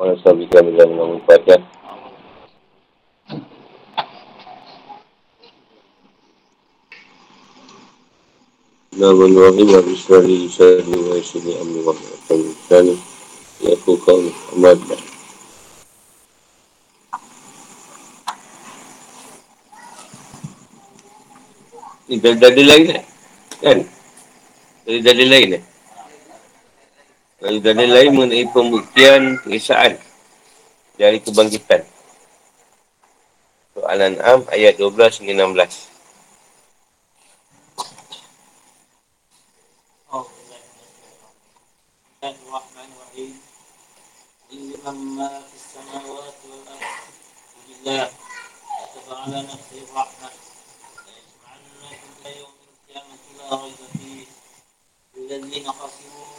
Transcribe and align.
Orang 0.00 0.16
sahabat 0.24 0.48
kami 0.48 0.72
dalam 0.80 0.96
nama 0.96 1.12
wa 9.36 9.84
Bismillah 9.84 10.24
Isari 10.24 10.88
wa 10.88 11.20
Isari 11.20 11.52
Amri 11.60 11.84
wa 11.84 11.92
Rahmatullahi 11.92 12.96
Ya 13.60 13.76
aku 13.76 14.00
kaum 14.00 14.24
Ahmad 14.56 14.80
Ini 22.08 22.16
dah 22.24 22.32
ada 22.40 22.62
lain 22.64 22.82
kan? 22.88 23.04
Kan? 23.60 23.78
Dari 24.88 25.00
dalil 25.04 25.28
lain 25.28 25.60
eh? 25.60 25.69
Dari 27.39 27.59
dalil 27.59 27.89
lain 27.91 28.11
mengenai 28.15 28.47
pembuktian 28.49 29.37
pengisaan 29.43 29.99
dari 30.95 31.19
kebangkitan. 31.19 31.83
Soalan 33.75 34.15
Am 34.23 34.47
ayat 34.49 34.79
12 34.79 35.19
hingga 35.23 35.45
16. 35.45 35.95
الذين 55.35 55.71
خسروا 55.71 56.38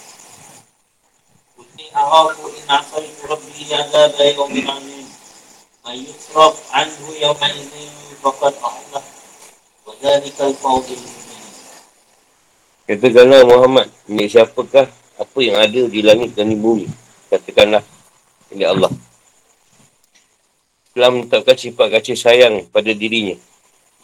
إني 1.80 1.86
أخاف 1.94 2.40
إن 2.40 2.70
عصيت 2.70 3.18
ربي 3.24 3.74
عذاب 3.74 4.14
يوم 4.36 4.54
عظيم 4.70 5.08
من 5.86 5.96
يصرف 6.04 6.54
عنه 6.72 7.02
يومئذ 7.20 7.72
فقد 8.22 8.54
أحلى 8.64 9.00
وذلك 9.86 10.36
الفوز 10.40 10.86
المبين 10.90 11.24
Katakanlah 12.86 13.42
Muhammad, 13.42 13.90
milik 14.06 14.30
siapakah 14.30 14.86
apa 15.18 15.38
yang 15.42 15.58
ada 15.58 15.90
di 15.90 16.06
langit 16.06 16.38
dan 16.38 16.46
di 16.46 16.54
bumi? 16.54 16.86
Katakanlah, 17.26 17.82
milik 18.54 18.68
Allah. 18.70 18.92
Telah 20.94 21.10
menetapkan 21.10 21.58
sifat 21.58 21.98
kasih 21.98 22.14
sayang 22.14 22.62
pada 22.70 22.94
dirinya. 22.94 23.34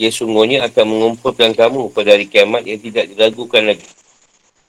Ia 0.03 0.11
sungguhnya 0.11 0.67
akan 0.67 0.85
mengumpulkan 0.91 1.55
kamu 1.55 1.95
pada 1.95 2.19
hari 2.19 2.27
kiamat 2.27 2.67
yang 2.67 2.83
tidak 2.83 3.07
diragukan 3.15 3.71
lagi. 3.71 3.87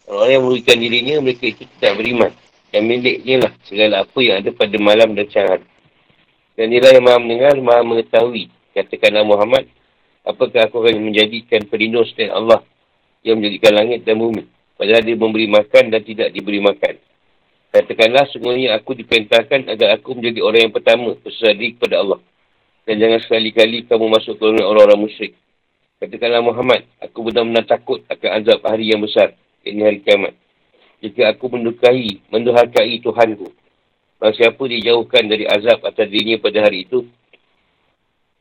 Orang 0.05 0.29
yang 0.29 0.41
merugikan 0.45 0.77
dirinya, 0.77 1.17
mereka 1.17 1.49
itu 1.49 1.65
tidak 1.65 1.97
beriman. 1.97 2.31
Yang 2.68 2.84
miliknya 2.84 3.36
lah 3.48 3.52
segala 3.64 3.94
apa 4.04 4.18
yang 4.20 4.36
ada 4.44 4.50
pada 4.52 4.76
malam 4.76 5.16
dan 5.16 5.26
siang 5.32 5.48
hari. 5.48 5.66
Dan 6.58 6.74
inilah 6.74 6.90
yang 6.90 7.04
maha 7.06 7.18
mendengar, 7.22 7.54
maha 7.62 7.82
mengetahui. 7.86 8.50
Katakanlah 8.76 9.24
Muhammad, 9.24 9.64
apakah 10.26 10.68
aku 10.68 10.84
akan 10.84 11.00
menjadikan 11.00 11.64
pelindung 11.70 12.04
selain 12.12 12.34
Allah 12.34 12.60
yang 13.24 13.40
menjadikan 13.40 13.72
langit 13.78 14.04
dan 14.04 14.20
bumi. 14.20 14.44
Padahal 14.78 15.02
dia 15.02 15.16
memberi 15.18 15.46
makan 15.50 15.90
dan 15.90 16.00
tidak 16.04 16.28
diberi 16.30 16.62
makan. 16.62 16.94
Katakanlah, 17.68 18.24
sungguhnya 18.32 18.78
aku 18.78 18.96
diperintahkan 18.96 19.68
agar 19.68 19.98
aku 19.98 20.16
menjadi 20.16 20.40
orang 20.40 20.60
yang 20.68 20.74
pertama 20.74 21.14
bersedih 21.18 21.76
kepada 21.76 22.00
Allah. 22.00 22.20
Dan 22.88 22.96
jangan 22.96 23.20
sekali-kali 23.20 23.84
kamu 23.84 24.06
masuk 24.08 24.40
ke 24.40 24.44
orang-orang 24.44 24.98
musyrik. 24.98 25.32
Katakanlah 25.98 26.40
Muhammad, 26.40 26.86
aku 27.02 27.26
benar-benar 27.26 27.66
takut 27.66 28.00
akan 28.06 28.30
azab 28.38 28.62
hari 28.64 28.94
yang 28.94 29.02
besar. 29.02 29.34
Ini 29.66 29.82
hari 29.82 29.98
kiamat. 30.00 30.32
Jika 30.98 31.30
aku 31.30 31.46
mendukai, 31.46 32.18
menduhakai 32.30 32.98
Tuhanku. 32.98 33.54
Maka 34.18 34.34
siapa 34.34 34.58
dijauhkan 34.58 35.30
dari 35.30 35.46
azab 35.46 35.86
atas 35.86 36.10
dirinya 36.10 36.42
pada 36.42 36.66
hari 36.66 36.82
itu, 36.82 37.06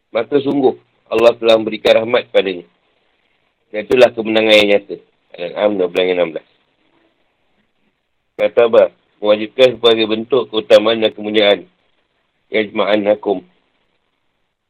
maka 0.09 0.41
sungguh 0.41 0.73
Allah 1.05 1.37
telah 1.37 1.61
memberikan 1.61 2.01
rahmat 2.01 2.33
padanya. 2.33 2.65
Dan 3.69 3.85
itulah 3.85 4.09
kemenangan 4.09 4.57
yang 4.57 4.69
nyata. 4.73 4.97
Al-An'am 5.37 5.77
12 5.85 6.17
16. 6.33 6.41
Kata 8.41 8.61
apa? 8.69 8.83
Mewajibkan 9.21 9.77
sebagai 9.77 10.05
bentuk 10.09 10.49
keutamaan 10.49 11.01
dan 11.03 11.13
kemuliaan. 11.13 11.69
Yajma'an 12.49 13.05
hakum. 13.05 13.45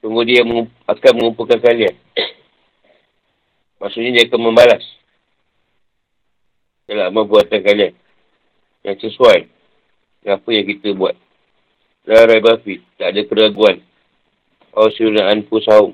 Tunggu 0.04 0.28
dia 0.28 0.44
akan 0.88 1.14
mengumpulkan 1.16 1.60
kalian. 1.64 1.96
Maksudnya 3.82 4.12
dia 4.18 4.24
akan 4.28 4.42
membalas. 4.44 4.97
Dalam 6.88 7.12
amal 7.12 7.28
buatan 7.28 7.60
kalian. 7.60 7.94
Yang 8.88 9.12
sesuai. 9.12 9.44
Dengan 10.24 10.40
apa 10.40 10.50
yang 10.56 10.66
kita 10.72 10.90
buat. 10.96 11.16
La 12.08 12.24
raibafi. 12.24 12.80
Tak 12.96 13.12
ada 13.12 13.22
keraguan. 13.28 13.84
Ausyura'an 14.72 15.44
pusahum. 15.52 15.94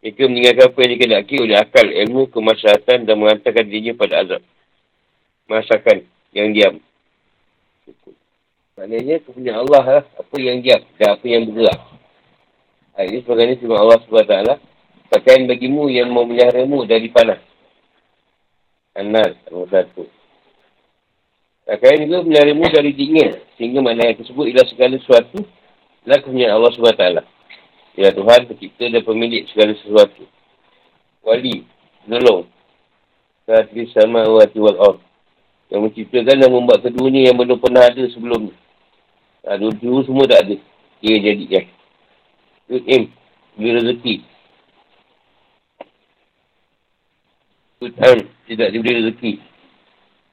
Mereka 0.00 0.26
meninggalkan 0.26 0.66
apa 0.66 0.78
yang 0.82 0.92
dikendaki 0.98 1.34
oleh 1.38 1.56
akal, 1.60 1.86
ilmu, 1.86 2.26
kemaslahatan 2.32 3.06
dan 3.06 3.14
mengantarkan 3.20 3.64
dirinya 3.68 3.94
pada 3.94 4.24
azab. 4.26 4.42
Masakan 5.46 6.08
yang 6.34 6.50
diam. 6.50 6.74
Maknanya 8.74 9.22
kepunyaan 9.22 9.62
Allah 9.68 9.84
lah 10.00 10.04
apa 10.16 10.36
yang 10.40 10.58
diam 10.64 10.82
dan 10.98 11.14
apa 11.14 11.26
yang 11.28 11.46
bergerak. 11.46 11.80
Ha, 12.96 12.98
ini 13.06 13.22
sebagainya 13.22 13.54
firman 13.60 13.78
Allah 13.78 13.98
SWT. 14.02 14.36
Pakaian 15.12 15.44
bagimu 15.44 15.86
yang 15.92 16.08
memeliharamu 16.08 16.82
dari 16.88 17.12
panas. 17.12 17.51
Anas, 18.92 19.32
nombor 19.48 19.72
satu. 19.72 20.04
Pakaian 21.64 22.04
juga 22.04 22.20
memeliharamu 22.20 22.68
dari 22.68 22.92
dingin. 22.92 23.40
Sehingga 23.56 23.80
makna 23.80 24.12
yang 24.12 24.20
tersebut 24.20 24.44
ialah 24.52 24.66
segala 24.68 24.94
sesuatu. 25.00 25.38
Adalah 26.04 26.18
kepunyaan 26.20 26.52
Allah 26.58 26.70
SWT. 26.74 27.04
Ya 27.96 28.08
Tuhan, 28.12 28.40
pencipta 28.48 28.84
dan 28.88 29.02
pemilik 29.04 29.48
segala 29.48 29.72
sesuatu. 29.80 30.28
Wali, 31.24 31.64
penolong. 32.04 32.50
Satri 33.48 33.88
sama 33.94 34.26
wati 34.28 34.58
wal 34.60 34.76
or. 34.76 34.96
Yang 35.72 35.80
menciptakan 35.88 36.36
dan 36.36 36.50
membuat 36.52 36.84
keduanya 36.84 37.32
yang 37.32 37.36
belum 37.40 37.56
pernah 37.56 37.88
ada 37.88 38.04
sebelum 38.12 38.52
ni. 38.52 38.54
Dulu, 39.80 40.04
semua 40.04 40.28
tak 40.28 40.44
ada. 40.44 40.56
Dia 41.00 41.16
jadikan. 41.16 41.64
Yud'im, 42.68 43.08
beri 43.56 43.70
rezeki. 43.80 44.14
Yud'am, 47.82 48.18
tidak 48.46 48.68
diberi 48.70 49.02
rezeki. 49.02 49.32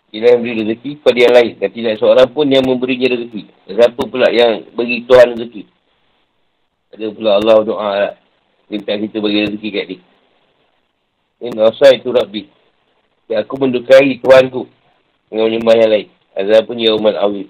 Dia 0.10 0.34
yang 0.34 0.42
beri 0.42 0.66
rezeki 0.66 0.90
kepada 1.02 1.18
yang 1.22 1.34
lain. 1.38 1.54
Dan 1.62 1.70
tidak 1.70 1.94
seorang 2.02 2.30
pun 2.34 2.50
yang 2.50 2.66
memberinya 2.66 3.14
rezeki. 3.14 3.42
Siapa 3.70 4.02
pula 4.10 4.34
yang 4.34 4.66
beri 4.74 5.06
Tuhan 5.06 5.38
rezeki? 5.38 5.64
Ada 6.98 7.06
pula 7.14 7.32
Allah 7.38 7.58
doa 7.62 7.90
lah. 7.94 8.14
Minta 8.70 8.98
kita 8.98 9.22
bagi 9.22 9.46
rezeki 9.46 9.70
kat 9.70 9.86
dia. 9.86 10.02
Ini 11.46 11.56
rasa 11.62 11.94
itu 11.94 12.10
Rabbi. 12.10 12.44
Ya, 13.30 13.46
aku 13.46 13.54
mendukai 13.62 14.18
Tuhanku. 14.18 14.66
Dengan 15.30 15.46
menyembah 15.46 15.76
yang 15.78 15.92
lain. 15.94 16.08
Azab 16.34 16.66
pun 16.66 16.78
yaumal 16.82 17.18
awil. 17.18 17.48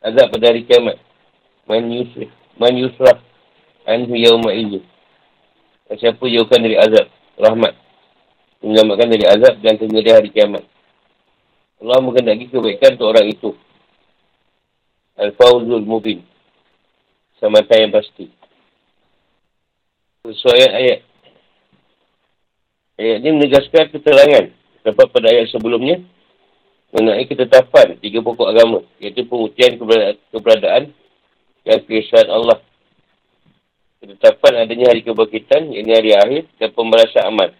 Azab 0.00 0.32
pada 0.32 0.44
hari 0.48 0.64
kiamat. 0.64 0.96
Man 1.68 1.92
yusrah. 1.92 2.32
Man 2.56 2.80
yusrah. 2.80 3.20
Anhu 3.84 4.16
yaumah 4.16 4.56
izin. 4.56 4.80
Siapa 5.92 6.24
jauhkan 6.24 6.64
dari 6.64 6.80
azab. 6.80 7.12
Rahmat. 7.36 7.81
Menyelamatkan 8.62 9.10
dari 9.10 9.26
azab 9.26 9.58
dan 9.58 9.74
kena 9.74 10.00
hari 10.06 10.30
kiamat. 10.30 10.62
Allah 11.82 11.98
mengendaki 11.98 12.46
kebaikan 12.46 12.94
untuk 12.94 13.10
orang 13.10 13.26
itu. 13.26 13.50
Al-Fawzul 15.18 15.82
Mubin 15.82 16.22
keselamatan 17.42 17.78
yang 17.82 17.90
pasti. 17.90 18.26
Sesuai 20.22 20.62
ayat. 20.70 21.00
Ayat 23.02 23.18
ini 23.18 23.30
menegaskan 23.34 23.90
keterangan 23.90 24.46
dapat 24.86 25.06
pada 25.10 25.26
ayat 25.26 25.50
sebelumnya 25.50 25.98
mengenai 26.94 27.26
ketetapan 27.26 27.98
tiga 27.98 28.22
pokok 28.22 28.46
agama 28.46 28.86
iaitu 29.02 29.26
pembuktian 29.26 29.74
keberadaan, 30.30 30.94
dan 31.66 31.78
keesaan 31.82 32.30
Allah. 32.30 32.62
Ketetapan 33.98 34.62
adanya 34.62 34.94
hari 34.94 35.02
kebangkitan, 35.02 35.66
ini 35.74 35.90
hari 35.90 36.14
akhir 36.14 36.46
dan 36.62 36.70
pembalasan 36.78 37.26
amal. 37.26 37.50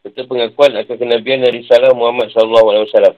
Serta 0.00 0.24
pengakuan 0.24 0.72
akan 0.80 0.96
kenabian 0.96 1.44
dari 1.44 1.60
salam 1.68 1.92
Muhammad 1.92 2.32
SAW. 2.32 3.16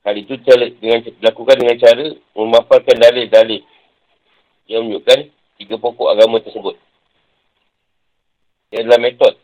Hal 0.00 0.14
itu 0.16 0.34
dengan, 0.42 1.04
dilakukan 1.04 1.56
dengan 1.60 1.76
cara 1.78 2.04
memaparkan 2.34 2.96
dalil-dalil 2.98 3.62
yang 4.66 4.88
menunjukkan 4.88 5.18
tiga 5.60 5.76
pokok 5.76 6.08
agama 6.10 6.40
tersebut. 6.42 6.74
Ia 8.74 8.86
adalah 8.86 9.00
metod 9.02 9.34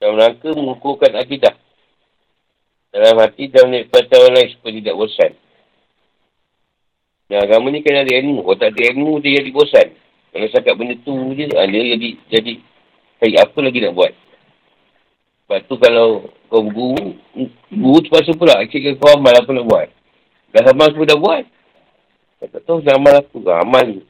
dalam 0.00 0.16
rangka 0.16 0.48
mengukurkan 0.56 1.12
akidah 1.20 1.52
dalam 2.90 3.20
hati 3.20 3.52
dan 3.52 3.68
menikmati 3.68 4.12
orang 4.16 4.34
lain 4.34 4.48
supaya 4.56 4.72
tidak 4.80 4.96
bosan. 4.96 5.32
Dan 7.30 7.38
agama 7.46 7.70
ni 7.70 7.86
kena 7.86 8.02
ada 8.02 8.14
ilmu. 8.18 8.42
Kalau 8.42 8.58
tak 8.58 8.74
ada 8.74 8.82
ilmu, 8.90 9.22
dia 9.22 9.38
jadi 9.38 9.50
bosan. 9.54 9.88
Kalau 10.34 10.48
cakap 10.50 10.74
benda 10.74 10.98
tu 11.06 11.14
je, 11.38 11.46
ah, 11.54 11.66
dia 11.70 11.94
jadi, 11.94 12.08
jadi 12.26 12.52
hey, 13.20 13.36
apa 13.36 13.58
lagi 13.60 13.84
nak 13.84 13.94
buat? 13.94 14.12
Sebab 15.44 15.58
tu 15.66 15.74
kalau 15.76 16.30
kau 16.46 16.62
guru, 16.62 17.18
guru 17.68 17.98
terpaksa 18.06 18.32
pula. 18.38 18.58
Akhirnya 18.62 18.96
kau 18.96 19.12
amal 19.12 19.34
apa 19.34 19.50
nak 19.50 19.66
buat. 19.66 19.88
Dah 20.54 20.62
amal 20.70 20.88
semua 20.94 21.10
dah 21.10 21.18
buat. 21.20 21.44
Kau 22.40 22.48
tak 22.48 22.62
tahu 22.64 22.78
dah 22.80 22.94
amal 22.96 23.14
apa. 23.18 23.38
Amal 23.60 23.84
ni. 23.86 24.02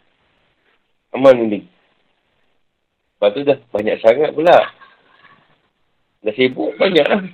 Amal 1.16 1.34
ni. 1.36 1.60
Lepas 3.20 3.28
tu 3.34 3.40
dah 3.44 3.58
banyak 3.72 3.96
sangat 4.04 4.30
pula. 4.36 4.56
Dah 6.20 6.32
sibuk 6.36 6.76
banyak 6.76 7.06
lah. 7.08 7.24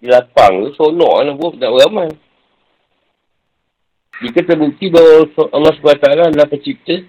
Dia 0.00 0.16
lapang 0.16 0.64
tu, 0.64 0.76
sonok 0.80 1.24
lah 1.24 1.34
buat, 1.36 1.60
tak 1.60 1.72
beramal. 1.72 2.08
Jika 4.20 4.40
terbukti 4.44 4.92
bahawa 4.92 5.28
Allah 5.56 5.72
SWT 5.76 6.04
adalah 6.04 6.48
pencipta 6.48 7.00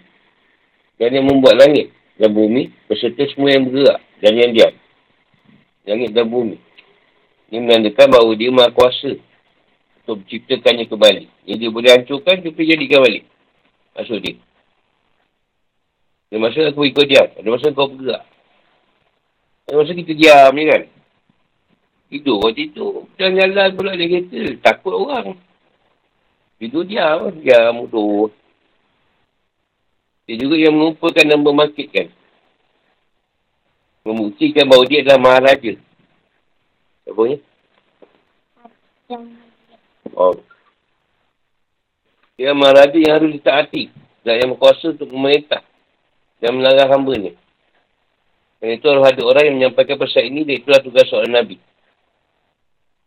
dan 0.99 1.11
yang 1.11 1.27
membuat 1.27 1.59
langit 1.59 1.91
dan 2.21 2.29
bumi 2.37 2.69
berserta 2.85 3.25
semua 3.33 3.49
yang 3.49 3.65
bergerak 3.65 3.99
dan 4.21 4.33
yang 4.37 4.51
diam. 4.53 4.73
Langit 5.89 6.13
dan 6.13 6.29
bumi. 6.29 6.61
Ini 7.49 7.57
menandakan 7.65 8.07
bahawa 8.13 8.31
dia 8.37 8.53
maha 8.53 8.69
kuasa 8.69 9.17
untuk 10.05 10.21
menciptakannya 10.21 10.85
kembali. 10.85 11.25
Yang 11.49 11.57
dia 11.57 11.69
boleh 11.73 11.89
hancurkan, 11.97 12.45
dia 12.45 12.53
jadikan 12.53 13.01
balik. 13.01 13.25
Maksud 13.97 14.21
dia. 14.21 14.37
Ada 16.31 16.37
masa 16.39 16.61
aku 16.71 16.87
ikut 16.87 17.05
diam. 17.09 17.27
Ada 17.27 17.49
masa 17.49 17.75
kau 17.75 17.91
bergerak. 17.91 18.23
Masa 19.67 19.91
kita 19.91 20.13
diam 20.15 20.51
ni 20.55 20.63
kan. 20.69 20.81
Tidur 22.07 22.39
waktu 22.39 22.71
itu. 22.71 23.03
Jalan-jalan 23.19 23.75
pula 23.75 23.91
dia 23.99 24.07
kereta. 24.07 24.63
Takut 24.63 24.95
orang. 24.95 25.35
Tidur 26.55 26.87
diam. 26.87 27.35
Diam 27.35 27.83
mudah. 27.83 28.31
Dia 30.31 30.39
juga 30.39 30.55
yang 30.55 30.79
mengumpulkan 30.79 31.27
dan 31.27 31.43
memakitkan. 31.43 32.07
Membuktikan 34.07 34.63
bahawa 34.63 34.87
dia 34.87 35.03
adalah 35.03 35.19
maharaja. 35.19 35.75
Apa 37.03 37.21
ni? 37.27 37.37
Oh. 40.15 40.39
Dia 42.39 42.55
maharaja 42.55 42.95
yang 42.95 43.19
harus 43.19 43.35
ditaati. 43.35 43.91
Dan 44.23 44.39
yang 44.39 44.49
berkuasa 44.55 44.95
untuk 44.95 45.11
memerintah. 45.11 45.67
Dan 46.39 46.63
melarang 46.63 46.95
hamba 46.95 47.11
ni. 47.19 47.35
Dan 48.63 48.79
itu 48.79 48.87
harus 48.87 49.03
ada 49.11 49.21
orang 49.27 49.43
yang 49.51 49.55
menyampaikan 49.59 49.99
pesan 49.99 50.31
ini 50.31 50.47
dan 50.47 50.63
itulah 50.63 50.79
tugas 50.79 51.11
seorang 51.11 51.43
Nabi. 51.43 51.59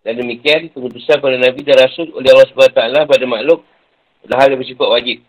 Dan 0.05 0.21
demikian, 0.21 0.69
pengutusan 0.77 1.25
pada 1.25 1.41
Nabi 1.41 1.61
dan 1.65 1.89
Rasul 1.89 2.13
oleh 2.13 2.37
Allah 2.37 2.53
SWT 2.53 3.09
pada 3.09 3.25
makhluk 3.25 3.65
adalah 4.29 4.45
hal 4.45 4.53
yang 4.53 4.61
bersifat 4.61 4.89
wajib. 4.93 5.25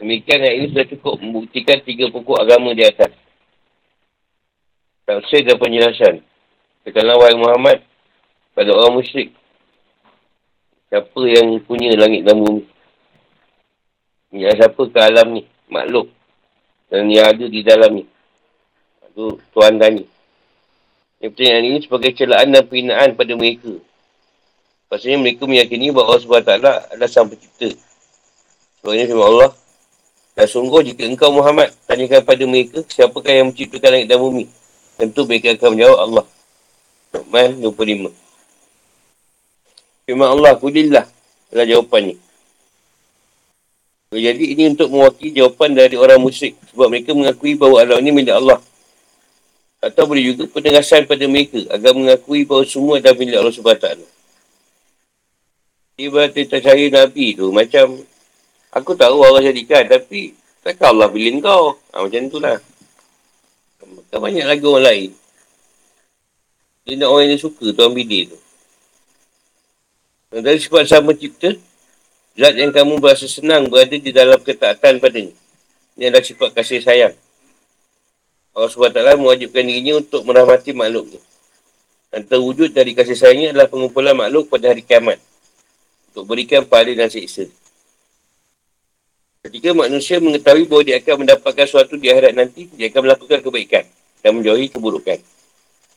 Demikian 0.00 0.40
yang 0.40 0.54
ini 0.56 0.66
sudah 0.72 0.86
cukup 0.96 1.20
membuktikan 1.20 1.76
tiga 1.84 2.08
pokok 2.08 2.40
agama 2.40 2.72
di 2.72 2.88
atas. 2.88 3.12
Tafsir 5.04 5.44
dan 5.44 5.60
penjelasan. 5.60 6.24
Sekarang 6.88 7.20
wahai 7.20 7.36
Muhammad 7.36 7.84
pada 8.56 8.72
orang 8.72 8.96
musyrik. 8.96 9.36
Siapa 10.88 11.20
yang 11.28 11.60
punya 11.68 11.92
langit 12.00 12.24
dan 12.24 12.40
bumi? 12.40 12.64
Yang 14.32 14.64
siapa 14.64 14.82
ke 14.88 14.98
alam 15.04 15.36
ni? 15.36 15.44
Makhluk. 15.68 16.08
Dan 16.88 17.12
yang 17.12 17.36
ada 17.36 17.44
di 17.44 17.60
dalam 17.60 18.00
ni. 18.00 18.04
Tu 19.12 19.26
Tuhan 19.52 19.76
tanya. 19.76 20.02
Yang 21.20 21.30
pertanyaan 21.36 21.64
ini 21.68 21.78
sebagai 21.84 22.10
celaan 22.16 22.48
dan 22.56 22.64
perinaan 22.64 23.12
pada 23.12 23.36
mereka. 23.36 23.76
Pasalnya 24.88 25.20
mereka 25.20 25.44
meyakini 25.44 25.92
bahawa 25.92 26.16
Allah 26.16 26.24
SWT 26.24 26.50
adalah 26.96 27.08
sang 27.10 27.28
pencipta. 27.28 27.68
Sebabnya 28.80 29.04
firman 29.04 29.28
Allah. 29.28 29.50
Dan 30.40 30.48
sungguh 30.48 30.80
jika 30.80 31.04
engkau 31.04 31.36
Muhammad 31.36 31.68
tanyakan 31.84 32.24
pada 32.24 32.48
mereka 32.48 32.80
siapakah 32.88 33.28
yang 33.28 33.52
menciptakan 33.52 33.92
langit 33.92 34.08
dan 34.08 34.24
bumi. 34.24 34.48
Tentu 34.96 35.28
mereka 35.28 35.52
akan 35.52 35.76
menjawab 35.76 35.98
Allah. 36.00 36.24
Luqman 37.12 37.60
25. 37.60 38.08
Firman 40.08 40.28
Allah, 40.32 40.56
Kulillah 40.56 41.04
adalah 41.52 41.66
jawapannya. 41.68 42.16
Jadi 44.16 44.44
ini 44.56 44.72
untuk 44.72 44.88
mewakili 44.88 45.44
jawapan 45.44 45.76
dari 45.76 46.00
orang 46.00 46.16
musyrik. 46.16 46.56
Sebab 46.72 46.88
mereka 46.88 47.12
mengakui 47.12 47.52
bahawa 47.60 47.84
alam 47.84 48.00
ini 48.00 48.08
milik 48.08 48.32
Allah. 48.32 48.64
Atau 49.84 50.08
boleh 50.08 50.24
juga 50.24 50.48
penegasan 50.48 51.04
pada 51.04 51.28
mereka 51.28 51.68
agar 51.68 51.92
mengakui 51.92 52.48
bahawa 52.48 52.64
semua 52.64 52.96
adalah 52.96 53.12
milik 53.12 53.36
Allah 53.36 53.52
SWT. 53.52 53.88
Kita 56.32 56.56
cari 56.64 56.88
Nabi 56.88 57.36
tu 57.36 57.52
macam 57.52 58.08
aku 58.70 58.94
tahu 58.94 59.22
Allah 59.26 59.42
jadikan 59.50 59.86
tapi 59.86 60.34
takkan 60.62 60.94
Allah 60.94 61.10
pilih 61.10 61.42
kau. 61.42 61.78
Ha, 61.94 62.02
macam 62.06 62.22
tu 62.30 62.38
lah. 62.38 62.58
Kan 64.10 64.18
banyak 64.18 64.46
lagi 64.46 64.64
orang 64.66 64.84
lain. 64.86 65.10
Dia 66.86 66.94
nak 66.98 67.10
orang 67.12 67.26
yang 67.30 67.40
suka 67.40 67.70
tuan 67.70 67.94
pilih 67.94 68.34
tu. 68.34 68.38
Dan 70.30 70.46
dari 70.46 70.62
sebab 70.62 70.86
sama 70.86 71.10
cipta, 71.14 71.58
zat 72.38 72.54
yang 72.54 72.70
kamu 72.70 73.02
berasa 73.02 73.26
senang 73.26 73.66
berada 73.66 73.94
di 73.94 74.14
dalam 74.14 74.38
ketaatan 74.38 75.02
padanya. 75.02 75.34
Ini 75.98 76.08
adalah 76.08 76.22
sifat 76.22 76.50
kasih 76.54 76.80
sayang. 76.80 77.14
Allah 78.54 78.70
SWT 78.70 79.18
mewajibkan 79.18 79.62
dirinya 79.62 79.98
untuk 79.98 80.22
merahmati 80.26 80.70
makhluknya. 80.74 81.18
Dan 82.10 82.26
terwujud 82.26 82.74
dari 82.74 82.94
kasih 82.94 83.14
sayangnya 83.14 83.54
adalah 83.54 83.70
pengumpulan 83.70 84.14
makhluk 84.14 84.50
pada 84.50 84.70
hari 84.70 84.82
kiamat. 84.82 85.18
Untuk 86.10 86.26
berikan 86.26 86.66
pahala 86.66 86.94
dan 86.94 87.10
siksa. 87.10 87.46
Ketika 89.40 89.72
manusia 89.72 90.20
mengetahui 90.20 90.68
bahawa 90.68 90.82
dia 90.84 90.96
akan 91.00 91.24
mendapatkan 91.24 91.64
sesuatu 91.64 91.96
di 91.96 92.12
akhirat 92.12 92.36
nanti, 92.36 92.68
dia 92.76 92.92
akan 92.92 93.00
melakukan 93.08 93.40
kebaikan 93.40 93.84
dan 94.20 94.36
menjauhi 94.36 94.68
keburukan. 94.68 95.16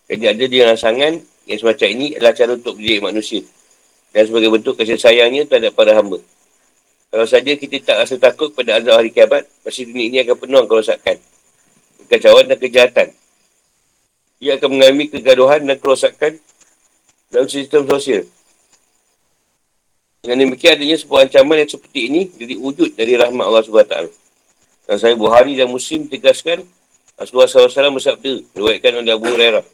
Jadi 0.08 0.24
ada 0.24 0.44
dia 0.48 0.64
rangsangan 0.72 1.14
yang 1.44 1.60
semacam 1.60 1.88
ini 1.92 2.06
adalah 2.16 2.32
cara 2.32 2.52
untuk 2.56 2.80
mendidik 2.80 3.04
manusia. 3.04 3.44
Dan 4.16 4.32
sebagai 4.32 4.48
bentuk 4.48 4.80
kasih 4.80 4.96
sayangnya 4.96 5.44
terhadap 5.44 5.76
para 5.76 5.92
hamba. 5.92 6.24
Kalau 7.12 7.28
saja 7.28 7.52
kita 7.60 7.84
tak 7.84 8.08
rasa 8.08 8.16
takut 8.16 8.56
pada 8.56 8.80
azab 8.80 8.96
hari 8.96 9.12
kiamat, 9.12 9.44
pasti 9.60 9.92
dunia 9.92 10.08
ini 10.08 10.18
akan 10.24 10.36
penuh 10.40 10.64
kerosakan 10.64 11.18
kekacauan 12.14 12.46
dan 12.46 12.58
kejahatan. 12.62 13.08
Ia 14.44 14.60
akan 14.60 14.70
mengalami 14.76 15.10
kegaduhan 15.10 15.66
dan 15.66 15.78
kerosakan 15.80 16.38
dalam 17.34 17.48
sistem 17.50 17.90
sosial. 17.90 18.28
Dengan 20.24 20.48
demikian 20.48 20.80
adanya 20.80 20.96
sebuah 20.96 21.28
ancaman 21.28 21.68
yang 21.68 21.70
seperti 21.70 22.00
ini 22.08 22.32
jadi 22.32 22.56
wujud 22.56 22.96
dari 22.96 23.20
rahmat 23.20 23.44
Allah 23.44 23.60
SWT. 23.60 23.96
Dan 24.88 24.96
saya 24.96 25.20
Buhari 25.20 25.60
dan 25.60 25.68
Muslim 25.68 26.08
tegaskan 26.08 26.64
Rasulullah 27.20 27.52
SAW 27.52 28.00
bersabda, 28.00 28.32
riwayatkan 28.56 29.04
oleh 29.04 29.12
Abu 29.12 29.28
Hurairah. 29.28 29.66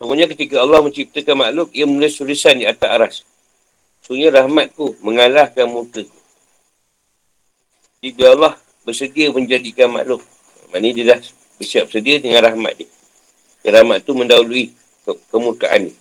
Semuanya 0.00 0.26
ketika 0.32 0.64
Allah 0.64 0.80
menciptakan 0.80 1.36
makhluk, 1.36 1.68
ia 1.76 1.84
menulis 1.84 2.16
tulisan 2.16 2.56
di 2.56 2.64
atas 2.64 2.88
aras. 2.88 3.14
Sebenarnya 4.00 4.42
rahmatku 4.42 4.96
mengalahkan 5.04 5.68
muka. 5.68 6.08
Jika 8.00 8.32
Allah 8.32 8.56
bersedia 8.82 9.28
menjadikan 9.28 9.92
makhluk, 9.92 10.24
Maksudnya 10.70 10.90
dia 10.94 11.04
dah 11.14 11.20
bersiap 11.58 11.86
sedia 11.90 12.16
dengan 12.22 12.46
rahmat 12.46 12.78
dia. 12.78 12.88
Dan 13.66 13.82
rahmat 13.82 14.06
tu 14.06 14.14
mendahului 14.14 14.70
ke 15.02 15.12
kemurkaan 15.34 15.90
ni. 15.90 15.92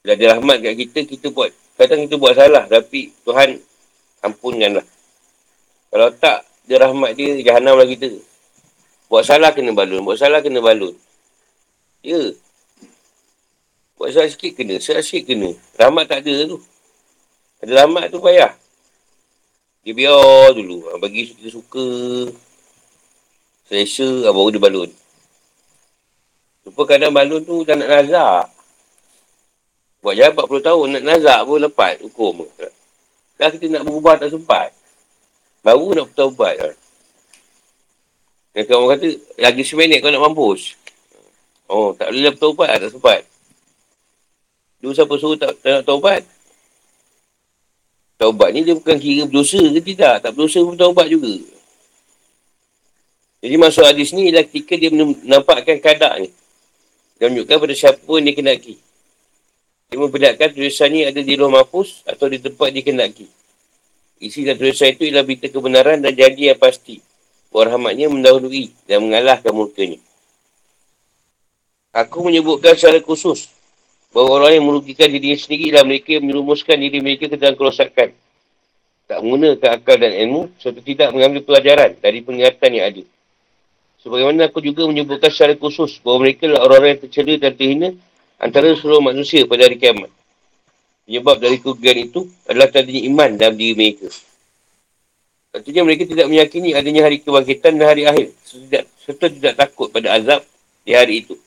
Bila 0.00 0.14
ada 0.14 0.26
rahmat 0.38 0.56
kat 0.62 0.74
kita, 0.86 0.98
kita 1.02 1.26
buat. 1.34 1.50
Kadang 1.76 2.08
kita 2.08 2.16
buat 2.16 2.34
salah. 2.34 2.64
Tapi 2.64 3.12
Tuhan 3.22 3.60
ampunkanlah. 4.24 4.84
Kalau 5.92 6.08
tak, 6.16 6.44
dia 6.66 6.82
rahmat 6.82 7.14
dia, 7.14 7.36
jahanam 7.44 7.78
lah 7.78 7.86
kita. 7.86 8.10
Buat 9.06 9.22
salah 9.22 9.54
kena 9.54 9.70
balun. 9.70 10.02
Buat 10.02 10.18
salah 10.18 10.42
kena 10.42 10.58
balun. 10.58 10.96
Ya. 12.02 12.34
Buat 13.94 14.10
salah 14.16 14.28
sikit 14.32 14.58
kena. 14.58 14.82
Salah 14.82 15.04
sikit 15.04 15.30
kena. 15.30 15.54
Rahmat 15.78 16.10
tak 16.10 16.26
ada 16.26 16.50
tu. 16.50 16.58
Ada 17.62 17.86
rahmat 17.86 18.10
tu 18.10 18.18
payah. 18.18 18.52
Dia 19.86 19.94
biar 19.94 20.50
dulu. 20.58 20.90
Bagi 20.98 21.30
kita 21.30 21.54
suka. 21.54 21.86
Selesa 23.70 24.26
baru 24.30 24.50
dia 24.50 24.62
balun. 24.62 24.90
Lupa 26.66 26.82
kadang 26.82 27.14
balun 27.14 27.42
tu 27.46 27.62
tak 27.62 27.78
nak 27.78 27.88
nazak. 27.90 28.55
Buat 30.06 30.22
jalan 30.22 30.38
40 30.38 30.62
tahun 30.70 30.86
nak 30.86 31.02
nazak 31.02 31.40
pun 31.42 31.58
lepas 31.58 31.98
hukum. 31.98 32.46
Dah 33.42 33.50
kita 33.50 33.66
nak 33.66 33.82
berubah 33.82 34.14
tak 34.14 34.30
sempat. 34.30 34.70
Baru 35.66 35.98
nak 35.98 36.14
bertaubat 36.14 36.54
lah. 36.62 36.76
Dan 38.54 38.70
orang 38.70 39.02
kata, 39.02 39.18
lagi 39.34 39.66
seminit 39.66 39.98
kau 39.98 40.14
nak 40.14 40.22
mampus. 40.22 40.78
Oh, 41.66 41.90
tak 41.98 42.14
boleh 42.14 42.30
bertaubat 42.38 42.78
tak 42.78 42.94
sempat. 42.94 43.26
Dulu 44.78 44.94
siapa 44.94 45.10
suruh 45.18 45.34
tak, 45.34 45.58
tak 45.58 45.70
nak 45.74 45.82
taubat? 45.82 46.22
Taubat 48.14 48.54
ni 48.54 48.62
dia 48.62 48.78
bukan 48.78 49.02
kira 49.02 49.26
berdosa 49.26 49.58
ke 49.58 49.82
tidak. 49.82 50.22
Tak 50.22 50.38
berdosa 50.38 50.62
pun 50.62 50.78
taubat 50.78 51.10
juga. 51.10 51.34
Jadi 53.42 53.58
masuk 53.58 53.82
hadis 53.82 54.14
ni 54.14 54.30
ialah 54.30 54.46
ketika 54.46 54.78
dia 54.78 54.94
menampakkan 54.94 55.82
kadar 55.82 56.22
ni. 56.22 56.30
Dia 57.18 57.26
menunjukkan 57.26 57.58
pada 57.58 57.74
siapa 57.74 58.14
dia 58.22 58.38
kenaki. 58.38 58.86
Dia 59.86 60.02
memperlihatkan 60.02 60.50
tulisan 60.50 60.90
ni 60.90 61.06
ada 61.06 61.22
di 61.22 61.38
luar 61.38 61.62
mahfuz 61.62 62.02
atau 62.02 62.26
di 62.26 62.42
tempat 62.42 62.74
dia 62.74 62.82
kenaki. 62.82 63.30
Isi 64.18 64.42
dan 64.42 64.58
tulisan 64.58 64.90
itu 64.90 65.06
ialah 65.06 65.22
berita 65.22 65.46
kebenaran 65.46 66.02
dan 66.02 66.10
janji 66.10 66.50
yang 66.50 66.58
pasti. 66.58 66.98
Bahawa 67.54 67.78
rahmatnya 67.78 68.10
mendahului 68.10 68.74
dan 68.90 69.06
mengalahkan 69.06 69.54
murkanya. 69.54 70.02
Aku 71.94 72.26
menyebutkan 72.26 72.74
secara 72.74 72.98
khusus 72.98 73.48
bahawa 74.10 74.42
orang 74.42 74.52
yang 74.58 74.66
merugikan 74.66 75.06
diri 75.06 75.38
sendiri 75.38 75.70
ialah 75.70 75.86
mereka 75.86 76.18
yang 76.18 76.26
menyerumuskan 76.26 76.76
diri 76.76 76.98
mereka 76.98 77.30
ke 77.30 77.38
dalam 77.38 77.54
kerosakan. 77.54 78.10
Tak 79.06 79.18
menggunakan 79.22 79.70
akal 79.70 79.96
dan 80.02 80.12
ilmu 80.12 80.50
serta 80.58 80.82
tidak 80.82 81.08
mengambil 81.14 81.46
pelajaran 81.46 81.94
dari 82.02 82.26
pengingatan 82.26 82.70
yang 82.74 82.86
ada. 82.90 83.04
Sebagaimana 84.02 84.50
aku 84.50 84.58
juga 84.60 84.82
menyebutkan 84.90 85.30
secara 85.30 85.54
khusus 85.54 86.02
bahawa 86.02 86.26
mereka 86.26 86.50
adalah 86.50 86.66
orang-orang 86.66 86.90
yang 86.98 87.02
tercela 87.06 87.34
dan 87.38 87.52
terhina 87.54 87.88
antara 88.36 88.72
seluruh 88.76 89.00
manusia 89.00 89.44
pada 89.48 89.68
hari 89.68 89.76
kiamat. 89.80 90.12
Penyebab 91.06 91.38
dari 91.38 91.62
kerugian 91.62 91.98
itu 92.10 92.26
adalah 92.50 92.66
tadinya 92.66 93.02
iman 93.06 93.30
dalam 93.38 93.54
diri 93.54 93.74
mereka. 93.78 94.10
Artinya 95.54 95.82
mereka 95.86 96.04
tidak 96.04 96.26
meyakini 96.28 96.74
adanya 96.76 97.06
hari 97.06 97.22
kebangkitan 97.22 97.78
dan 97.78 97.86
hari 97.86 98.02
akhir. 98.04 98.34
Serta 99.00 99.30
tidak 99.30 99.54
takut 99.54 99.88
pada 99.88 100.18
azab 100.18 100.42
di 100.82 100.92
hari 100.92 101.24
itu. 101.24 101.38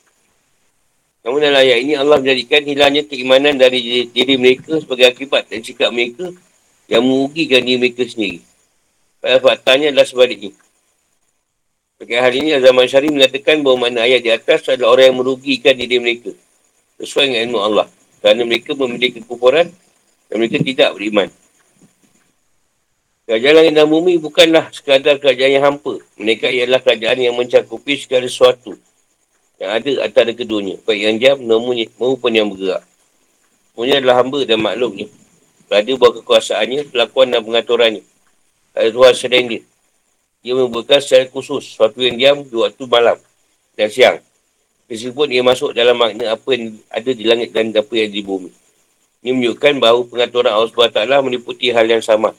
Namun 1.21 1.43
dalam 1.43 1.59
ayat 1.59 1.83
ini 1.83 1.93
Allah 1.99 2.17
menjadikan 2.17 2.63
hilangnya 2.63 3.03
keimanan 3.03 3.59
dari 3.59 4.07
diri 4.07 4.39
mereka 4.39 4.79
sebagai 4.79 5.11
akibat 5.11 5.51
dan 5.51 5.59
sikap 5.59 5.91
mereka 5.91 6.31
yang 6.87 7.03
merugikan 7.03 7.61
diri 7.61 7.77
mereka 7.77 8.07
sendiri. 8.07 8.39
Pada 9.19 9.43
faktanya 9.43 9.91
adalah 9.91 10.07
sebaliknya. 10.07 10.55
Bagi 11.99 12.15
hal 12.15 12.31
ini, 12.31 12.55
Azam 12.55 12.79
Syari 12.87 13.11
mengatakan 13.11 13.59
bahawa 13.59 13.91
mana 13.91 14.07
ayat 14.07 14.23
di 14.23 14.31
atas 14.31 14.63
adalah 14.71 14.95
orang 14.95 15.11
yang 15.11 15.17
merugikan 15.19 15.75
diri 15.75 15.99
mereka. 15.99 16.31
Sesuai 16.99 17.31
dengan 17.31 17.41
ilmu 17.49 17.59
Allah. 17.63 17.87
Kerana 18.19 18.43
mereka 18.43 18.75
memiliki 18.75 19.23
kekufuran 19.23 19.71
dan 20.27 20.35
mereka 20.35 20.59
tidak 20.59 20.89
beriman. 20.99 21.31
Kerajaan 23.29 23.55
langit 23.61 23.73
dan 23.77 23.87
bumi 23.87 24.17
bukanlah 24.17 24.73
sekadar 24.73 25.21
kerajaan 25.21 25.53
yang 25.55 25.65
hampa. 25.65 26.01
Mereka 26.17 26.49
ialah 26.49 26.81
kerajaan 26.81 27.17
yang 27.21 27.37
mencakupi 27.37 27.95
segala 27.95 28.25
sesuatu 28.25 28.73
yang 29.61 29.71
ada 29.75 29.91
antara 30.07 30.31
keduanya. 30.33 30.81
Baik 30.81 31.01
yang 31.03 31.17
jam 31.21 31.35
maupun 31.99 32.31
yang 32.33 32.49
bergerak. 32.49 32.81
Semuanya 33.71 33.95
adalah 34.01 34.15
hamba 34.19 34.39
dan 34.43 34.59
makhluknya. 34.59 35.07
Berada 35.69 35.91
buat 35.95 36.11
kekuasaannya, 36.19 36.89
pelakuan 36.89 37.29
dan 37.29 37.45
pengaturannya. 37.45 38.03
Ada 38.73 38.89
Tuhan 38.89 39.13
sedang 39.13 39.45
dia. 39.45 39.61
Dia 40.39 40.53
membuatkan 40.55 40.99
secara 41.03 41.27
khusus 41.27 41.75
suatu 41.75 41.99
yang 41.99 42.15
diam 42.15 42.37
di 42.47 42.55
waktu 42.55 42.83
malam 42.87 43.19
dan 43.75 43.87
siang. 43.91 44.17
Meskipun 44.89 45.29
ia 45.29 45.45
masuk 45.45 45.77
dalam 45.77 45.93
makna 45.93 46.33
apa 46.33 46.49
yang 46.49 46.73
ada 46.89 47.09
di 47.13 47.23
langit 47.29 47.53
dan 47.53 47.69
apa 47.69 47.93
yang 47.93 48.09
di 48.09 48.25
bumi. 48.25 48.49
Ini 49.21 49.37
menunjukkan 49.37 49.77
bahawa 49.77 50.01
pengaturan 50.09 50.49
Allah 50.49 50.71
SWT 50.73 50.97
meliputi 51.21 51.69
hal 51.69 51.85
yang 51.85 52.01
sama. 52.01 52.33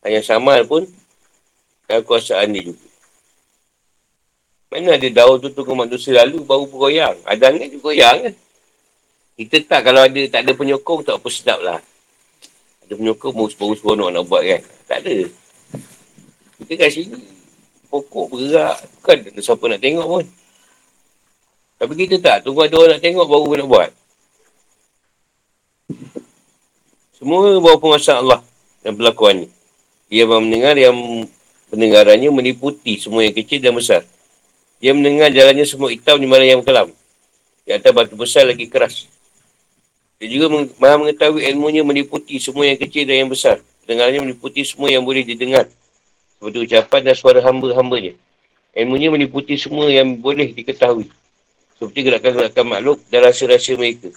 Hal 0.00 0.10
yang 0.16 0.24
sama 0.24 0.64
pun 0.64 0.88
dalam 1.84 2.00
kuasaan 2.08 2.56
dia 2.56 2.72
juga. 2.72 2.88
Mana 4.72 4.96
ada 4.96 5.08
daun 5.12 5.38
tu 5.44 5.52
tunggu 5.52 5.76
manusia 5.76 6.16
lalu 6.16 6.40
baru 6.40 6.64
bergoyang. 6.66 7.20
Ada 7.28 7.52
angin 7.52 7.68
dia 7.68 7.78
goyang 7.78 8.18
kan. 8.24 8.34
Kita 9.34 9.56
tak 9.68 9.80
kalau 9.84 10.02
ada 10.08 10.20
tak 10.30 10.40
ada 10.40 10.52
penyokong 10.56 11.04
tak 11.04 11.20
apa 11.20 11.28
sedap 11.28 11.60
lah. 11.60 11.78
Ada 12.88 12.96
penyokong 12.96 13.34
baru 13.34 13.74
seronok 13.76 14.08
nak 14.08 14.24
buat 14.24 14.42
kan. 14.42 14.62
Tak 14.88 14.98
ada. 15.04 15.16
Kita 16.64 16.72
kat 16.80 16.90
sini. 16.90 17.20
Pokok 17.92 18.34
bergerak. 18.34 18.82
Bukan 18.98 19.16
ada 19.30 19.40
siapa 19.44 19.64
nak 19.68 19.82
tengok 19.84 20.06
pun. 20.08 20.24
Tapi 21.78 21.92
kita 21.98 22.16
tak. 22.22 22.36
Tunggu 22.46 22.64
ada 22.64 22.74
orang 22.78 22.96
nak 22.96 23.02
tengok 23.02 23.26
baru 23.26 23.52
nak 23.58 23.68
buat. 23.68 23.90
Semua 27.18 27.56
bawa 27.56 27.76
penguasaan 27.80 28.18
Allah 28.20 28.40
dan 28.84 28.92
pelakuannya. 28.94 29.48
Ia 30.12 30.28
mendengar 30.28 30.76
yang 30.76 30.94
pendengarannya 31.72 32.30
meniputi 32.30 33.00
semua 33.00 33.24
yang 33.24 33.34
kecil 33.34 33.64
dan 33.64 33.72
besar. 33.72 34.04
Dia 34.78 34.92
mendengar 34.92 35.32
jalannya 35.32 35.64
semua 35.64 35.88
hitam 35.88 36.20
di 36.20 36.28
mana 36.28 36.44
yang 36.44 36.60
kelam. 36.60 36.92
Di 37.64 37.72
atas 37.72 37.90
batu 37.96 38.14
besar 38.14 38.44
lagi 38.44 38.68
keras. 38.68 39.08
Dia 40.20 40.28
juga 40.28 40.68
maha 40.78 41.00
mengetahui 41.00 41.42
ilmunya 41.48 41.80
meliputi 41.80 42.36
semua 42.36 42.68
yang 42.68 42.76
kecil 42.76 43.08
dan 43.08 43.24
yang 43.24 43.30
besar. 43.32 43.64
Dengarnya 43.88 44.20
meliputi 44.20 44.60
semua 44.64 44.92
yang 44.92 45.02
boleh 45.02 45.24
didengar. 45.24 45.66
Seperti 46.36 46.58
ucapan 46.60 47.00
dan 47.08 47.14
suara 47.16 47.40
hamba-hambanya. 47.40 48.12
Ilmunya 48.76 49.08
meliputi 49.08 49.56
semua 49.56 49.88
yang 49.88 50.20
boleh 50.20 50.52
diketahui. 50.52 51.08
Seperti 51.76 52.00
gerakan-gerakan 52.06 52.66
makhluk 52.70 52.98
dan 53.10 53.20
rasa-rasa 53.26 53.74
mereka. 53.74 54.14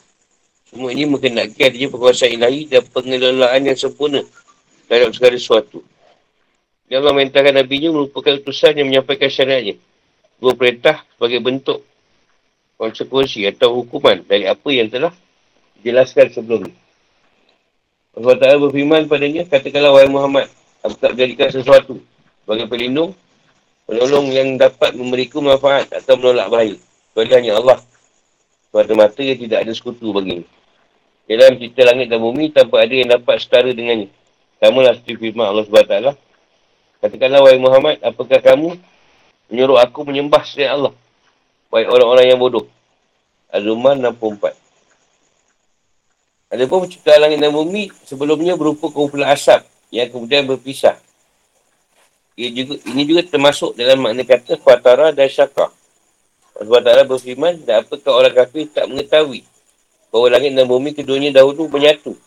Semua 0.68 0.92
ini 0.92 1.08
mengenaki 1.08 1.64
adanya 1.64 1.88
penguasaan 1.90 2.32
ilahi 2.38 2.68
dan 2.68 2.84
pengelolaan 2.92 3.62
yang 3.66 3.78
sempurna 3.80 4.22
dalam 4.92 5.12
segala 5.16 5.36
sesuatu. 5.40 5.80
Yang 6.88 7.00
Allah 7.04 7.16
mentahkan 7.20 7.56
Nabi-Nya 7.56 7.90
merupakan 7.92 8.32
utusan 8.40 8.80
yang 8.80 8.88
menyampaikan 8.88 9.28
syariatnya 9.28 9.76
dua 10.38 10.54
perintah 10.54 11.02
sebagai 11.18 11.42
bentuk 11.42 11.80
konsekuensi 12.78 13.44
atau 13.50 13.82
hukuman 13.82 14.22
dari 14.24 14.46
apa 14.46 14.70
yang 14.70 14.88
telah 14.88 15.12
dijelaskan 15.82 16.30
sebelum 16.30 16.70
ini. 16.70 16.78
Allah 18.18 18.34
Ta'ala 18.38 18.58
berfirman 18.66 19.06
padanya, 19.06 19.46
katakanlah 19.46 19.94
wahai 19.94 20.10
Muhammad, 20.10 20.50
aku 20.82 20.98
tak 20.98 21.14
menjadikan 21.14 21.50
sesuatu 21.54 22.02
sebagai 22.46 22.66
pelindung, 22.66 23.14
penolong 23.86 24.34
yang 24.34 24.58
dapat 24.58 24.98
memberiku 24.98 25.42
manfaat 25.42 25.90
atau 25.94 26.18
menolak 26.18 26.50
bahaya. 26.50 26.78
Kecuali 27.18 27.34
hanya 27.34 27.58
Allah. 27.58 27.82
Semata-mata 28.70 29.26
yang 29.26 29.42
tidak 29.42 29.66
ada 29.66 29.74
sekutu 29.74 30.14
baginya. 30.14 30.46
Dalam 31.26 31.58
cerita 31.58 31.82
langit 31.82 32.14
dan 32.14 32.22
bumi, 32.22 32.54
tanpa 32.54 32.86
ada 32.86 32.94
yang 32.94 33.10
dapat 33.10 33.42
setara 33.42 33.74
dengannya. 33.74 34.14
Kamu 34.62 34.86
lah 34.86 34.94
seperti 34.94 35.34
firman 35.34 35.50
Allah 35.50 35.66
SWT. 35.66 36.14
Katakanlah, 37.02 37.42
wahai 37.42 37.58
Muhammad, 37.58 37.98
apakah 38.06 38.38
kamu 38.38 38.78
menyuruh 39.50 39.82
aku 39.82 40.06
menyembah 40.06 40.46
selain 40.46 40.78
Allah. 40.78 40.94
Baik 41.74 41.90
orang-orang 41.90 42.26
yang 42.30 42.38
bodoh. 42.38 42.70
Az-Zuman 43.50 43.98
64. 43.98 44.54
Ada 46.54 46.70
pun 46.70 46.86
penciptaan 46.86 47.18
langit 47.18 47.42
dan 47.42 47.50
bumi 47.50 47.90
sebelumnya 48.06 48.54
berupa 48.54 48.94
kumpulan 48.94 49.34
asap 49.34 49.66
yang 49.90 50.06
kemudian 50.14 50.46
berpisah. 50.46 51.02
Ia 52.38 52.54
juga, 52.54 52.78
ini 52.86 53.02
juga 53.10 53.26
termasuk 53.26 53.74
dalam 53.74 54.06
makna 54.06 54.22
kata 54.22 54.62
Fatara 54.62 55.10
dan 55.10 55.26
Syakar. 55.26 55.74
Sebab 56.58 56.82
Ta'ala 56.82 57.06
berfirman, 57.06 57.62
dan 57.64 57.86
apakah 57.86 58.14
orang 58.18 58.34
kafir 58.34 58.66
tak 58.74 58.90
mengetahui 58.90 59.46
bahawa 60.10 60.40
langit 60.40 60.58
dan 60.58 60.66
bumi 60.66 60.98
keduanya 60.98 61.30
dahulu 61.30 61.70
menyatu. 61.70 62.18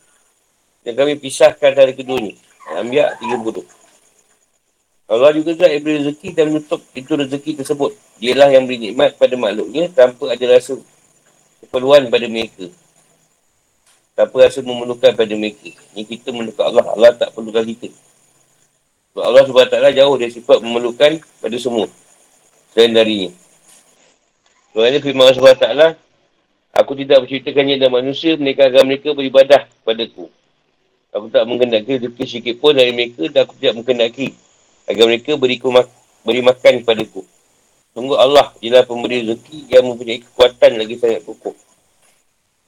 Dan 0.87 0.95
kami 0.95 1.19
pisahkan 1.19 1.75
dari 1.75 1.93
keduanya. 1.93 2.39
Ambiak 2.79 3.19
30. 3.19 3.67
Allah 5.11 5.35
juga 5.35 5.51
tak 5.59 5.75
beri 5.83 6.07
rezeki 6.07 6.29
dan 6.39 6.55
menutup 6.55 6.79
itu 6.95 7.13
rezeki 7.19 7.59
tersebut. 7.59 7.99
Dialah 8.23 8.55
yang 8.55 8.71
beri 8.71 8.79
nikmat 8.79 9.19
pada 9.19 9.35
makhluknya 9.35 9.91
tanpa 9.91 10.31
ada 10.31 10.45
rasa 10.47 10.79
keperluan 11.67 12.07
pada 12.07 12.31
mereka. 12.31 12.71
Tanpa 14.15 14.47
rasa 14.47 14.63
memerlukan 14.63 15.11
pada 15.19 15.35
mereka. 15.35 15.75
Ini 15.99 16.07
kita 16.07 16.31
memerlukan 16.31 16.63
Allah. 16.63 16.87
Allah 16.95 17.11
tak 17.19 17.35
perlukan 17.35 17.67
kita. 17.67 17.91
Sebab 19.11 19.25
Allah 19.27 19.43
SWT 19.43 19.99
jauh 19.99 20.15
dari 20.15 20.31
sifat 20.31 20.59
memerlukan 20.63 21.19
pada 21.43 21.57
semua. 21.59 21.91
Selain 22.71 22.95
darinya. 22.95 23.35
Soalnya 24.71 25.03
firman 25.03 25.27
Allah 25.27 25.37
SWT, 25.37 25.99
Aku 26.71 26.95
tidak 26.95 27.27
berceritakannya 27.27 27.83
dan 27.83 27.91
manusia, 27.91 28.39
mereka 28.39 28.71
agar 28.71 28.87
mereka 28.87 29.11
beribadah 29.11 29.67
padaku. 29.83 30.31
Aku 31.11 31.27
tak 31.27 31.43
mengendaki 31.43 31.99
rezeki 31.99 32.25
sikit 32.31 32.55
pun 32.63 32.79
dari 32.79 32.95
mereka 32.95 33.27
dan 33.27 33.43
aku 33.43 33.59
tidak 33.59 33.83
mengendaki 33.83 34.31
agar 34.87 35.11
mereka 35.11 35.35
beri, 35.35 35.59
mak- 35.59 35.91
beri 36.23 36.41
makan 36.47 36.87
kepada 36.87 37.03
ku. 37.11 37.27
Tunggu 37.91 38.15
Allah 38.15 38.55
ialah 38.63 38.87
pemberi 38.87 39.27
rezeki 39.27 39.67
yang 39.67 39.91
mempunyai 39.91 40.23
kekuatan 40.23 40.79
lagi 40.79 40.95
sangat 40.95 41.27
kukuh. 41.27 41.59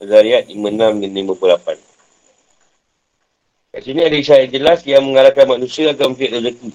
Zariat 0.03 0.51
56 0.51 0.99
dan 0.99 1.11
58. 1.15 1.79
Kat 3.73 3.83
sini 3.87 4.01
ada 4.03 4.17
isyarat 4.19 4.51
jelas 4.51 4.83
yang 4.83 5.07
mengarahkan 5.07 5.47
manusia 5.47 5.95
agar 5.95 6.11
mempunyai 6.11 6.43
rezeki. 6.43 6.75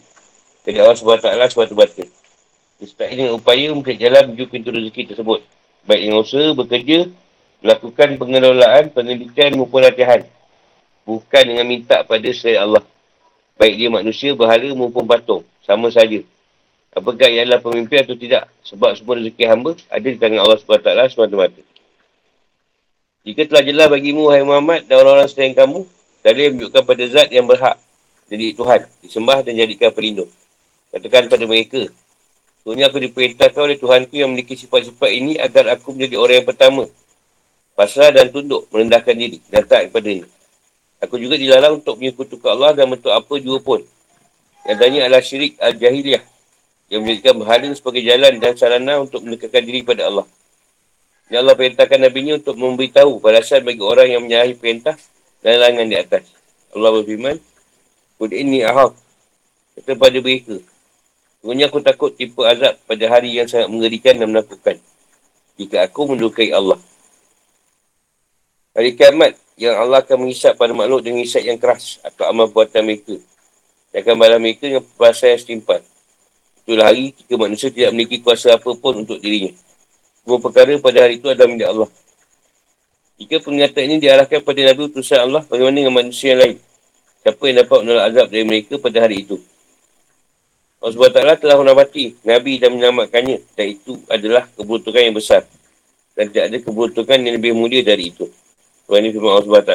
Dari 0.63 0.79
Allah 0.79 0.95
SWT 0.95 1.27
SWT. 1.51 2.16
Disertai 2.77 3.17
dengan 3.17 3.33
upaya 3.37 3.73
mempunyai 3.73 3.97
jalan 3.97 4.33
menuju 4.33 4.45
pintu 4.53 4.69
rezeki 4.69 5.13
tersebut. 5.13 5.41
Baik 5.89 6.01
dengan 6.05 6.21
usaha, 6.21 6.53
bekerja, 6.53 7.09
melakukan 7.65 8.09
pengelolaan, 8.21 8.83
penelitian 8.93 9.57
maupun 9.57 9.81
latihan. 9.81 10.21
Bukan 11.07 11.43
dengan 11.47 11.65
minta 11.65 12.05
pada 12.05 12.29
selain 12.29 12.61
Allah. 12.69 12.83
Baik 13.57 13.73
dia 13.81 13.89
manusia, 13.89 14.37
berhala 14.37 14.69
maupun 14.77 15.09
patung. 15.09 15.41
Sama 15.65 15.89
saja. 15.89 16.21
Apakah 16.93 17.29
ia 17.29 17.45
adalah 17.45 17.61
pemimpin 17.61 18.05
atau 18.05 18.17
tidak? 18.17 18.49
Sebab 18.65 18.93
semua 18.97 19.17
rezeki 19.17 19.43
hamba 19.49 19.73
ada 19.89 20.07
di 20.07 20.17
tangan 20.17 20.39
Allah 20.45 20.57
SWT 20.57 20.89
semata-mata. 21.13 21.61
Jika 23.27 23.41
telah 23.49 23.63
jelas 23.65 23.87
bagimu, 23.91 24.29
hai 24.31 24.45
Muhammad 24.45 24.87
dan 24.87 25.03
orang-orang 25.03 25.27
selain 25.27 25.53
kamu, 25.57 25.83
kalian 26.23 26.49
menunjukkan 26.57 26.83
pada 26.87 27.03
zat 27.11 27.29
yang 27.33 27.43
berhak 27.43 27.75
jadi 28.27 28.51
Tuhan, 28.59 28.81
disembah 29.03 29.39
dan 29.39 29.55
jadikan 29.55 29.89
pelindung. 29.95 30.27
Katakan 30.91 31.31
pada 31.31 31.47
mereka, 31.47 31.87
Sebenarnya 32.67 32.91
aku 32.91 32.99
diperintahkan 32.99 33.61
oleh 33.63 33.79
Tuhanku 33.79 34.11
yang 34.19 34.35
memiliki 34.35 34.59
sifat-sifat 34.59 35.07
ini 35.15 35.39
agar 35.39 35.71
aku 35.71 35.95
menjadi 35.95 36.19
orang 36.19 36.43
yang 36.43 36.47
pertama. 36.51 36.83
Pasrah 37.79 38.11
dan 38.11 38.27
tunduk, 38.27 38.67
merendahkan 38.75 39.15
diri 39.15 39.39
dan 39.47 39.63
tak 39.63 39.87
kepada 39.87 40.11
ini. 40.11 40.27
Aku 40.99 41.15
juga 41.15 41.39
dilarang 41.39 41.79
untuk 41.79 41.95
menyekutukan 41.95 42.51
Allah 42.51 42.75
dan 42.75 42.91
bentuk 42.91 43.07
apa 43.07 43.39
juga 43.39 43.63
pun. 43.63 43.79
Yang 44.67 44.77
tanya 44.83 44.99
adalah 45.07 45.23
syirik 45.23 45.55
al-jahiliyah 45.63 46.19
yang 46.91 47.07
menjadikan 47.07 47.39
berhala 47.39 47.71
sebagai 47.71 48.03
jalan 48.03 48.33
dan 48.35 48.51
sarana 48.59 48.93
untuk 48.99 49.23
mendekatkan 49.23 49.63
diri 49.63 49.87
pada 49.87 50.11
Allah. 50.11 50.27
Yang 51.31 51.39
Allah 51.47 51.55
perintahkan 51.55 51.99
Nabi 52.03 52.19
ini 52.19 52.31
untuk 52.35 52.55
memberitahu 52.59 53.23
balasan 53.23 53.63
bagi 53.63 53.79
orang 53.79 54.11
yang 54.11 54.27
menyalahi 54.27 54.59
perintah 54.59 54.99
dan 55.39 55.63
larangan 55.63 55.87
di 55.87 55.95
atas. 55.95 56.27
Allah 56.75 56.91
berfirman, 56.99 57.39
Kud 58.19 58.35
ini 58.35 58.59
ahab. 58.67 58.91
Kata 59.79 59.95
pada 59.95 60.19
mereka. 60.19 60.59
Sebenarnya 61.41 61.65
aku 61.69 61.79
takut 61.85 62.11
tipe 62.17 62.41
azab 62.41 62.75
pada 62.89 63.05
hari 63.07 63.37
yang 63.37 63.45
sangat 63.45 63.69
mengerikan 63.69 64.17
dan 64.17 64.33
menakutkan. 64.33 64.81
Jika 65.57 65.85
aku 65.85 66.13
mendukai 66.13 66.49
Allah. 66.53 66.81
Hari 68.77 68.93
kiamat 68.93 69.33
yang 69.57 69.73
Allah 69.77 70.05
akan 70.05 70.25
menghisap 70.25 70.53
pada 70.53 70.73
makhluk 70.73 71.01
dengan 71.01 71.25
hisap 71.25 71.41
yang 71.41 71.57
keras 71.57 71.97
atau 72.05 72.29
amal 72.29 72.49
buatan 72.49 72.85
mereka. 72.85 73.17
Dan 73.89 74.05
akan 74.05 74.15
balas 74.21 74.39
mereka 74.41 74.69
dengan 74.69 74.85
perasaan 74.85 75.33
yang 75.33 75.41
setimpal. 75.41 75.81
Itulah 76.61 76.85
hari 76.93 77.15
ketika 77.15 77.35
manusia 77.41 77.69
tidak 77.73 77.89
memiliki 77.95 78.17
kuasa 78.21 78.53
apa 78.53 78.69
pun 78.77 79.01
untuk 79.01 79.17
dirinya. 79.17 79.55
Semua 80.21 80.37
perkara 80.43 80.75
pada 80.77 80.99
hari 81.07 81.17
itu 81.17 81.31
adalah 81.31 81.49
milik 81.49 81.67
Allah. 81.69 81.89
Jika 83.17 83.41
pernyataan 83.41 83.85
ini 83.89 83.97
diarahkan 83.97 84.45
pada 84.45 84.61
Nabi 84.61 84.81
Utusan 84.93 85.19
Allah, 85.25 85.41
bagaimana 85.47 85.73
dengan 85.73 85.95
manusia 85.95 86.37
yang 86.37 86.41
lain? 86.43 86.57
Siapa 87.25 87.41
yang 87.49 87.57
dapat 87.65 87.77
menolak 87.81 88.03
azab 88.13 88.27
dari 88.29 88.45
mereka 88.45 88.73
pada 88.77 88.97
hari 89.01 89.25
itu? 89.25 89.41
Allah 90.77 90.93
SWT 90.93 91.41
telah 91.41 91.57
menamati 91.57 92.13
Nabi 92.21 92.61
dan 92.61 92.77
menyelamatkannya. 92.77 93.37
Dan 93.57 93.65
itu 93.73 93.97
adalah 94.05 94.45
keberuntungan 94.53 95.09
yang 95.09 95.17
besar. 95.17 95.41
Dan 96.13 96.29
tidak 96.29 96.45
ada 96.53 96.57
keberuntungan 96.61 97.17
yang 97.17 97.35
lebih 97.41 97.51
mulia 97.57 97.81
dari 97.81 98.13
itu. 98.13 98.29
Tuhan 98.85 99.01
ini 99.01 99.09
firman 99.09 99.41
Allah 99.41 99.47
SWT. 99.49 99.73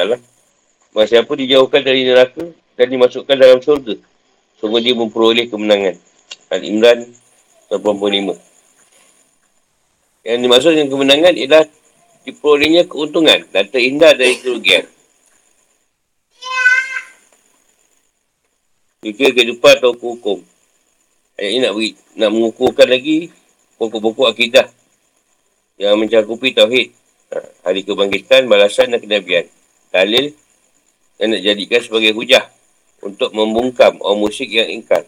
Maka 0.95 1.05
siapa 1.09 1.31
dijauhkan 1.35 1.81
dari 1.83 2.07
neraka 2.07 2.43
dan 2.79 2.87
dimasukkan 2.87 3.35
dalam 3.35 3.59
surga. 3.59 3.99
Sungguh 4.63 4.79
dia 4.79 4.95
memperoleh 4.95 5.51
kemenangan. 5.51 5.99
Al-Imran 6.53 7.03
85. 7.67 8.39
Yang 10.23 10.39
dimaksud 10.39 10.71
dengan 10.71 10.87
kemenangan 10.87 11.33
ialah 11.35 11.63
diperolehnya 12.23 12.87
keuntungan 12.87 13.43
dan 13.51 13.67
terhindar 13.67 14.15
dari 14.15 14.39
kerugian. 14.39 14.87
Jika 19.03 19.35
kehidupan 19.35 19.83
atau 19.83 19.91
hukum. 19.99 20.52
Ayat 21.43 21.59
ini 21.59 21.59
nak, 21.59 21.73
beri, 21.75 21.91
nak 22.15 22.29
mengukurkan 22.31 22.87
lagi 22.87 23.27
pokok-pokok 23.75 24.31
akidah 24.31 24.63
yang 25.75 25.99
mencakupi 25.99 26.55
tauhid. 26.55 26.95
Ha, 27.35 27.67
hari 27.67 27.83
kebangkitan, 27.83 28.47
balasan 28.47 28.95
dan 28.95 29.03
kenabian. 29.03 29.51
Dalil 29.91 30.31
yang 31.19 31.35
nak 31.35 31.43
jadikan 31.43 31.83
sebagai 31.83 32.15
hujah 32.15 32.47
untuk 33.03 33.35
membungkam 33.35 33.99
orang 33.99 34.23
musyrik 34.23 34.55
yang 34.55 34.71
ingkar. 34.71 35.03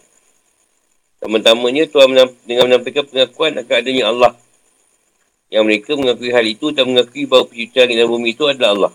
Pertama-tamanya 1.16 1.88
Tuhan 1.88 2.12
dengan 2.44 2.64
menampilkan 2.68 3.08
pengakuan 3.08 3.56
akan 3.56 3.72
adanya 3.80 4.12
Allah 4.12 4.36
yang 5.48 5.64
mereka 5.64 5.96
mengakui 5.96 6.36
hal 6.36 6.44
itu 6.44 6.68
dan 6.68 6.84
mengakui 6.84 7.24
bahawa 7.24 7.48
penciptaan 7.48 7.96
dan 7.96 8.12
bumi 8.12 8.36
itu 8.36 8.44
adalah 8.44 8.76
Allah. 8.76 8.92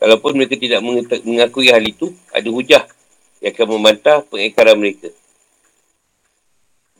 Kalaupun 0.00 0.40
mereka 0.40 0.56
tidak 0.56 0.80
mengakui 1.20 1.68
hal 1.68 1.84
itu, 1.84 2.16
ada 2.32 2.48
hujah 2.48 2.88
yang 3.44 3.52
akan 3.52 3.66
membantah 3.76 4.24
pengekaran 4.24 4.80
mereka. 4.80 5.12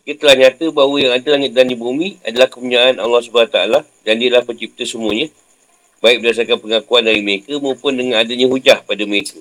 Kita 0.03 0.27
telah 0.27 0.35
nyata 0.35 0.67
bahawa 0.75 0.97
yang 0.99 1.13
ada 1.15 1.29
langit 1.39 1.55
dan 1.55 1.71
di 1.71 1.79
bumi 1.79 2.19
adalah 2.27 2.51
kepunyaan 2.51 2.99
Allah 2.99 3.23
SWT 3.23 3.59
dan 4.03 4.13
dia 4.19 4.35
adalah 4.35 4.43
pencipta 4.43 4.83
semuanya, 4.83 5.31
baik 6.03 6.27
berdasarkan 6.27 6.59
pengakuan 6.59 7.07
dari 7.07 7.23
mereka 7.23 7.55
maupun 7.63 7.95
dengan 7.95 8.19
adanya 8.19 8.51
hujah 8.51 8.83
pada 8.83 9.07
mereka. 9.07 9.39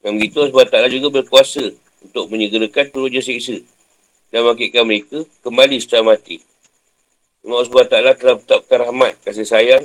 Yang 0.00 0.12
begitu 0.16 0.36
Allah 0.40 0.64
SWT 0.64 0.76
juga 0.88 1.08
berkuasa 1.20 1.64
untuk 2.00 2.24
menyegerakan 2.32 2.84
turunnya 2.88 3.20
siksa 3.20 3.60
dan 4.32 4.40
membangkitkan 4.40 4.88
mereka 4.88 5.18
kembali 5.44 5.76
setelah 5.84 6.16
mati. 6.16 6.40
Allah 7.44 7.64
SWT 7.68 7.92
telah 7.92 8.36
tetapkan 8.40 8.78
rahmat, 8.88 9.20
kasih 9.20 9.44
sayang 9.44 9.84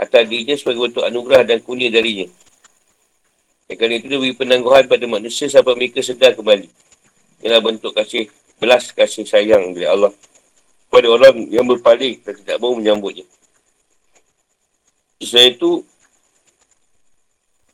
atas 0.00 0.22
dirinya 0.32 0.56
sebagai 0.56 0.88
bentuk 0.88 1.04
anugerah 1.04 1.44
dan 1.44 1.60
kurnia 1.60 1.92
darinya. 1.92 2.24
Dan 3.68 3.76
kerana 3.76 4.00
itu 4.00 4.08
dia 4.08 4.16
beri 4.16 4.32
penangguhan 4.32 4.88
pada 4.88 5.04
manusia 5.04 5.44
sampai 5.52 5.76
mereka 5.76 6.00
sedar 6.00 6.32
kembali. 6.32 6.72
Ialah 7.44 7.60
bentuk 7.60 7.92
kasih 7.92 8.32
belas 8.60 8.92
kasih 8.92 9.24
sayang 9.24 9.72
dari 9.72 9.88
Allah 9.88 10.12
kepada 10.86 11.06
orang 11.08 11.48
yang 11.48 11.64
berpaling 11.64 12.20
dan 12.20 12.34
tidak 12.44 12.56
mahu 12.60 12.78
menyambutnya. 12.78 13.24
Selain 15.20 15.56
itu, 15.56 15.84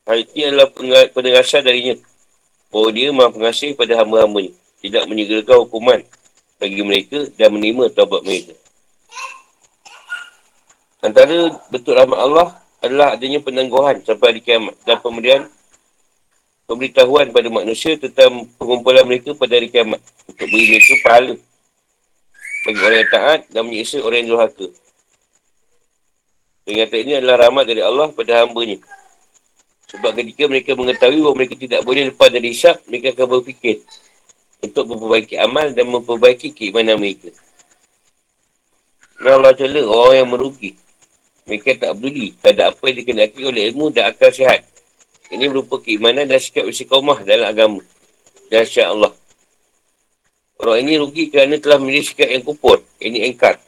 hal 0.07 0.23
ini 0.23 0.43
adalah 0.51 0.69
penegasan 1.11 1.63
darinya 1.67 1.95
bahawa 2.71 2.89
dia 2.93 3.09
maha 3.15 3.31
pengasih 3.33 3.75
pada 3.75 3.99
hamba-hambanya. 3.99 4.53
Tidak 4.83 5.03
menyegerakan 5.09 5.67
hukuman 5.67 6.01
bagi 6.61 6.83
mereka 6.85 7.27
dan 7.35 7.55
menerima 7.57 7.91
taubat 7.97 8.23
mereka. 8.23 8.55
Antara 11.01 11.55
bentuk 11.71 11.95
rahmat 11.97 12.19
Allah 12.19 12.49
adalah 12.83 13.17
adanya 13.17 13.41
penangguhan 13.41 14.03
sampai 14.05 14.37
hari 14.37 14.41
kiamat 14.43 14.75
dan 14.85 15.01
pemberian 15.01 15.49
pemberitahuan 16.67 17.31
pada 17.31 17.49
manusia 17.49 17.95
tentang 17.95 18.45
pengumpulan 18.59 19.07
mereka 19.07 19.33
pada 19.39 19.55
hari 19.55 19.71
kiamat 19.71 20.03
untuk 20.27 20.47
beri 20.51 20.67
mereka 20.75 20.95
pahala 21.07 21.35
bagi 22.67 22.81
orang 22.83 22.99
yang 22.99 23.13
taat 23.15 23.41
dan 23.55 23.63
menyiksa 23.63 24.03
orang 24.03 24.19
yang 24.27 24.31
durhaka. 24.35 24.67
Peringatan 26.67 26.99
ini 26.99 27.13
adalah 27.23 27.37
rahmat 27.47 27.65
dari 27.71 27.79
Allah 27.79 28.11
pada 28.11 28.43
hambanya. 28.43 28.83
Sebab 29.87 30.19
ketika 30.19 30.51
mereka 30.51 30.75
mengetahui 30.75 31.23
bahawa 31.23 31.37
mereka 31.39 31.55
tidak 31.55 31.87
boleh 31.87 32.11
lepas 32.11 32.27
dari 32.27 32.51
isyak, 32.51 32.83
mereka 32.91 33.15
akan 33.15 33.27
berfikir 33.39 33.87
untuk 34.59 34.85
memperbaiki 34.91 35.39
amal 35.39 35.71
dan 35.71 35.87
memperbaiki 35.87 36.51
keimanan 36.51 36.99
mereka. 36.99 37.31
Dan 39.23 39.39
Allah 39.39 39.55
cela 39.55 39.81
orang 39.87 40.27
yang 40.27 40.29
merugi 40.35 40.75
mereka 41.47 41.79
tak 41.79 41.95
peduli 41.95 42.35
terhadap 42.43 42.75
apa 42.75 42.83
yang 42.91 42.99
dikenaki 43.07 43.41
oleh 43.47 43.63
ilmu 43.71 43.95
dan 43.95 44.11
akal 44.11 44.35
sihat. 44.35 44.67
Ini 45.31 45.51
berupa 45.51 45.83
keimanan 45.83 46.31
dan 46.31 46.39
sikap 46.39 46.67
istiqomah 46.67 47.27
dalam 47.27 47.51
agama. 47.51 47.83
Dan 48.47 48.63
Allah. 48.87 49.13
Orang 50.57 50.79
ini 50.87 50.97
rugi 50.97 51.29
kerana 51.29 51.59
telah 51.59 51.83
memilih 51.83 52.07
sikap 52.07 52.31
yang 52.31 52.47
kupur. 52.47 52.81
Ini 53.03 53.27
engkar. 53.27 53.59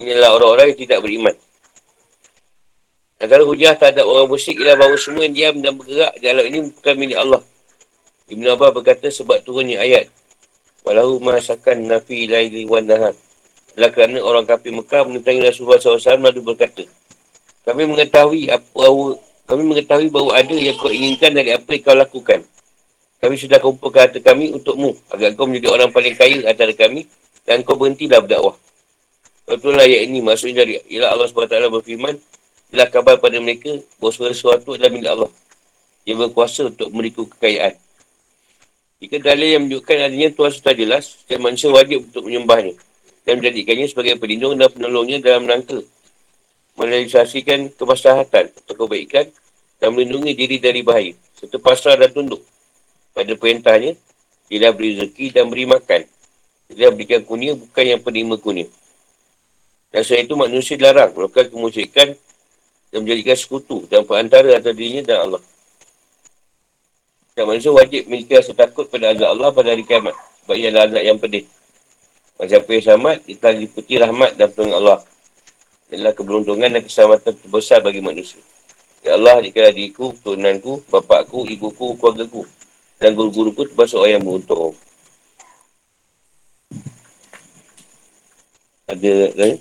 Inilah 0.00 0.34
orang-orang 0.34 0.74
yang 0.74 0.80
tidak 0.80 0.98
beriman. 1.04 1.36
Antara 3.20 3.46
hujah 3.46 3.78
terhadap 3.78 4.04
orang 4.04 4.26
musyrik 4.26 4.58
ialah 4.58 4.76
bahawa 4.80 4.96
semua 4.98 5.24
yang 5.28 5.34
diam 5.36 5.56
dan 5.62 5.72
bergerak 5.78 6.12
dalam 6.18 6.44
ini 6.50 6.58
bukan 6.72 6.94
milik 6.98 7.18
Allah. 7.20 7.42
Ibn 8.26 8.44
Abbas 8.56 8.70
berkata 8.74 9.06
sebab 9.12 9.44
turunnya 9.46 9.78
ayat. 9.78 10.10
Walahu 10.82 11.22
masakan 11.22 11.86
nafi 11.86 12.26
laili 12.28 12.66
wa 12.66 12.82
nahar 12.82 13.14
adalah 13.74 13.90
kerana 13.90 14.18
orang 14.22 14.46
kafir 14.46 14.70
Mekah 14.70 15.02
menentangi 15.02 15.42
Rasulullah 15.42 15.82
SAW 15.82 16.22
lalu 16.22 16.40
berkata, 16.46 16.86
kami 17.66 17.90
mengetahui 17.90 18.46
apa 18.46 18.86
kami 19.44 19.62
mengetahui 19.64 20.08
bahawa 20.08 20.40
ada 20.40 20.54
yang 20.56 20.76
kau 20.76 20.88
inginkan 20.88 21.36
dari 21.36 21.52
apa 21.52 21.68
yang 21.68 21.82
kau 21.84 21.96
lakukan. 21.96 22.40
Kami 23.20 23.34
sudah 23.40 23.58
kumpulkan 23.60 24.08
harta 24.08 24.20
kami 24.20 24.52
untukmu 24.52 24.96
agar 25.12 25.32
kau 25.36 25.48
menjadi 25.48 25.72
orang 25.72 25.88
paling 25.92 26.16
kaya 26.16 26.44
antara 26.44 26.72
kami 26.76 27.08
dan 27.44 27.60
kau 27.64 27.76
berhentilah 27.76 28.20
berdakwah. 28.24 28.56
Betul 29.44 29.76
ayat 29.76 30.08
ini 30.08 30.24
maksudnya 30.24 30.64
dari 30.64 30.80
ialah 30.88 31.12
Allah 31.12 31.28
SWT 31.28 31.68
berfirman 31.68 32.16
Inilah 32.74 32.90
kabar 32.90 33.22
pada 33.22 33.38
mereka 33.38 33.70
bahawa 34.02 34.10
segala 34.10 34.32
sesuatu 34.34 34.74
adalah 34.74 34.90
milik 34.90 35.06
Allah. 35.06 35.30
Dia 36.02 36.18
berkuasa 36.18 36.74
untuk 36.74 36.90
memberiku 36.90 37.22
kekayaan. 37.30 37.78
Jika 38.98 39.22
dalil 39.22 39.46
yang 39.46 39.62
menunjukkan 39.62 40.10
adanya 40.10 40.34
Tuhan 40.34 40.50
sudah 40.50 40.74
jelas, 40.74 41.22
setiap 41.22 41.38
manusia 41.38 41.70
wajib 41.70 42.02
untuk 42.10 42.26
menyembahnya 42.26 42.74
dan 43.22 43.38
menjadikannya 43.38 43.86
sebagai 43.86 44.18
pelindung 44.18 44.58
dan 44.58 44.66
penolongnya 44.74 45.22
dalam 45.22 45.46
rangka 45.46 45.86
merealisasikan 46.84 47.72
kemaslahatan 47.74 48.52
atau 48.52 48.74
kebaikan 48.84 49.26
dan 49.80 49.96
melindungi 49.96 50.36
diri 50.36 50.56
dari 50.60 50.84
bahaya. 50.84 51.16
Serta 51.34 51.56
pasrah 51.56 51.96
dan 51.96 52.12
tunduk 52.12 52.44
pada 53.16 53.32
perintahnya. 53.34 53.96
Dia 54.52 54.70
beri 54.70 55.00
rezeki 55.00 55.34
dan 55.34 55.48
beri 55.48 55.64
makan. 55.64 56.04
Dia 56.68 56.92
berikan 56.92 57.24
kunia 57.24 57.56
bukan 57.56 57.84
yang 57.84 58.00
penerima 58.04 58.36
kunia 58.38 58.68
dan 59.94 60.02
selain 60.02 60.26
itu 60.26 60.34
manusia 60.34 60.74
dilarang 60.74 61.14
melakukan 61.14 61.54
kemusyrikan 61.54 62.18
dan 62.90 62.98
menjadikan 63.06 63.38
sekutu 63.38 63.86
dan 63.86 64.02
perantara 64.02 64.58
antara 64.58 64.74
dirinya 64.74 65.06
dan 65.06 65.18
Allah. 65.30 65.42
Dan 67.38 67.46
manusia 67.46 67.70
wajib 67.70 68.10
memiliki 68.10 68.34
rasa 68.34 68.58
takut 68.58 68.90
pada 68.90 69.14
azab 69.14 69.30
Allah 69.30 69.54
pada 69.54 69.70
hari 69.70 69.86
kiamat. 69.86 70.18
Sebab 70.42 70.54
ia 70.58 70.74
azab 70.74 70.98
yang 70.98 71.18
pedih. 71.22 71.46
Siapa 72.42 72.66
yang 72.74 72.82
selamat, 72.82 73.16
kita 73.22 73.48
liputi 73.54 73.94
rahmat 73.94 74.34
dan 74.34 74.50
pertolongan 74.50 74.78
Allah. 74.82 74.98
Adalah 75.94 76.12
keberuntungan 76.12 76.70
dan 76.74 76.82
keselamatan 76.82 77.32
terbesar 77.38 77.78
bagi 77.80 78.02
manusia. 78.02 78.42
Ya 79.04 79.14
Allah, 79.14 79.38
jika 79.44 79.68
adikku, 79.68 80.16
turunanku, 80.24 80.82
bapakku, 80.88 81.46
ibuku, 81.46 81.94
keluargaku 82.00 82.48
dan 82.98 83.12
guru-guruku 83.12 83.68
termasuk 83.68 84.00
orang 84.00 84.12
yang 84.16 84.24
beruntung. 84.24 84.74
Ada 88.88 89.14
kan? 89.32 89.54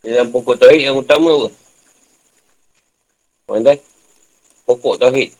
Dalam 0.00 0.26
pokok 0.32 0.56
tauhid 0.56 0.80
yang 0.80 0.96
utama 0.96 1.28
apa? 1.34 1.48
Mana 3.50 3.74
Pokok 4.64 5.02
tauhid. 5.02 5.34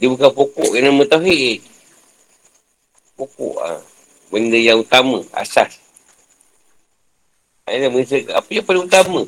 Dia 0.00 0.08
bukan 0.08 0.32
pokok 0.32 0.72
yang 0.72 0.88
nama 0.88 1.04
tauhid. 1.04 1.60
Pokok 3.20 3.54
ah. 3.60 3.80
Benda 4.32 4.56
yang 4.56 4.80
utama, 4.80 5.20
asas. 5.36 5.76
Ini 7.70 7.86
apa 8.34 8.50
yang 8.50 8.66
paling 8.66 8.84
utama? 8.90 9.22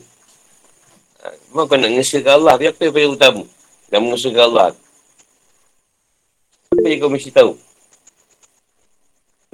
Memang 1.55 1.67
kau 1.71 1.79
nak 1.79 1.91
ngesahkan 1.95 2.35
Allah. 2.35 2.59
Tapi 2.59 2.67
apa 2.75 2.81
yang 2.83 2.95
paling 2.95 3.15
utama? 3.15 3.43
Nak 3.95 4.01
mengesahkan 4.03 4.43
Allah. 4.43 4.67
Apa 6.75 6.87
yang 6.91 6.99
kau 6.99 7.13
mesti 7.13 7.31
tahu? 7.31 7.55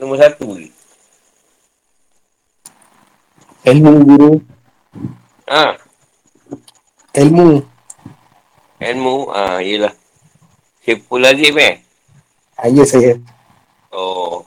Nombor 0.01 0.17
satu 0.17 0.57
lagi. 0.57 0.71
Ilmu 3.69 3.93
guru. 4.09 4.33
Ha. 5.53 5.77
Ilmu. 7.19 7.61
Ilmu. 8.81 9.15
Ha, 9.35 9.61
yelah. 9.61 9.93
Syekh 10.87 11.05
Lazim 11.13 11.59
eh? 11.61 11.75
Ha, 12.57 12.73
ya 12.73 12.87
saya. 12.89 13.19
Oh. 13.93 14.47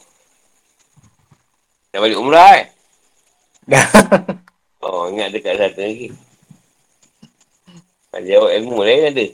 Dah 1.93 1.99
balik 1.99 2.17
umrah 2.17 2.63
eh? 2.63 2.70
Dah. 3.71 3.87
Oh, 4.81 5.05
ingat 5.13 5.29
dekat 5.29 5.61
sana 5.61 5.77
lagi. 5.77 6.09
Nak 8.11 8.21
jawab 8.25 8.49
ilmu 8.49 8.81
lain 8.81 9.13
ada. 9.13 9.25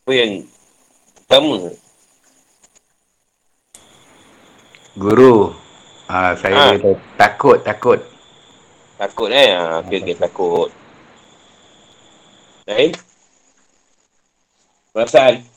Apa 0.00 0.10
yang 0.16 0.32
utama? 1.20 1.60
Guru. 4.96 5.52
Ha, 6.08 6.32
saya 6.40 6.72
ha. 6.72 6.90
takut, 7.20 7.60
takut. 7.60 8.00
Takut 8.96 9.28
eh? 9.28 9.52
Ha, 9.52 9.84
okay, 9.84 10.00
okay, 10.00 10.16
takut. 10.16 10.72
Lain? 12.64 12.96
Perasaan? 14.96 15.51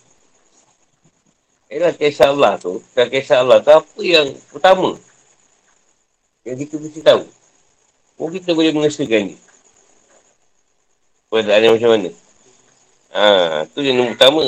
Ialah 1.76 1.92
kisah 1.92 2.32
Allah 2.32 2.56
tu. 2.56 2.80
Kisah 2.80 3.08
kisah 3.12 3.38
Allah 3.44 3.60
tu 3.60 3.68
apa 3.68 4.00
yang 4.00 4.32
utama? 4.56 4.96
Yang 6.48 6.58
kita 6.64 6.76
mesti 6.80 7.02
tahu. 7.04 7.28
Oh 8.16 8.32
kita 8.32 8.56
boleh 8.56 8.72
mengesahkan 8.72 9.28
ni. 9.28 9.36
Peradaannya 11.28 11.76
macam 11.76 11.90
mana? 11.92 12.10
Ha, 13.12 13.68
tu 13.76 13.84
yang 13.84 14.00
nombor 14.00 14.16
utama. 14.16 14.46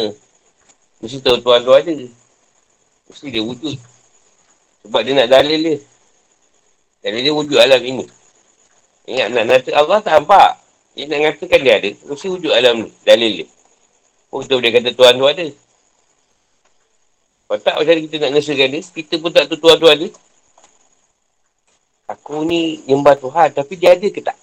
Mesti 1.03 1.19
tahu 1.19 1.43
Tuhan 1.43 1.67
tu 1.67 1.73
ada. 1.75 1.95
Mesti 3.11 3.27
dia 3.27 3.43
wujud. 3.43 3.75
Sebab 4.87 5.03
dia 5.03 5.19
nak 5.19 5.27
dalil 5.27 5.59
dia. 5.59 5.77
Dalil 7.03 7.21
dia 7.27 7.33
wujud 7.35 7.59
alam 7.59 7.81
ini. 7.83 8.07
Ingat 9.03 9.27
nak 9.35 9.43
nanti 9.51 9.75
Allah 9.75 9.99
tak 9.99 10.15
nampak. 10.15 10.63
Dia 10.95 11.11
nak 11.11 11.19
ngatakan 11.27 11.59
dia 11.59 11.75
ada. 11.75 11.91
Mesti 12.07 12.27
wujud 12.31 12.55
alam 12.55 12.87
ni. 12.87 12.89
Dalil 13.03 13.43
dia. 13.43 13.47
Oh 14.31 14.39
kita 14.39 14.55
boleh 14.55 14.71
kata 14.71 14.95
Tuhan 14.95 15.19
tu 15.19 15.27
ada. 15.27 15.66
Kalau 17.47 17.59
tak 17.63 17.75
macam 17.79 17.95
kita 18.03 18.15
nak 18.19 18.31
ngesahkan 18.35 18.69
dia, 18.75 18.81
kita 18.83 19.13
pun 19.23 19.31
tak 19.31 19.47
tahu 19.47 19.59
Tuhan 19.63 19.77
tu 19.79 19.87
ada. 19.87 20.07
Aku 22.11 22.43
ni 22.43 22.83
nyembah 22.83 23.15
Tuhan 23.15 23.55
tapi 23.55 23.73
dia 23.79 23.95
ada 23.95 24.07
ke 24.07 24.19
tak? 24.19 24.35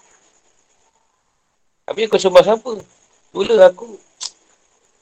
Tapi 1.85 2.09
aku 2.09 2.17
sembah 2.17 2.40
siapa? 2.40 2.73
Itulah 3.29 3.69
aku. 3.69 4.01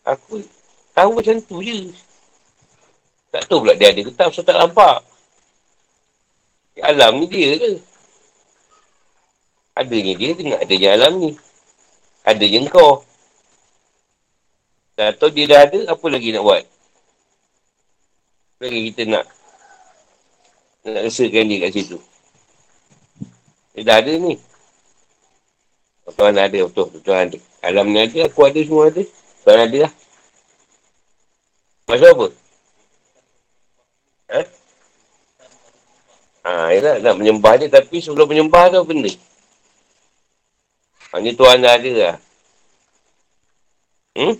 Aku 0.02 0.42
tahu 0.90 1.10
macam 1.14 1.38
tu 1.46 1.62
je. 1.62 1.94
Tak 3.30 3.46
tahu 3.46 3.62
pula 3.62 3.78
dia 3.78 3.94
ada 3.94 4.02
ke 4.02 4.10
tak, 4.10 4.34
sebab 4.34 4.46
tak 4.50 4.56
nampak. 4.58 4.98
Alam 6.82 7.22
ni 7.22 7.26
dia 7.30 7.54
ke? 7.54 7.72
Adanya 9.78 10.12
dia 10.18 10.34
tengok 10.34 10.58
adanya 10.58 10.88
alam 10.98 11.12
ni. 11.22 11.30
Adanya 12.26 12.66
kau. 12.66 13.06
Tak 14.98 15.22
tahu 15.22 15.30
dia 15.30 15.48
dah 15.48 15.60
ada, 15.64 15.78
apa 15.94 16.06
lagi 16.10 16.34
nak 16.34 16.42
buat? 16.44 16.62
Apa 18.62 18.70
kita 18.70 19.02
nak 19.10 19.26
nak 20.86 21.10
rasakan 21.10 21.50
dia 21.50 21.66
kat 21.66 21.70
situ? 21.74 21.98
Dia 23.74 23.82
dah 23.82 23.98
ada 23.98 24.14
ni. 24.14 24.38
Tuhan 26.06 26.38
ada, 26.38 26.58
betul. 26.70 26.94
Tuhan 27.02 27.26
ada. 27.26 27.38
Alam 27.58 27.90
ni 27.90 28.06
ada, 28.06 28.30
aku 28.30 28.46
ada, 28.46 28.62
semua 28.62 28.86
ada. 28.86 29.02
Tuhan 29.42 29.58
ada 29.66 29.78
lah. 29.82 29.92
Maksud 31.90 32.06
apa? 32.14 32.26
Ha? 34.30 34.40
Ha, 36.46 36.50
yelah, 36.70 36.94
nak 37.02 37.18
menyembah 37.18 37.58
dia. 37.58 37.66
Tapi 37.66 37.98
sebelum 37.98 38.30
menyembah 38.30 38.70
tu 38.70 38.86
benda. 38.86 39.10
Ha, 41.10 41.18
ni 41.18 41.34
Tuhan 41.34 41.66
dah 41.66 41.74
ada 41.82 41.90
lah. 41.98 42.16
Hmm? 44.14 44.38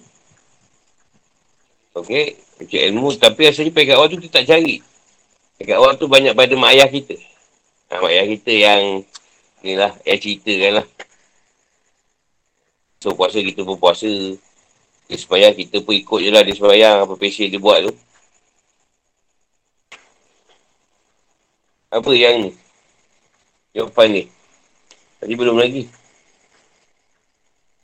Okey. 1.98 2.51
Macam 2.62 2.78
ilmu. 2.78 3.06
Tapi 3.18 3.40
rasanya 3.50 3.74
pekat 3.74 3.98
awal 3.98 4.06
tu 4.06 4.22
kita 4.22 4.40
tak 4.40 4.46
cari. 4.54 4.78
Pekat 5.58 5.76
awal 5.82 5.98
tu 5.98 6.06
banyak 6.06 6.32
pada 6.38 6.54
mak 6.54 6.78
ayah 6.78 6.86
kita. 6.86 7.18
Ha, 7.90 7.98
mak 7.98 8.10
ayah 8.14 8.26
kita 8.30 8.52
yang 8.54 8.82
Ni 9.62 9.78
lah, 9.78 9.94
yang 10.02 10.18
ceritakan 10.18 10.82
lah. 10.82 10.86
So, 12.98 13.14
puasa 13.14 13.38
kita 13.38 13.62
pun 13.62 13.78
puasa. 13.78 14.10
Dia 15.06 15.18
semayang, 15.18 15.54
kita 15.54 15.78
pun 15.86 15.94
ikut 15.94 16.18
je 16.18 16.30
lah 16.34 16.42
dia 16.42 16.54
semayang. 16.54 17.06
Apa 17.06 17.14
passion 17.14 17.46
dia 17.46 17.62
buat 17.62 17.86
tu. 17.86 17.94
Apa 21.94 22.10
yang 22.14 22.42
ni? 22.42 22.50
Jawapan 23.70 24.06
ni. 24.10 24.22
Tadi 25.22 25.34
belum 25.38 25.56
lagi. 25.62 25.86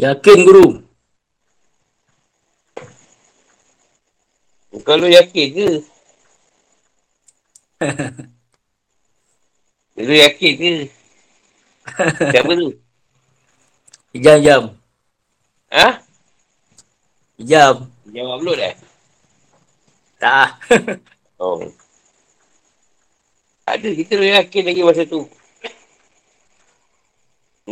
Yakin, 0.03 0.38
Guru. 0.43 0.88
Kalau 4.88 5.05
yakin 5.05 5.46
ke? 5.53 5.68
Lu 10.01 10.14
yakin 10.24 10.53
ke? 10.57 10.72
Siapa 12.33 12.53
tu? 12.57 12.72
Jam, 14.16 14.40
jam. 14.40 14.62
Ha? 15.68 16.01
Jam. 17.37 17.85
Jam 18.09 18.27
upload 18.33 18.64
eh? 18.64 18.74
Tak. 20.16 20.57
oh. 21.44 21.68
Ada, 23.68 23.92
kita 23.92 24.16
dah 24.16 24.40
yakin 24.40 24.62
lagi 24.72 24.81
masa 24.88 25.05
tu. 25.05 25.29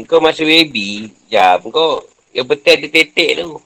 Kau 0.04 0.20
masa 0.20 0.44
baby, 0.44 1.08
jam. 1.32 1.64
Kau 1.72 2.04
yang 2.36 2.44
betul 2.44 2.76
ada 2.76 2.86
tetek 2.92 3.40
tu. 3.40 3.56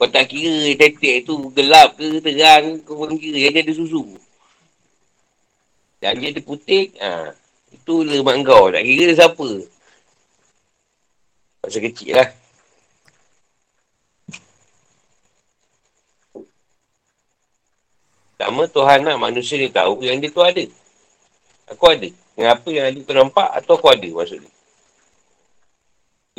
Kau 0.00 0.08
tak 0.08 0.32
kira 0.32 0.72
tetek 0.80 1.28
tu 1.28 1.52
gelap 1.52 1.92
ke 2.00 2.24
terang. 2.24 2.80
Kau 2.88 3.04
pun 3.04 3.20
kira 3.20 3.36
yang 3.36 3.60
ada 3.60 3.68
susu. 3.76 4.16
Dan 6.00 6.16
dia 6.24 6.40
putih. 6.40 6.88
Ha. 7.04 7.36
Itu 7.68 8.00
lemak 8.00 8.40
kau. 8.48 8.72
Tak 8.72 8.80
kira 8.80 9.12
siapa. 9.12 9.48
Masa 11.60 11.78
kecil 11.84 12.16
lah. 12.16 12.32
Pertama 18.40 18.64
Tuhan 18.72 19.04
nak 19.04 19.20
manusia 19.20 19.60
ni 19.60 19.68
tahu 19.68 20.00
yang 20.00 20.16
dia 20.16 20.32
tu 20.32 20.40
ada. 20.40 20.64
Aku 21.76 21.92
ada. 21.92 22.08
Mengapa 22.40 22.68
yang 22.72 22.88
ada 22.88 22.98
tu 23.04 23.12
nampak 23.12 23.48
atau 23.52 23.76
aku 23.76 23.92
ada 23.92 24.08
maksudnya. 24.08 24.48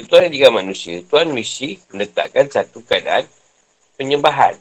Tuhan 0.01 0.33
jika 0.33 0.49
manusia, 0.49 1.05
Tuhan 1.05 1.29
mesti 1.29 1.77
meletakkan 1.93 2.49
satu 2.49 2.81
keadaan 2.81 3.29
penyembahan. 4.01 4.57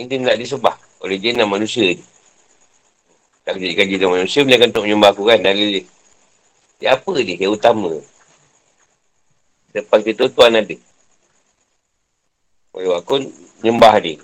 Yang 0.00 0.06
dia 0.08 0.18
nak 0.24 0.38
disembah 0.40 0.76
oleh 1.04 1.20
dia 1.20 1.36
dan 1.36 1.46
manusia 1.52 1.92
ni. 1.92 2.00
Tak 3.44 3.60
jadikan 3.60 3.84
dia 3.84 4.08
manusia, 4.08 4.40
dia 4.40 4.56
akan 4.56 4.72
untuk 4.72 4.84
menyembah 4.88 5.10
aku 5.12 5.28
kan 5.28 5.44
dalil 5.44 5.68
dia. 5.76 5.84
Dia 6.80 6.96
apa 6.96 7.12
dia 7.20 7.36
yang 7.36 7.52
utama? 7.52 7.92
Lepas 9.76 10.00
kita 10.00 10.32
tuan 10.32 10.56
ada. 10.56 10.76
Oh, 12.74 12.96
aku 12.96 13.22
nyembah 13.60 14.00
dia. 14.00 14.18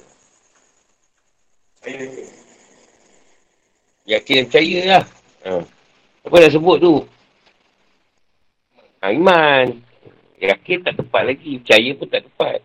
Yakin 4.08 4.48
percaya 4.48 4.78
lah. 4.88 5.04
Ha. 5.46 5.62
Apa 6.26 6.34
dah 6.40 6.50
sebut 6.50 6.76
tu? 6.82 6.94
Ha, 9.04 9.14
iman. 9.14 9.78
Yakin 10.40 10.82
tak 10.82 10.98
tepat 10.98 11.22
lagi. 11.30 11.62
Percaya 11.62 11.90
pun 11.94 12.08
tak 12.10 12.22
tepat. 12.26 12.58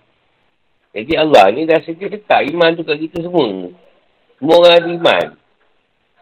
Jadi 0.96 1.12
Allah 1.20 1.52
ni 1.52 1.68
dah 1.68 1.84
sedia 1.84 2.08
letak 2.08 2.48
iman 2.56 2.72
tu 2.72 2.88
kat 2.88 2.96
kita 2.96 3.28
semua. 3.28 3.68
Semua 4.40 4.56
orang 4.64 4.76
ada 4.80 4.90
iman. 4.96 5.28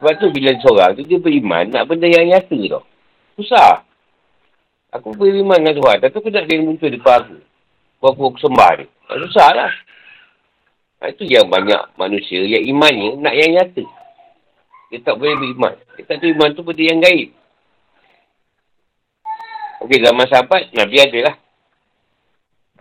Sebab 0.01 0.13
tu 0.17 0.27
bila 0.33 0.49
seorang 0.57 0.97
tu 0.97 1.05
dia 1.05 1.21
beriman 1.21 1.69
nak 1.69 1.85
benda 1.85 2.09
yang 2.09 2.25
nyata 2.25 2.57
tau. 2.73 2.81
Susah. 3.37 3.85
Aku 4.97 5.13
beriman 5.13 5.61
dengan 5.61 5.77
Tuhan. 5.77 5.97
Tapi 6.01 6.15
aku 6.17 6.29
nak 6.33 6.45
dia 6.49 6.57
muncul 6.65 6.89
depan 6.89 7.21
aku. 7.21 7.37
Apa 8.01 8.21
aku 8.33 8.39
sembah 8.41 8.71
ni. 8.81 8.85
Tak 8.89 9.17
susah 9.29 9.49
lah. 9.53 9.71
Ha, 11.05 11.13
itu 11.13 11.23
yang 11.29 11.45
banyak 11.53 11.93
manusia 11.93 12.41
yang 12.41 12.65
imannya 12.65 13.21
nak 13.21 13.33
yang 13.37 13.53
nyata. 13.53 13.85
Dia 14.89 15.05
tak 15.05 15.21
boleh 15.21 15.37
beriman. 15.37 15.77
Dia 16.01 16.03
tak 16.09 16.25
iman 16.25 16.49
tu 16.57 16.65
benda 16.65 16.81
yang 16.81 16.97
gaib. 16.97 17.29
Okey, 19.85 19.99
zaman 20.01 20.25
sahabat, 20.31 20.71
Nabi 20.73 20.95
ada 20.97 21.19
lah. 21.29 21.35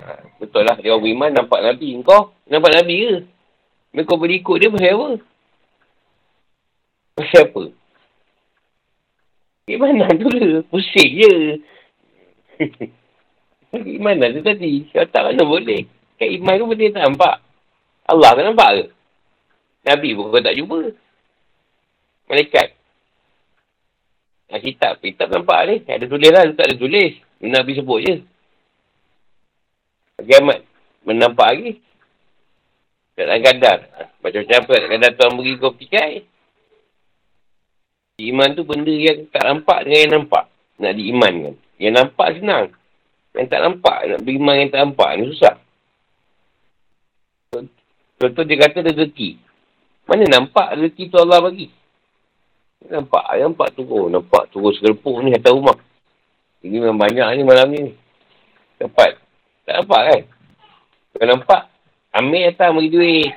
Ha, 0.02 0.18
betul 0.42 0.66
lah, 0.66 0.74
dia 0.82 0.90
orang 0.90 1.02
beriman 1.06 1.30
nampak 1.30 1.62
Nabi. 1.62 1.94
Kau 2.02 2.34
nampak 2.50 2.74
Nabi 2.74 2.96
ke? 3.06 3.16
Mereka 3.94 4.12
boleh 4.18 4.36
ikut 4.42 4.56
dia 4.58 4.72
pasal 4.72 4.92
apa? 4.98 5.08
Pasal 7.14 7.42
apa? 7.46 7.62
Imanan 9.70 10.10
tu 10.18 10.26
lah. 10.26 10.66
Pusing 10.66 11.10
je. 11.22 11.34
Imanan 14.02 14.34
tu 14.34 14.42
tadi. 14.42 14.90
Kau 14.90 15.06
tak 15.06 15.30
mana 15.30 15.46
boleh. 15.46 15.86
Kat 16.18 16.28
iman 16.28 16.58
tu 16.58 16.66
benda 16.66 16.86
tak 16.90 17.02
nampak. 17.06 17.36
Allah 18.10 18.30
kan 18.34 18.44
nampak 18.50 18.70
ke? 18.74 18.84
Nabi 19.86 20.08
pun 20.18 20.34
kau 20.34 20.42
tak 20.42 20.56
jumpa. 20.58 20.80
Malaikat. 22.26 22.68
Ha, 24.50 24.58
kitab. 24.58 24.98
Kitab 24.98 25.30
nampak 25.30 25.60
ni. 25.70 25.76
Ada 25.86 26.10
tulis 26.10 26.30
lah. 26.34 26.42
Tak 26.58 26.66
ada 26.66 26.74
tulis. 26.74 27.12
Nabi 27.38 27.72
sebut 27.78 28.00
je. 28.02 28.14
Kiamat. 30.24 30.58
Menampak 31.02 31.48
lagi. 31.54 31.72
Tak 33.12 33.28
dalam 33.28 33.78
macam-macam 34.24 34.56
apa. 34.62 34.74
Tak 34.74 34.88
kadar 34.90 35.10
tuan 35.18 35.30
beri 35.36 35.52
kau 35.60 35.74
pikai. 35.74 36.24
Iman 38.22 38.54
tu 38.54 38.62
benda 38.62 38.92
yang 38.92 39.26
tak 39.34 39.44
nampak 39.44 39.78
dengan 39.84 39.98
yang 39.98 40.12
nampak. 40.20 40.44
Nak 40.78 40.92
diimankan. 40.94 41.54
Yang 41.76 41.94
nampak 41.98 42.28
senang. 42.38 42.66
Yang 43.34 43.46
tak 43.50 43.60
nampak. 43.60 43.98
Nak 44.06 44.20
beriman 44.22 44.54
yang 44.62 44.70
tak 44.70 44.80
nampak 44.86 45.10
ni 45.18 45.22
susah. 45.34 45.54
Contoh 48.22 48.44
dia 48.46 48.56
kata 48.62 48.86
rezeki. 48.86 49.34
Mana 50.06 50.26
nampak 50.30 50.78
rezeki 50.78 51.10
tu 51.10 51.18
Allah 51.18 51.42
bagi? 51.42 51.66
Nampak, 52.86 53.24
nampak 53.38 53.68
tu. 53.74 53.82
Oh, 53.86 54.06
nampak 54.10 54.50
turun 54.50 54.74
segerpuk 54.74 55.22
ni 55.22 55.34
atas 55.34 55.54
rumah. 55.54 55.78
Ini 56.62 56.78
memang 56.78 56.98
banyak 56.98 57.26
ni 57.38 57.42
malam 57.42 57.66
ni. 57.70 57.82
Dapat. 58.78 59.21
Tak 59.62 59.74
nampak 59.82 60.02
kan? 60.10 60.22
Kalau 61.12 61.26
nampak, 61.28 61.62
ambil 62.16 62.50
atas 62.50 62.68
bagi 62.74 62.90
duit. 62.90 63.30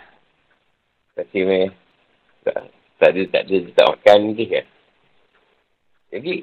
Kasih 1.16 1.44
meh. 1.46 1.70
Tak, 2.42 2.58
tak 2.98 3.10
ada, 3.14 3.22
tak 3.30 3.42
ada, 3.46 3.58
tak 3.72 3.86
makan 3.94 4.18
ni 4.34 4.46
kan. 4.50 4.66
Jadi, 6.16 6.34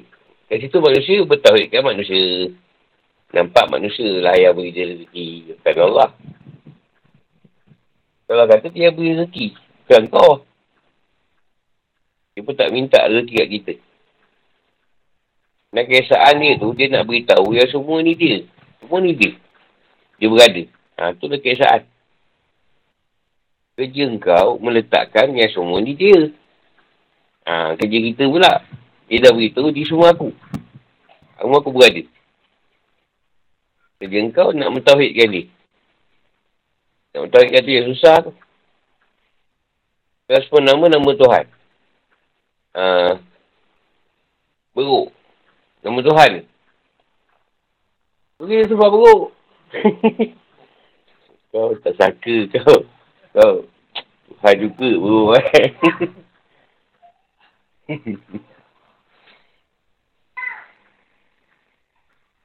kat 0.47 0.57
situ 0.61 0.77
manusia 0.79 1.25
bertahun 1.25 1.67
kan 1.67 1.83
manusia. 1.83 2.21
Nampak 3.33 3.65
manusia 3.73 4.21
lah 4.21 4.37
yang 4.37 4.53
beri 4.53 4.69
dia 4.69 4.85
rezeki. 4.93 5.57
Bukan 5.57 5.85
Allah. 5.89 6.09
Kalau 8.29 8.45
kata 8.45 8.67
dia 8.69 8.93
beri 8.93 9.17
rezeki. 9.17 9.47
Bukan 9.57 10.03
kau. 10.13 10.31
Dia 12.37 12.41
pun 12.45 12.53
tak 12.53 12.69
minta 12.69 13.01
rezeki 13.09 13.33
kat 13.33 13.49
kita. 13.49 13.73
Dan 15.73 15.89
kesaan 15.89 16.37
dia 16.37 16.53
tu, 16.61 16.69
dia 16.77 16.85
nak 16.93 17.09
beritahu 17.09 17.49
yang 17.57 17.65
semua 17.73 17.97
ni 18.05 18.13
dia. 18.13 18.45
Semua 18.77 19.01
ni 19.01 19.17
dia. 19.17 19.33
Dia 20.17 20.27
berada. 20.29 20.63
Ha, 20.97 21.13
tu 21.17 21.25
dah 21.25 21.39
kesaan. 21.41 21.89
Kerja 23.73 24.05
kau 24.21 24.61
meletakkan 24.61 25.33
yang 25.33 25.49
semua 25.49 25.81
ni 25.81 25.97
dia. 25.97 26.29
Ha, 27.49 27.73
kerja 27.73 27.97
kita 28.13 28.29
pula. 28.29 28.61
Dia 29.09 29.25
dah 29.25 29.31
beritahu 29.33 29.73
di 29.73 29.83
semua 29.83 30.13
aku. 30.13 30.29
Semua 31.41 31.57
aku 31.59 31.73
berada. 31.73 32.03
Kerja 33.97 34.19
kau 34.29 34.53
nak 34.53 34.69
mentauhidkan 34.69 35.27
dia. 35.33 35.43
Nak 37.17 37.21
mentauhidkan 37.29 37.63
dia 37.65 37.87
susah 37.89 38.15
tu. 38.29 38.31
Kalau 40.29 40.41
semua 40.47 40.61
nama, 40.63 40.85
nama 40.87 41.09
Tuhan. 41.13 41.45
Uh, 42.73 43.13
beruk. 44.73 45.13
Nama 45.83 45.99
Tuhan. 45.99 46.31
Pergi 48.39 48.59
sebab 48.71 48.89
beruk. 48.89 49.29
kau 51.53 51.73
tak 51.81 51.93
sangka 51.97 52.35
kau. 52.57 52.79
Kau. 53.33 53.55
Tuhan 54.43 54.55
juga 54.59 54.89
beruk 54.99 55.39
eh. 55.39 55.69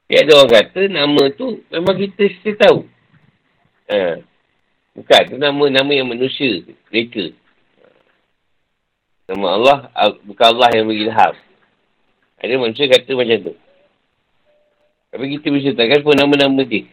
Dia 0.08 0.24
ada 0.24 0.32
orang 0.40 0.52
kata 0.56 0.80
nama 0.88 1.22
tu 1.36 1.60
memang 1.68 1.96
kita 2.00 2.22
mesti 2.32 2.50
tahu. 2.56 2.80
Ha. 3.92 4.24
Bukan, 4.96 5.22
tu 5.30 5.36
nama-nama 5.36 5.92
yang 5.94 6.08
manusia. 6.08 6.64
Mereka. 6.88 7.36
Nama 9.28 9.46
Allah, 9.52 9.78
bukan 10.24 10.46
Allah 10.56 10.68
yang 10.72 10.88
beri 10.88 11.04
ilham. 11.04 11.34
Ada 12.40 12.54
manusia 12.56 12.88
kata 12.88 13.10
macam 13.12 13.38
tu. 13.52 13.54
Tapi 15.12 15.24
kita 15.36 15.46
bisa 15.52 15.70
takkan 15.76 16.00
pun 16.00 16.16
nama-nama 16.16 16.64
dia. 16.64 16.88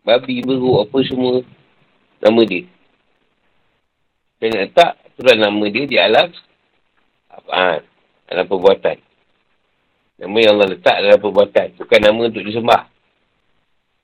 Babi, 0.00 0.40
beruk, 0.40 0.88
apa 0.88 0.98
semua. 1.04 1.44
Nama 2.20 2.40
dia. 2.44 2.64
Nak 4.40 4.56
letak, 4.56 4.92
itulah 5.12 5.36
nama 5.36 5.64
dia 5.68 5.84
di 5.84 5.96
alam. 6.00 6.28
Apa? 7.28 7.50
Ha, 7.52 7.76
dalam 8.32 8.46
perbuatan. 8.48 8.96
Nama 10.20 10.36
yang 10.40 10.52
Allah 10.56 10.68
letak 10.76 10.96
dalam 11.00 11.18
perbuatan. 11.20 11.68
Bukan 11.76 12.00
nama 12.00 12.20
untuk 12.28 12.44
disembah. 12.44 12.82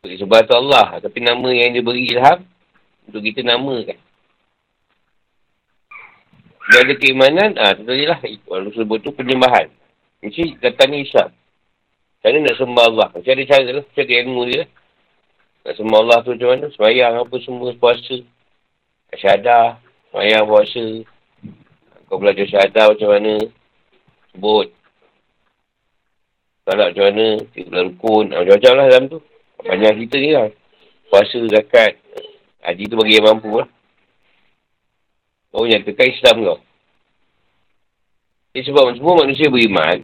Untuk 0.01 0.11
disembah 0.13 0.41
tu 0.45 0.55
Allah. 0.57 0.87
Tapi 1.01 1.19
nama 1.25 1.49
yang 1.53 1.73
dia 1.73 1.85
beri 1.85 2.13
ilham, 2.13 2.45
untuk 3.09 3.21
kita 3.25 3.41
namakan. 3.45 3.97
Dia 6.67 6.79
ada 6.83 6.95
keimanan, 6.99 7.51
ah 7.63 7.73
tu 7.79 7.87
lah. 7.87 8.19
Orang 8.51 8.75
sebut 8.75 8.99
tu 9.01 9.15
penyembahan. 9.15 9.71
Mesti 10.21 10.59
katanya 10.59 10.99
Islam. 10.99 11.29
Cara 12.21 12.37
nak 12.43 12.57
sembah 12.59 12.85
Allah. 12.91 13.09
Macam 13.15 13.33
ada 13.33 13.45
cara 13.47 13.69
lah. 13.71 13.85
Macam 13.87 14.05
ilmu 14.05 14.43
dia 14.51 14.57
lah. 14.67 14.69
Nak 15.67 15.75
sembah 15.83 15.99
Allah 15.99 16.19
tu 16.23 16.31
macam 16.31 16.49
mana? 16.55 16.67
Semayang 16.71 17.27
apa 17.27 17.37
semua, 17.43 17.75
puasa. 17.75 18.23
Syahadah. 19.19 19.83
Semayang, 20.15 20.47
puasa. 20.47 20.85
Kau 22.07 22.23
belajar 22.23 22.47
syahadah 22.47 22.95
macam 22.95 23.11
mana. 23.11 23.35
Sebut. 24.31 24.71
Salat 26.63 26.95
macam 26.95 27.05
mana. 27.11 27.27
Tiga 27.51 27.83
rukun. 27.83 28.31
Ah, 28.31 28.47
macam-macam 28.47 28.73
lah 28.79 28.87
dalam 28.87 29.05
tu. 29.11 29.19
Banyak 29.67 29.93
cerita 29.99 30.17
ni 30.23 30.31
lah. 30.39 30.47
Puasa, 31.11 31.39
zakat. 31.51 31.99
Haji 32.63 32.87
tu 32.87 32.95
bagi 32.95 33.19
yang 33.19 33.27
mampu 33.27 33.59
lah. 33.59 33.67
Kau 35.51 35.67
nyatakan 35.67 36.15
Islam 36.15 36.37
kau. 36.47 36.59
Jadi 38.55 38.71
sebab 38.71 38.95
semua 38.95 39.27
manusia 39.27 39.51
beriman, 39.51 39.99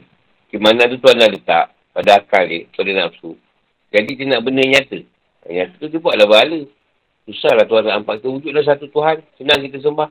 keimanan 0.50 0.90
tu 0.90 0.98
Tuhan 0.98 1.22
dah 1.22 1.30
letak 1.30 1.66
pada 1.94 2.18
akal 2.18 2.50
dia, 2.50 2.66
pada 2.74 2.90
nafsu. 2.98 3.38
Jadi 3.94 4.10
dia 4.18 4.26
nak 4.26 4.42
benda 4.42 4.66
nyata. 4.66 5.11
Yang 5.50 5.78
tu 5.78 5.86
dia 5.90 5.98
buatlah 5.98 6.28
bahala. 6.28 6.60
Susahlah 7.26 7.66
Tuhan 7.66 7.82
nak 7.86 7.94
nampak 8.02 8.14
kita 8.22 8.28
wujudlah 8.30 8.64
satu 8.66 8.86
Tuhan. 8.90 9.22
Senang 9.38 9.58
kita 9.62 9.78
sembah. 9.82 10.10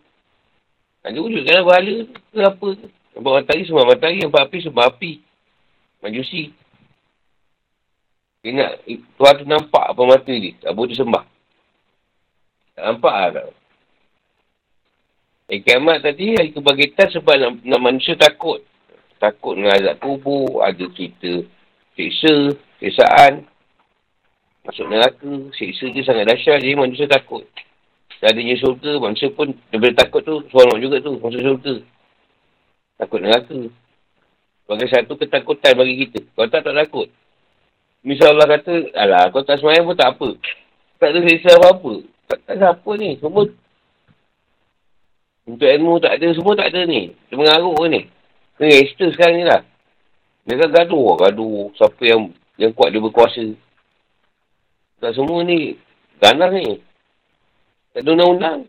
Nanti 1.08 1.20
wujudkanlah 1.20 1.64
bahala 1.68 1.96
tu. 2.08 2.40
Apa 2.40 2.68
tu. 2.76 2.88
Nampak 3.16 3.32
matahari 3.40 3.64
semua 3.68 3.84
matahari. 3.88 4.20
Nampak 4.24 4.42
api 4.48 4.58
semua 4.64 4.84
api. 4.92 5.12
Majusi. 6.04 6.44
Dia 8.42 8.58
nak 8.58 8.72
Tuhan 8.90 9.34
tu 9.38 9.46
nampak 9.46 9.86
apa 9.94 10.02
mata 10.02 10.34
dia. 10.34 10.58
Tak 10.60 10.72
boleh 10.74 10.92
disembah. 10.92 11.24
Tak 12.74 12.84
nampak 12.90 13.16
lah. 13.38 13.50
Eh, 15.52 15.60
kiamat 15.60 16.00
tadi 16.00 16.32
hari 16.32 16.56
kebangkitan 16.56 17.12
sebab 17.12 17.36
nak, 17.36 17.52
nak 17.68 17.82
manusia 17.84 18.16
takut. 18.16 18.64
Takut 19.20 19.60
dengan 19.60 19.76
azab 19.76 20.00
kubur, 20.00 20.64
ada 20.64 20.86
cerita 20.96 21.44
siksa, 22.00 22.56
siksaan. 22.80 23.51
Masuk 24.62 24.86
neraka, 24.90 25.32
siksa 25.58 25.90
dia 25.90 26.06
sangat 26.06 26.26
dahsyat, 26.30 26.62
jadi 26.62 26.78
manusia 26.78 27.10
takut. 27.10 27.42
Dan 28.22 28.38
adanya 28.38 28.54
syurga, 28.62 29.02
manusia 29.02 29.34
pun 29.34 29.50
daripada 29.74 30.06
takut 30.06 30.22
tu, 30.22 30.46
seronok 30.54 30.78
juga 30.78 30.98
tu, 31.02 31.18
masuk 31.18 31.42
syurga. 31.42 31.76
Takut 33.02 33.20
neraka. 33.26 33.60
Sebagai 34.62 34.88
satu 34.94 35.14
ketakutan 35.18 35.74
bagi 35.74 36.06
kita. 36.06 36.20
Kau 36.38 36.46
tak 36.46 36.62
tak 36.62 36.78
takut. 36.78 37.10
Misal 38.06 38.38
Allah 38.38 38.48
kata, 38.58 38.74
alah, 38.94 39.24
kau 39.34 39.42
tak 39.42 39.58
semayang 39.58 39.90
pun 39.90 39.98
tak 39.98 40.14
apa. 40.14 40.30
Tak 41.02 41.10
ada 41.10 41.20
siksa 41.26 41.58
apa-apa. 41.58 42.06
Tak, 42.30 42.40
tak 42.46 42.56
ada 42.62 42.78
apa 42.78 42.92
ni. 43.02 43.18
Semua 43.18 43.50
untuk 45.52 45.68
ilmu 45.68 45.98
tak 45.98 46.22
ada, 46.22 46.28
semua 46.32 46.54
tak 46.54 46.70
ada 46.70 46.82
ni. 46.86 47.12
Dia 47.28 47.36
mengaruk 47.36 47.76
ke 47.82 47.86
ni. 47.90 48.02
Gangster 48.62 49.10
sekarang 49.12 49.36
ni 49.42 49.46
lah. 49.50 49.62
Dia 50.46 50.54
kan 50.62 50.70
gaduh 50.70 51.18
gaduh. 51.18 51.74
Siapa 51.74 52.04
yang 52.06 52.30
yang 52.62 52.72
kuat 52.78 52.94
dia 52.94 53.02
berkuasa. 53.02 53.46
Tak 55.02 55.18
semua 55.18 55.42
ni 55.42 55.82
ganas 56.22 56.54
ni. 56.54 56.78
Tak 57.92 58.06
ada 58.06 58.10
undang-undang. 58.14 58.60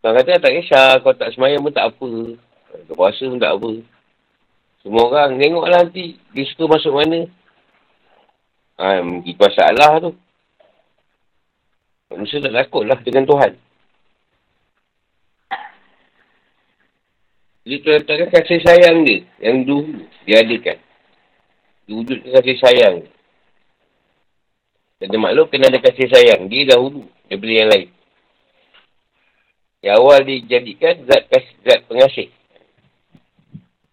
Kau 0.00 0.16
kata 0.16 0.40
tak 0.40 0.54
kisah, 0.56 1.04
kau 1.04 1.12
tak 1.12 1.36
semayang 1.36 1.60
pun 1.60 1.74
tak 1.74 1.92
apa. 1.92 2.10
Kau 2.88 2.96
puasa 2.96 3.28
pun 3.28 3.36
tak 3.36 3.52
apa. 3.60 3.70
Semua 4.80 5.04
orang 5.10 5.36
tengoklah 5.36 5.84
nanti 5.84 6.16
dia 6.32 6.48
suka 6.48 6.64
masuk 6.64 6.96
mana. 6.96 7.28
Ha, 8.80 9.04
mungkin 9.04 9.36
masalah 9.36 10.00
tu. 10.00 10.10
Manusia 12.08 12.40
tak 12.40 12.56
takut 12.56 12.88
lah 12.88 12.96
dengan 13.04 13.28
Tuhan. 13.28 13.52
Jadi 17.68 17.76
Tuhan 17.84 18.00
katakan 18.00 18.28
kasih 18.32 18.60
sayang 18.64 19.04
dia. 19.04 19.28
Yang 19.44 19.56
dulu 19.68 19.92
dia 20.24 20.40
adakan. 20.40 20.78
Diwujudkan 21.84 22.30
kasih 22.40 22.56
sayang. 22.64 22.96
Dan 24.98 25.14
makhluk 25.22 25.54
kena 25.54 25.70
ada 25.70 25.78
kasih 25.78 26.10
sayang. 26.10 26.50
Dia 26.50 26.74
dahulu 26.74 27.06
daripada 27.30 27.54
yang 27.54 27.70
lain. 27.70 27.88
Yang 29.78 29.94
awal 30.02 30.18
dijadikan 30.26 31.06
zat, 31.06 31.30
zat 31.62 31.80
pengasih. 31.86 32.34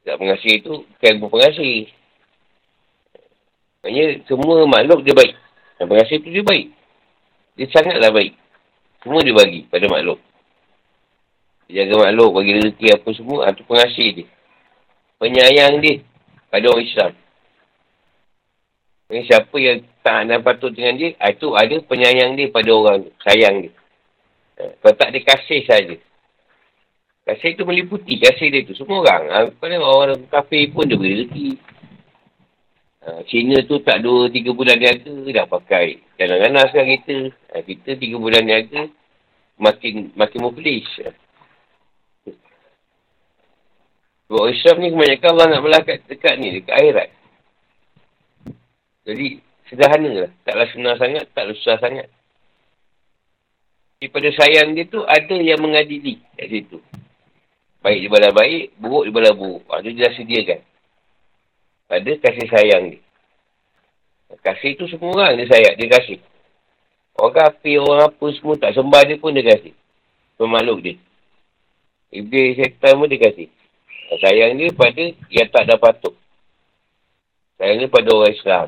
Zat 0.01 0.17
pengasih 0.17 0.51
itu 0.57 0.73
bukan 0.81 1.13
pengasih. 1.29 1.93
Maksudnya 3.85 4.05
semua 4.25 4.65
makhluk 4.65 5.05
dia 5.05 5.13
baik. 5.13 5.33
Yang 5.77 5.87
pengasih 5.93 6.15
itu 6.17 6.27
dia 6.33 6.43
baik. 6.45 6.67
Dia 7.53 7.67
sangatlah 7.69 8.09
baik. 8.09 8.33
Semua 9.05 9.21
dia 9.21 9.37
bagi 9.37 9.61
pada 9.69 9.85
makhluk. 9.85 10.17
Dia 11.69 11.85
jaga 11.85 12.09
makhluk, 12.09 12.29
bagi 12.33 12.51
rezeki 12.57 12.87
apa 12.97 13.09
semua. 13.13 13.53
Itu 13.53 13.61
pengasih 13.69 14.07
dia. 14.17 14.27
Penyayang 15.21 15.85
dia 15.85 16.01
pada 16.49 16.65
orang 16.73 16.81
Islam. 16.81 17.11
Ini 19.05 19.21
siapa 19.29 19.55
yang 19.61 19.85
tak 20.05 20.29
nak 20.29 20.45
patut 20.45 20.69
dengan 20.69 21.01
dia, 21.01 21.17
itu 21.17 21.57
ada 21.57 21.75
penyayang 21.81 22.37
dia 22.37 22.53
pada 22.53 22.69
orang 22.69 23.09
sayang 23.25 23.65
dia. 23.65 23.73
Kalau 24.55 24.93
tak 24.93 25.09
ada 25.09 25.19
kasih 25.25 25.65
saja. 25.65 25.97
Kasih 27.25 27.57
itu 27.57 27.65
meliputi 27.65 28.21
kasih 28.21 28.53
dia 28.53 28.61
tu. 28.69 28.77
Semua 28.77 29.01
orang. 29.01 29.23
Ha, 29.33 29.37
orang, 29.49 29.81
orang 29.81 30.19
kafir 30.29 30.69
pun 30.69 30.85
dia 30.85 30.93
beri 30.93 31.25
rezeki. 31.25 31.49
Ha, 33.01 33.25
Cina 33.25 33.57
tu 33.65 33.81
tak 33.81 34.05
dua, 34.05 34.29
tiga 34.29 34.53
bulan 34.53 34.77
niaga 34.77 35.09
dah 35.09 35.49
pakai. 35.49 35.97
Jangan-jangan 36.21 36.65
sekarang 36.69 36.91
kita. 37.01 37.17
Ha, 37.49 37.53
kita 37.65 37.89
tiga 37.97 38.15
bulan 38.21 38.45
niaga 38.45 38.85
makin 39.57 40.13
makin 40.13 40.39
muflis. 40.45 40.85
Sebab 44.25 44.49
Islam 44.49 44.75
ni 44.81 44.93
kebanyakan 44.93 45.29
Allah 45.33 45.47
nak 45.49 45.63
melakat 45.65 45.97
dekat 46.05 46.33
ni, 46.37 46.61
dekat 46.61 46.73
akhirat. 46.77 47.09
Jadi, 49.05 49.37
sederhana 49.69 50.27
lah. 50.27 50.31
Taklah 50.45 50.67
senang 50.73 50.97
sangat, 50.97 51.25
taklah 51.33 51.55
susah 51.57 51.77
sangat. 51.81 52.07
Daripada 53.99 54.29
sayang 54.37 54.75
dia 54.77 54.85
tu, 54.85 55.01
ada 55.01 55.37
yang 55.39 55.59
mengadili 55.63 56.21
kat 56.37 56.47
situ. 56.51 56.77
Baik 57.81 58.05
di 58.05 58.07
bala 58.09 58.29
baik, 58.33 58.77
buruk 58.77 59.03
di 59.07 59.11
bala 59.13 59.31
buruk. 59.33 59.65
Ha, 59.69 59.81
tu 59.81 59.93
dia 59.93 60.09
sediakan. 60.13 60.61
Pada 61.85 62.11
kasih 62.17 62.47
sayang 62.49 62.83
dia. 62.93 63.01
Kasih 64.41 64.77
tu 64.77 64.85
semua 64.89 65.13
orang 65.15 65.41
dia 65.41 65.49
sayang, 65.49 65.73
dia 65.77 65.89
kasih. 65.89 66.19
Orang 67.15 67.33
kapi, 67.33 67.79
orang 67.79 68.11
apa 68.11 68.25
semua 68.35 68.59
tak 68.59 68.75
sembah 68.75 69.01
dia 69.07 69.21
pun 69.21 69.31
dia 69.31 69.45
kasih. 69.47 69.73
Pemakhluk 70.35 70.79
dia. 70.83 70.95
Iblis 72.11 72.59
syaitan 72.59 72.99
pun 72.99 73.07
dia 73.07 73.21
kasih. 73.21 73.47
Sayang 74.21 74.59
dia 74.59 74.69
pada 74.75 75.03
yang 75.31 75.49
tak 75.49 75.63
ada 75.65 75.75
patut. 75.79 76.13
Sayang 77.57 77.79
dia 77.79 77.89
pada 77.89 78.09
orang 78.11 78.33
Islam. 78.35 78.67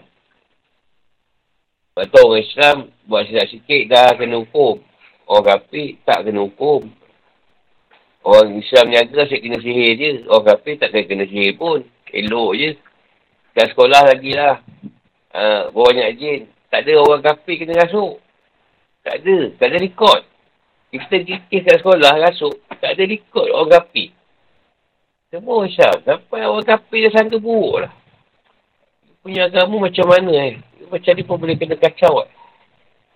Tu 1.97 2.19
orang 2.21 2.45
Islam 2.45 2.75
buat 3.09 3.25
silap 3.25 3.49
sikit 3.49 3.81
dah 3.89 4.13
kena 4.13 4.37
hukum. 4.45 4.77
Orang 5.25 5.45
kafir 5.49 5.97
tak 6.05 6.29
kena 6.29 6.45
hukum. 6.45 6.85
Orang 8.21 8.53
Islam 8.61 8.93
niaga 8.93 9.25
asyik 9.25 9.41
kena 9.41 9.57
sihir 9.57 9.91
je. 9.97 10.11
Orang 10.29 10.45
kafir 10.45 10.77
tak 10.77 10.93
kena, 10.93 11.09
kena 11.09 11.25
sihir 11.25 11.57
pun. 11.57 11.81
Elok 12.13 12.51
je. 12.53 12.69
Kat 13.57 13.73
sekolah 13.73 14.13
lagi 14.13 14.31
lah. 14.37 14.61
Uh, 15.33 15.73
banyak 15.73 16.09
jin. 16.21 16.41
Tak 16.69 16.85
ada 16.85 17.01
orang 17.01 17.25
kafir 17.25 17.65
kena 17.65 17.81
rasuk. 17.81 18.21
Tak 19.01 19.25
ada. 19.25 19.37
Tak 19.57 19.67
ada 19.73 19.77
rekod. 19.81 20.21
Kita 20.93 21.15
kikis 21.17 21.65
kat 21.65 21.77
sekolah 21.81 22.13
rasuk. 22.29 22.61
Tak 22.77 22.93
ada 22.93 23.03
rekod 23.09 23.49
orang 23.49 23.73
kafir. 23.73 24.13
Semua 25.33 25.65
orang 25.65 25.73
Islam. 25.73 25.97
Sampai 26.05 26.45
orang 26.45 26.67
kafir 26.67 27.09
dah 27.09 27.11
sangka 27.17 27.41
buruk 27.41 27.89
lah. 27.89 27.91
Punya 29.25 29.49
agama 29.49 29.89
macam 29.89 30.05
mana 30.07 30.31
eh. 30.45 30.55
Macam 30.87 31.13
ni 31.13 31.23
pun 31.27 31.37
boleh 31.37 31.55
kena 31.59 31.75
kacau 31.75 32.23
eh. 32.23 32.29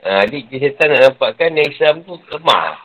Ha, 0.01 0.25
jadi 0.25 0.49
syaitan 0.57 0.89
nak 0.89 1.01
nampakkan 1.13 1.53
yang 1.53 1.69
Islam 1.69 2.01
tu 2.03 2.17
lemah. 2.29 2.75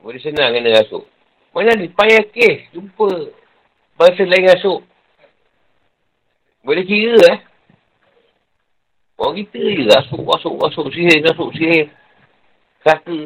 Boleh 0.00 0.20
senang 0.24 0.56
kena 0.56 0.80
rasuk. 0.80 1.04
Mana 1.52 1.76
ni? 1.76 1.92
Payah 1.92 2.24
kes. 2.32 2.72
Jumpa 2.72 3.08
bangsa 4.00 4.24
lain 4.24 4.48
rasuk. 4.48 4.80
Boleh 6.64 6.84
kira 6.88 7.20
eh. 7.36 7.38
Orang 9.20 9.36
kita 9.36 9.60
je 9.60 9.84
rasuk, 9.84 10.24
rasuk, 10.24 10.56
rasuk, 10.56 10.86
sihir, 10.96 11.20
rasuk, 11.20 11.52
sihir. 11.52 11.92
Saka. 12.80 13.18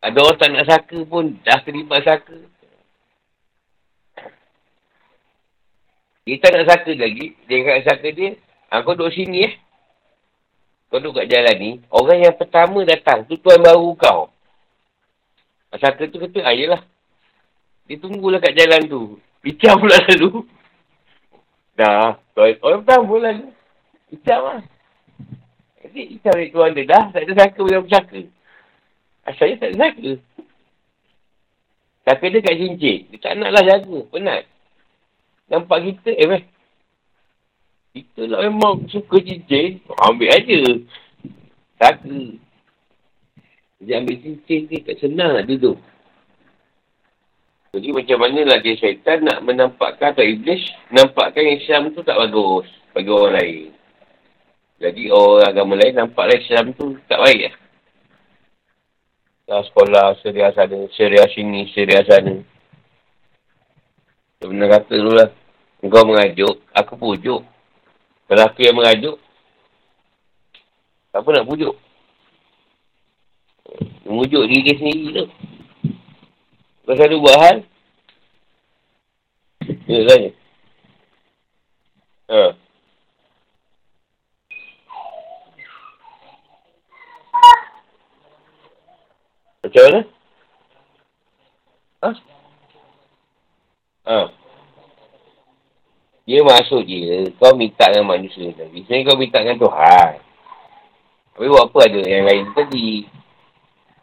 Ada 0.00 0.18
orang 0.18 0.38
tak 0.40 0.48
nak 0.48 0.64
saka 0.64 0.98
pun 1.04 1.36
dah 1.44 1.60
terlibat 1.60 2.00
saka. 2.00 2.51
Kita 6.22 6.54
nak 6.54 6.70
saka 6.70 6.94
lagi. 6.94 7.34
Dia 7.50 7.66
kata 7.66 7.82
saka 7.82 8.08
dia. 8.14 8.38
Ha, 8.70 8.86
kau 8.86 8.94
duduk 8.94 9.12
sini 9.12 9.50
eh. 9.50 9.54
Kau 10.88 11.02
duduk 11.02 11.24
kat 11.24 11.28
jalan 11.32 11.56
ni, 11.56 11.70
orang 11.88 12.20
yang 12.20 12.36
pertama 12.36 12.84
datang, 12.84 13.24
tu 13.24 13.40
tuan 13.40 13.60
baru 13.64 13.96
kau. 13.96 14.28
Saka 15.72 16.04
tu 16.08 16.20
kata, 16.20 16.44
ah 16.44 16.52
yelah. 16.52 16.84
Dia 17.88 17.96
tunggulah 17.96 18.38
kat 18.38 18.54
jalan 18.54 18.86
tu. 18.86 19.02
Bicar 19.42 19.74
pula 19.80 19.96
lalu. 20.08 20.46
Dah. 21.74 22.20
Orang 22.36 22.84
pertama 22.86 23.04
pula. 23.08 23.32
Bicar 24.12 24.38
lah. 24.38 24.60
Jadi, 25.82 26.02
bicar 26.14 26.32
dari 26.38 26.52
tuan 26.52 26.76
dia. 26.76 26.86
Dah, 26.86 27.04
tak 27.10 27.24
ada 27.26 27.32
saka 27.40 27.58
boleh 27.58 27.82
bersaka. 27.82 28.20
Asalnya 29.26 29.56
tak 29.58 29.68
ada 29.72 29.78
saka. 29.82 30.10
Saka 32.02 32.24
dia 32.30 32.44
kat 32.44 32.54
cincin. 32.54 32.98
Dia 33.10 33.18
tak 33.18 33.32
nak 33.40 33.50
lah 33.50 33.62
jaga. 33.64 33.98
Penat. 34.12 34.42
Nampak 35.52 35.84
kita, 35.84 36.10
eh 36.16 36.28
meh. 36.32 36.42
Kita 37.92 38.24
lah 38.24 38.48
memang 38.48 38.88
suka 38.88 39.20
cincin. 39.20 39.84
Ambil 40.00 40.32
aja. 40.32 40.60
Saka. 41.76 42.16
Dia 43.84 44.00
ambil 44.00 44.16
cincin 44.24 44.64
ni 44.72 44.80
tak 44.80 44.96
senang 44.96 45.36
nak 45.36 45.44
duduk. 45.44 45.76
Jadi 47.72 47.88
macam 47.88 48.18
mana 48.20 48.60
dia 48.60 48.76
syaitan 48.76 49.24
nak 49.24 49.44
menampakkan 49.44 50.12
atau 50.12 50.24
iblis 50.24 50.60
nampakkan 50.92 51.40
Islam 51.56 51.92
tu 51.92 52.04
tak 52.04 52.20
bagus 52.20 52.68
bagi 52.92 53.08
orang 53.08 53.32
lain. 53.36 53.72
Jadi 54.76 55.08
orang 55.08 55.48
agama 55.48 55.74
lain 55.80 55.96
nampaklah 55.96 56.36
Islam 56.36 56.76
tu 56.76 56.96
tak 57.08 57.20
baik 57.20 57.48
lah. 57.48 57.54
Dalam 59.48 59.64
sekolah, 59.68 60.06
seria 60.20 60.48
sana, 60.54 60.78
seria 60.96 61.24
sini, 61.32 61.68
seria 61.72 62.00
sana. 62.08 62.40
Dia 64.40 64.66
kata 64.68 64.94
dulu 64.96 65.12
lah. 65.16 65.41
Engkau 65.82 66.06
mengajuk, 66.06 66.62
aku 66.70 66.94
pujuk. 66.94 67.42
Kalau 68.30 68.42
aku 68.46 68.62
yang 68.62 68.78
mengajuk, 68.78 69.18
apa 71.10 71.28
nak 71.34 71.46
pujuk? 71.50 71.74
Memujuk 74.06 74.46
diri 74.46 74.62
dia 74.62 74.78
sendiri 74.78 75.10
tu. 75.10 75.26
Pasal 76.86 77.10
ada 77.10 77.16
buat 77.18 77.36
hal. 77.42 77.56
Ya, 79.90 80.00
tanya. 80.06 80.30
Ha. 82.30 82.42
Macam 89.62 89.82
mana? 89.82 90.00
Ha? 92.02 92.10
Ha. 94.06 94.41
Dia 96.32 96.40
masuk 96.40 96.88
je. 96.88 97.28
Kau 97.36 97.52
minta 97.52 97.92
dengan 97.92 98.16
manusia 98.16 98.48
tadi. 98.56 98.80
Sebenarnya 98.88 99.04
kau 99.04 99.20
minta 99.20 99.44
dengan 99.44 99.60
Tuhan. 99.60 100.12
Tapi 101.36 101.44
buat 101.44 101.68
apa 101.68 101.78
ada 101.84 102.00
yang 102.08 102.24
lain 102.24 102.44
tadi? 102.56 103.04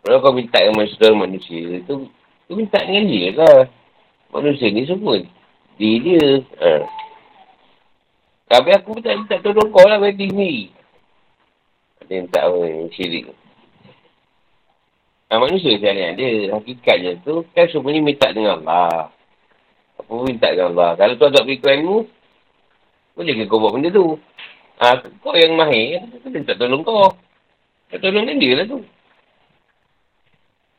Kalau 0.05 0.21
kau 0.21 0.38
minta 0.38 0.61
dengan 0.61 0.77
manusia, 0.77 1.09
manusia 1.09 1.82
tu, 1.89 2.05
tu 2.45 2.53
minta 2.53 2.86
dengan 2.86 3.09
dia 3.09 3.34
lah. 3.34 3.65
Manusia 4.30 4.69
ni 4.69 4.86
semua. 4.86 5.17
Dia 5.82 5.93
dia. 6.05 6.21
Ha. 6.61 6.86
Tapi 8.45 8.69
aku 8.77 9.01
tak 9.01 9.25
minta 9.25 9.41
tolong 9.41 9.73
kau 9.73 9.89
lah 9.89 9.97
bagi 9.97 10.30
ni. 10.30 10.69
Ada 12.05 12.13
yang 12.13 12.30
tak 12.30 12.45
apa 12.45 12.61
syirik. 12.93 13.34
Ha, 15.34 15.41
manusia 15.41 15.82
sebenarnya 15.82 16.13
dia. 16.13 16.53
Hakikatnya 16.53 17.25
tu 17.25 17.41
kan 17.57 17.65
semuanya 17.73 18.05
minta 18.05 18.30
dengan 18.30 18.61
Allah. 18.61 19.09
Apa 19.97 20.05
pun 20.13 20.30
minta 20.30 20.53
dengan 20.53 20.77
Allah. 20.77 20.93
Kalau 20.93 21.17
tu 21.17 21.25
ada 21.25 21.41
beri 21.41 21.57
ilmu, 21.57 22.18
boleh 23.20 23.36
ke 23.36 23.51
kau 23.51 23.59
buat 23.59 23.76
benda 23.76 23.91
tu? 23.91 24.15
Ha, 24.80 24.95
kau 25.20 25.36
yang 25.36 25.59
mahir, 25.59 25.99
dia 26.07 26.28
minta 26.32 26.55
tolong 26.55 26.88
kau. 26.88 27.11
Kau 27.91 27.99
tolong 27.99 28.24
dia 28.39 28.55
lah 28.55 28.63
tu. 28.63 28.80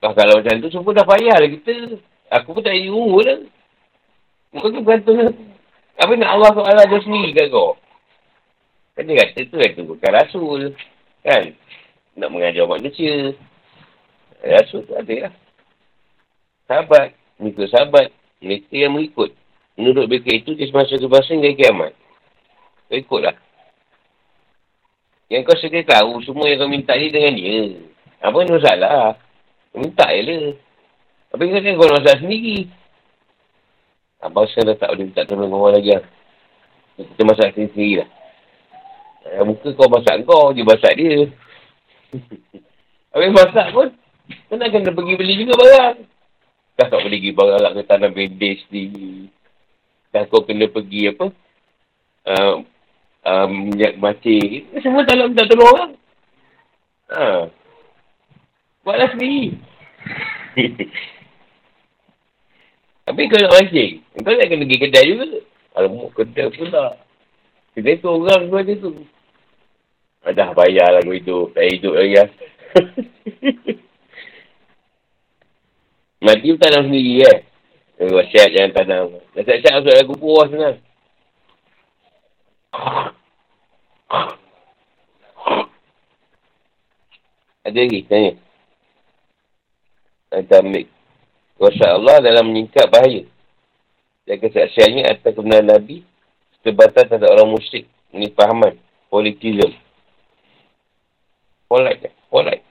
Bah, 0.01 0.17
kalau 0.17 0.41
macam 0.41 0.57
tu, 0.65 0.73
semua 0.73 0.97
dah 0.97 1.05
payah 1.05 1.37
lah 1.37 1.49
kita. 1.53 2.01
Aku 2.41 2.57
pun 2.57 2.65
tak 2.65 2.73
jadi 2.73 2.89
umur 2.89 3.21
lah. 3.21 3.45
Kau 4.57 4.73
tu 4.73 4.81
bergantung 4.81 5.21
lah. 5.21 5.37
Apa 6.01 6.17
nak 6.17 6.33
Allah 6.33 6.49
SWT 6.57 6.73
ada 6.81 6.97
sendiri 7.05 7.37
kat 7.37 7.53
kau? 7.53 7.77
Kan 8.97 9.05
dia 9.05 9.21
kata 9.21 9.41
tu 9.45 9.57
kata 9.61 9.81
bukan 9.85 10.11
rasul. 10.17 10.61
Kan? 11.21 11.53
Nak 12.17 12.29
mengajar 12.33 12.65
manusia. 12.65 13.37
Rasul 14.41 14.89
tu 14.89 14.97
ada 14.97 15.29
lah. 15.29 15.35
Sahabat. 16.65 17.13
Mengikut 17.37 17.69
sahabat. 17.69 18.09
Mereka 18.41 18.73
yang 18.73 18.97
mengikut. 18.97 19.37
Menurut 19.77 20.09
mereka 20.09 20.33
itu, 20.33 20.57
dia 20.57 20.73
semasa 20.73 20.97
kebasa 20.97 21.37
hingga 21.37 21.53
kiamat. 21.53 21.93
Kau 22.91 22.99
ikutlah. 22.99 23.39
Yang 25.31 25.47
kau 25.47 25.59
sedia 25.63 25.87
tahu, 25.87 26.27
semua 26.27 26.51
yang 26.51 26.59
kau 26.59 26.67
minta 26.67 26.99
ni 26.99 27.07
dengan 27.07 27.39
dia. 27.39 27.79
Apa 28.19 28.43
ni 28.43 28.51
masalah? 28.51 29.15
Minta 29.71 30.11
je 30.11 30.23
lah. 30.27 30.43
Tapi 31.31 31.43
kau 31.47 31.63
kan 31.63 31.79
kau 31.79 31.87
masalah 31.87 32.19
sendiri. 32.19 32.67
Abang 34.21 34.45
sekarang 34.51 34.75
dah 34.75 34.77
tak 34.77 34.91
boleh 34.93 35.05
minta 35.07 35.23
tolong 35.23 35.55
orang 35.55 35.79
lagi 35.79 35.91
lah. 35.97 36.05
Kita 36.99 37.23
masak 37.25 37.57
sendiri 37.57 38.03
lah. 38.03 38.09
Eh, 39.31 39.43
muka 39.47 39.71
kau 39.79 39.87
masak 39.89 40.15
kau, 40.27 40.51
dia 40.51 40.67
masak 40.67 40.93
dia. 40.99 41.31
Habis 43.15 43.31
masak 43.31 43.67
pun, 43.71 43.89
kau 44.51 44.55
nak 44.59 44.69
kena 44.75 44.91
pergi 44.91 45.15
beli 45.15 45.41
juga 45.41 45.55
barang. 45.57 45.97
Dah 46.75 46.87
tak 46.91 47.01
boleh 47.01 47.17
pergi 47.23 47.33
barang 47.33 47.61
lah 47.63 47.73
ke 47.73 47.83
tanam 47.87 48.13
bandage 48.13 48.61
sendiri. 48.67 49.31
Dah 50.11 50.27
kau 50.27 50.43
kena 50.43 50.67
pergi 50.67 51.15
apa? 51.15 51.27
Uh, 52.27 52.55
uh, 53.27 53.47
minyak 53.49 53.97
macing. 54.01 54.67
Semua 54.81 55.05
tak 55.05 55.17
nak 55.19 55.29
minta 55.33 55.45
tolong 55.49 55.71
orang. 55.73 55.93
Ha. 57.11 57.49
Buatlah 58.87 59.09
sendiri. 59.13 59.57
Tapi 63.11 63.27
kau 63.27 63.43
nak 63.43 63.53
mancing, 63.59 64.07
kau 64.23 64.31
nak 64.31 64.47
kena 64.47 64.63
pergi 64.63 64.83
kedai 64.87 65.11
juga. 65.11 65.27
Alamak, 65.75 66.15
kedai 66.15 66.47
pula. 66.55 66.95
Kedai 67.75 67.99
tu 67.99 68.07
orang 68.07 68.47
tu 68.47 68.55
ada 68.55 68.73
tu. 68.79 68.91
Ah, 70.21 70.33
dah 70.37 70.53
bayar 70.55 70.95
lah 70.95 71.01
kau 71.03 71.17
hidup. 71.17 71.51
Tak 71.57 71.65
hidup 71.65 71.95
lagi 71.97 72.15
lah. 72.15 72.31
Mati 76.25 76.53
pun 76.53 76.61
tanam 76.61 76.87
sendiri 76.87 77.25
eh. 77.25 77.39
Eh, 78.01 78.09
wasiat 78.13 78.53
jangan 78.53 78.73
tanam. 78.77 79.07
Dah 79.33 79.43
tak 79.45 79.59
siap 79.65 79.73
masuk 79.81 79.95
lagu 79.97 80.15
puas 80.21 80.49
sana. 80.53 80.77
Ada 87.61 87.87
lagi 87.87 88.07
tanya. 88.07 88.33
Saya 90.31 90.63
ambil. 90.63 90.87
Kuasa 91.59 91.87
Allah 91.93 92.17
dalam 92.23 92.51
menyingkap 92.51 92.87
bahaya. 92.89 93.27
Dan 94.25 94.39
kesaksiannya 94.39 95.11
atas 95.11 95.35
kebenaran 95.35 95.67
Nabi 95.67 96.07
terbatas 96.63 97.11
tanda 97.11 97.27
orang 97.27 97.51
musyrik. 97.51 97.91
Ini 98.15 98.31
fahaman. 98.33 98.79
Politism. 99.11 99.75
Polite. 101.67 102.15
Polite. 102.31 102.65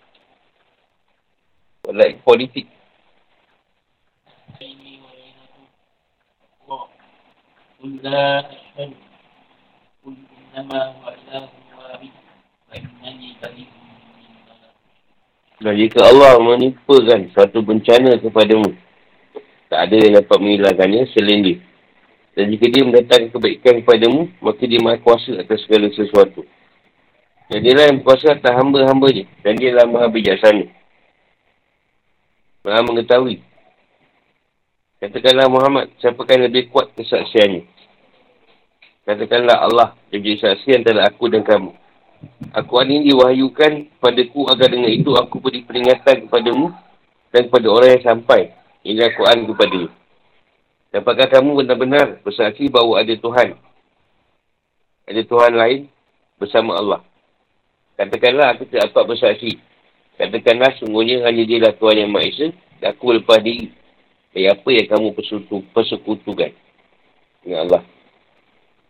Polite 1.84 2.18
politik. 2.24 2.68
Ini 4.60 5.00
wa'ayna 5.04 5.44
Allah. 6.68 6.84
Allah. 7.84 8.44
Allah. 8.80 9.09
إنما 10.59 10.81
هو 10.99 11.07
إله 11.11 11.45
واحد 11.79 12.13
وإنني 12.71 13.29
بريء 13.43 13.69
مما 13.69 14.55
Dan 15.63 15.75
jika 15.81 16.01
Allah 16.05 16.37
menimpakan 16.43 17.31
suatu 17.33 17.63
bencana 17.65 18.19
kepadamu, 18.21 18.75
tak 19.71 19.81
ada 19.91 19.97
yang 19.97 20.13
dapat 20.21 20.39
menghilangkannya 20.39 21.03
selain 21.15 21.41
dia. 21.41 21.59
Dan 22.35 22.51
jika 22.51 22.67
dia 22.67 22.83
mendatangkan 22.83 23.31
kebaikan 23.31 23.75
kepadamu, 23.81 24.27
maka 24.43 24.63
dia 24.67 24.83
maha 24.83 24.99
kuasa 24.99 25.39
atas 25.39 25.63
segala 25.63 25.87
sesuatu. 25.95 26.43
Dan 27.47 27.63
dia 27.63 27.79
lah 27.79 27.87
yang 27.87 28.03
berkuasa 28.03 28.35
atas 28.35 28.53
hamba-hamba 28.55 29.07
dia. 29.15 29.27
Dan 29.47 29.55
dia 29.55 29.71
lah 29.71 29.87
maha 29.87 30.11
bijaksana. 30.11 30.67
Maha 32.67 32.81
mengetahui. 32.83 33.39
Katakanlah 34.99 35.47
Muhammad, 35.53 35.93
siapakah 36.01 36.35
yang 36.35 36.49
lebih 36.49 36.73
kuat 36.73 36.91
kesaksiannya? 36.97 37.63
Katakanlah 39.10 39.58
Allah 39.66 39.98
jadi 40.14 40.38
saksi 40.38 40.86
antara 40.86 41.10
aku 41.10 41.34
dan 41.34 41.42
kamu. 41.42 41.74
Aku 42.54 42.78
ini 42.86 43.10
diwahyukan 43.10 43.98
padaku 43.98 44.46
agar 44.54 44.70
dengan 44.70 44.94
itu 44.94 45.18
aku 45.18 45.42
beri 45.42 45.66
peringatan 45.66 46.30
kepadamu 46.30 46.70
dan 47.34 47.50
kepada 47.50 47.68
orang 47.74 47.90
yang 47.98 48.06
sampai. 48.06 48.54
Ini 48.86 49.10
Al-Quran 49.10 49.50
kepada 49.50 49.82
Dapatkah 50.94 51.42
kamu 51.42 51.58
benar-benar 51.58 52.22
bersaksi 52.22 52.70
bahawa 52.70 53.02
ada 53.02 53.14
Tuhan? 53.18 53.58
Ada 55.10 55.22
Tuhan 55.26 55.54
lain 55.58 55.80
bersama 56.38 56.78
Allah. 56.78 57.02
Katakanlah 57.98 58.54
aku 58.54 58.70
tidak 58.70 58.94
dapat 58.94 59.18
bersaksi. 59.18 59.58
Katakanlah 60.22 60.78
sungguhnya 60.78 61.26
hanya 61.26 61.44
dia 61.50 61.58
lah 61.66 61.74
Tuhan 61.74 62.06
yang 62.06 62.14
Maha 62.14 62.54
dan 62.78 62.94
aku 62.94 63.18
lepas 63.18 63.42
diri. 63.42 63.74
Dari 64.38 64.46
apa 64.54 64.70
yang 64.70 64.86
kamu 64.86 65.18
persekutu, 65.18 65.66
persekutukan 65.74 66.54
dengan 67.42 67.66
Allah. 67.66 67.82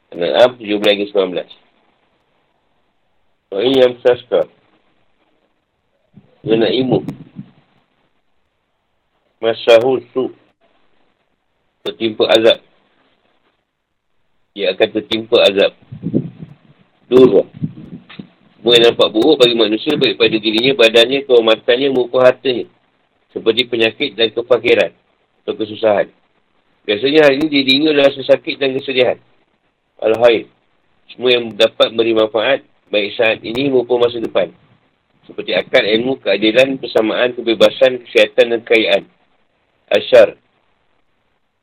Al-An'am 0.10 0.58
17-19. 0.58 1.14
Wa 3.54 3.60
in 3.62 3.74
yamsaska 3.78 4.50
Yunaimu 6.42 7.06
Masahu 9.38 10.02
su 10.10 10.34
Tertimpa 11.86 12.26
azab. 12.34 12.60
Dia 14.58 14.74
akan 14.74 14.90
tertimpa 14.98 15.38
azab. 15.46 15.78
Dua 17.06 17.46
Semua 18.60 18.76
yang 18.76 18.92
nampak 18.92 19.10
buruk 19.16 19.40
bagi 19.40 19.56
manusia 19.56 19.96
Baik 19.96 20.20
pada 20.20 20.36
dirinya, 20.36 20.76
badannya, 20.76 21.24
kehormatannya 21.24 21.88
Maupun 21.94 22.22
hartanya. 22.26 22.66
Seperti 23.30 23.70
penyakit 23.70 24.18
dan 24.18 24.34
kefakiran 24.34 24.92
Atau 25.46 25.54
kesusahan. 25.54 26.10
Biasanya 26.84 27.30
hari 27.30 27.46
ini 27.46 27.48
dirinya 27.48 27.90
adalah 27.94 28.12
sesakit 28.12 28.58
dan 28.58 28.74
kesedihan 28.74 29.22
Al-Haid 30.00 30.48
Semua 31.12 31.30
yang 31.36 31.52
dapat 31.54 31.92
beri 31.96 32.14
manfaat 32.16 32.64
baik 32.90 33.16
saat 33.16 33.40
ini 33.46 33.70
maupun 33.70 34.02
masa 34.02 34.18
depan. 34.18 34.50
Seperti 35.30 35.54
akal 35.54 35.86
ilmu, 35.86 36.18
keadilan, 36.26 36.82
persamaan, 36.82 37.38
kebebasan, 37.38 38.02
kesihatan 38.02 38.58
dan 38.58 38.60
kekayaan. 38.66 39.04
Asyar. 39.94 40.38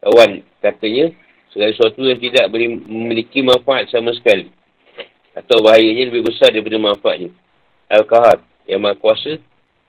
Kawan, 0.03 0.47
katanya, 0.62 1.11
segala 1.51 1.74
sesuatu 1.74 1.99
yang 2.07 2.22
tidak 2.22 2.47
beri, 2.55 2.78
memiliki 2.78 3.43
manfaat 3.43 3.91
sama 3.91 4.14
sekali. 4.14 4.55
Atau 5.34 5.66
bahayanya 5.66 6.14
lebih 6.14 6.30
besar 6.30 6.55
daripada 6.55 6.78
manfaatnya. 6.78 7.34
Al-Kahar, 7.91 8.39
yang 8.70 8.82
maha 8.82 8.95
kuasa 8.99 9.39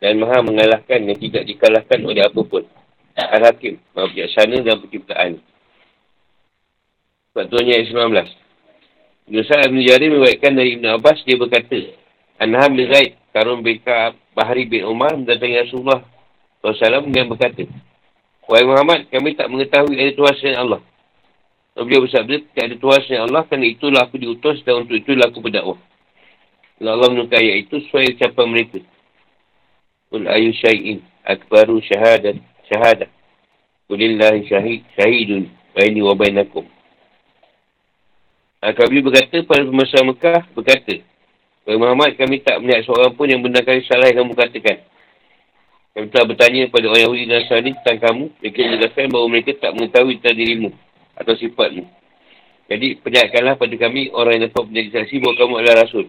dan 0.01 0.21
maha 0.21 0.41
mengalahkan 0.41 1.05
yang 1.05 1.17
tidak 1.17 1.45
dikalahkan 1.45 2.01
oleh 2.01 2.25
apapun. 2.25 2.65
Al-Hakim, 3.13 3.77
maha 3.93 4.09
bijaksana 4.09 4.57
dan 4.65 4.81
penciptaan. 4.81 5.31
Tu 7.45 7.55
ayat 7.61 7.85
19. 7.93 9.29
Nusa 9.29 9.59
Ibn 9.61 9.77
Jarir 9.85 10.09
mewaitkan 10.17 10.57
dari 10.57 10.79
Ibn 10.79 10.97
Abbas, 10.97 11.21
dia 11.27 11.38
berkata, 11.38 11.77
Anham 12.41 12.73
bin 12.73 12.89
Zaid, 12.89 13.13
Karun 13.35 13.61
bin 13.61 13.77
Ka'ab, 13.85 14.17
Bahari 14.33 14.65
bin 14.65 14.88
Umar, 14.88 15.13
mendatangi 15.13 15.67
Rasulullah 15.67 16.01
SAW 16.65 17.05
dengan 17.05 17.35
berkata, 17.35 17.67
Wahai 18.47 18.63
Muhammad, 18.63 19.11
kami 19.11 19.35
tak 19.35 19.51
mengetahui 19.51 19.99
ada 19.99 20.11
Tuhan 20.15 20.33
selain 20.39 20.59
Allah. 20.63 20.81
Dan 21.75 21.83
beliau 21.83 22.07
bersabda, 22.07 22.35
tak 22.55 22.63
ada 22.71 22.75
Tuhan 22.79 22.99
selain 23.03 23.23
Allah, 23.27 23.43
kerana 23.43 23.65
itulah 23.67 24.01
aku 24.07 24.15
diutus 24.15 24.63
dan 24.63 24.88
untuk 24.88 24.95
itulah 24.95 25.27
aku 25.27 25.43
berdakwah. 25.43 25.77
Kalau 26.79 26.91
Allah 26.95 27.09
menukar 27.11 27.43
ayat 27.43 27.67
itu, 27.67 27.83
sesuai 27.83 28.15
ucapan 28.15 28.45
mereka. 28.47 28.79
Qul 30.07 30.23
ayu 30.23 30.55
syai'in, 30.55 31.03
akbaru 31.27 31.83
syahadat, 31.83 32.39
syahadah. 32.71 33.11
Qulillahi 33.91 34.47
syahid, 34.47 34.88
syahidun, 34.95 35.51
baini 35.75 35.99
wa 35.99 36.15
bainakum. 36.15 36.63
Al-Kabi 38.58 39.05
berkata 39.05 39.38
pada 39.45 39.64
masa 39.70 40.01
Mekah, 40.01 40.49
berkata, 40.58 40.97
Wahai 41.68 41.84
Muhammad, 41.84 42.16
kami 42.16 42.39
tak 42.41 42.64
melihat 42.64 42.88
seorang 42.88 43.12
pun 43.12 43.28
yang 43.28 43.43
benarkan 43.43 43.84
salah 43.86 44.08
yang 44.08 44.24
kamu 44.24 44.39
katakan. 44.39 44.88
Kami 45.91 46.08
telah 46.16 46.26
bertanya 46.32 46.62
kepada 46.72 46.86
orang 46.88 47.03
Yahudi 47.03 47.24
dan 47.28 47.43
Nasrani 47.43 47.72
tentang 47.84 47.97
kamu. 48.08 48.26
Mereka 48.39 48.60
menjelaskan 48.64 49.05
bahawa 49.12 49.28
mereka 49.28 49.51
tak 49.60 49.72
mengetahui 49.76 50.14
tentang 50.24 50.38
dirimu 50.39 50.70
atau 51.20 51.34
sifatmu. 51.36 51.84
Jadi, 52.72 52.88
percayakanlah 53.03 53.60
pada 53.60 53.76
kami 53.76 54.01
orang 54.16 54.32
yang 54.39 54.43
dapat 54.47 54.64
menjadi 54.64 54.89
saksi 54.95 55.16
bahawa 55.20 55.36
kamu 55.36 55.53
adalah 55.60 55.76
Rasul. 55.84 56.05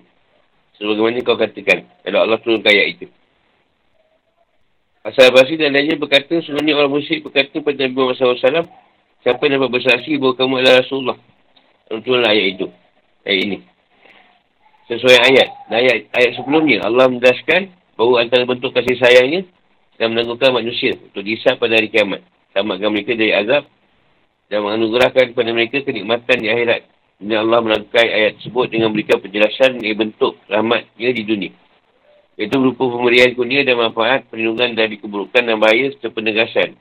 Sebagaimana 0.79 1.19
kau 1.27 1.35
katakan. 1.35 1.79
Kalau 2.07 2.21
Allah 2.23 2.39
turun 2.39 2.63
ayat 2.63 2.87
itu. 2.95 3.07
Asal 5.03 5.35
Basri 5.35 5.59
dan 5.59 5.75
lainnya 5.75 5.99
berkata, 5.99 6.39
sebenarnya 6.39 6.79
orang 6.79 6.93
musyrik 6.95 7.27
berkata 7.27 7.59
pada 7.59 7.77
Nabi 7.83 7.95
Muhammad 7.99 8.15
SAW, 8.15 8.67
siapa 9.27 9.41
yang 9.43 9.59
dapat 9.59 9.71
bersaksi 9.75 10.15
bahawa 10.23 10.35
kamu 10.39 10.55
adalah 10.63 10.77
Rasulullah. 10.87 11.19
Turunlah 11.89 12.31
ayat 12.31 12.47
itu. 12.57 12.67
Ayat 13.25 13.41
ini. 13.45 13.59
Sesuai 14.89 15.17
ayat. 15.33 15.49
Ayat, 15.73 15.99
ayat 16.13 16.33
sebelumnya, 16.37 16.85
Allah 16.85 17.09
mendaskan 17.09 17.73
bahawa 17.97 18.25
antara 18.25 18.45
bentuk 18.45 18.73
kasih 18.73 18.97
sayangnya, 18.97 19.45
dan 19.99 20.15
menangguhkan 20.15 20.55
manusia 20.55 20.95
untuk 20.95 21.27
dihisap 21.27 21.59
pada 21.59 21.75
hari 21.75 21.91
kiamat. 21.91 22.23
Selamatkan 22.55 22.89
mereka 22.95 23.13
dari 23.19 23.35
azab 23.35 23.67
dan 24.49 24.65
menganugerahkan 24.65 25.35
kepada 25.35 25.51
mereka 25.53 25.83
kenikmatan 25.85 26.37
di 26.39 26.49
akhirat. 26.49 26.87
Ini 27.19 27.35
Allah 27.35 27.61
melakukan 27.61 28.07
ayat 28.07 28.39
tersebut 28.39 28.71
dengan 28.71 28.95
memberikan 28.95 29.19
penjelasan 29.19 29.83
dari 29.83 29.95
bentuk 29.99 30.39
rahmatnya 30.47 31.11
di 31.11 31.23
dunia. 31.27 31.53
Itu 32.39 32.55
berupa 32.63 32.87
pemberian 32.87 33.35
kurnia 33.35 33.67
dan 33.67 33.75
manfaat, 33.83 34.31
perlindungan 34.31 34.79
dari 34.79 35.03
keburukan 35.03 35.43
dan 35.43 35.59
bahaya 35.59 35.91
serta 35.91 36.15
penegasan. 36.15 36.79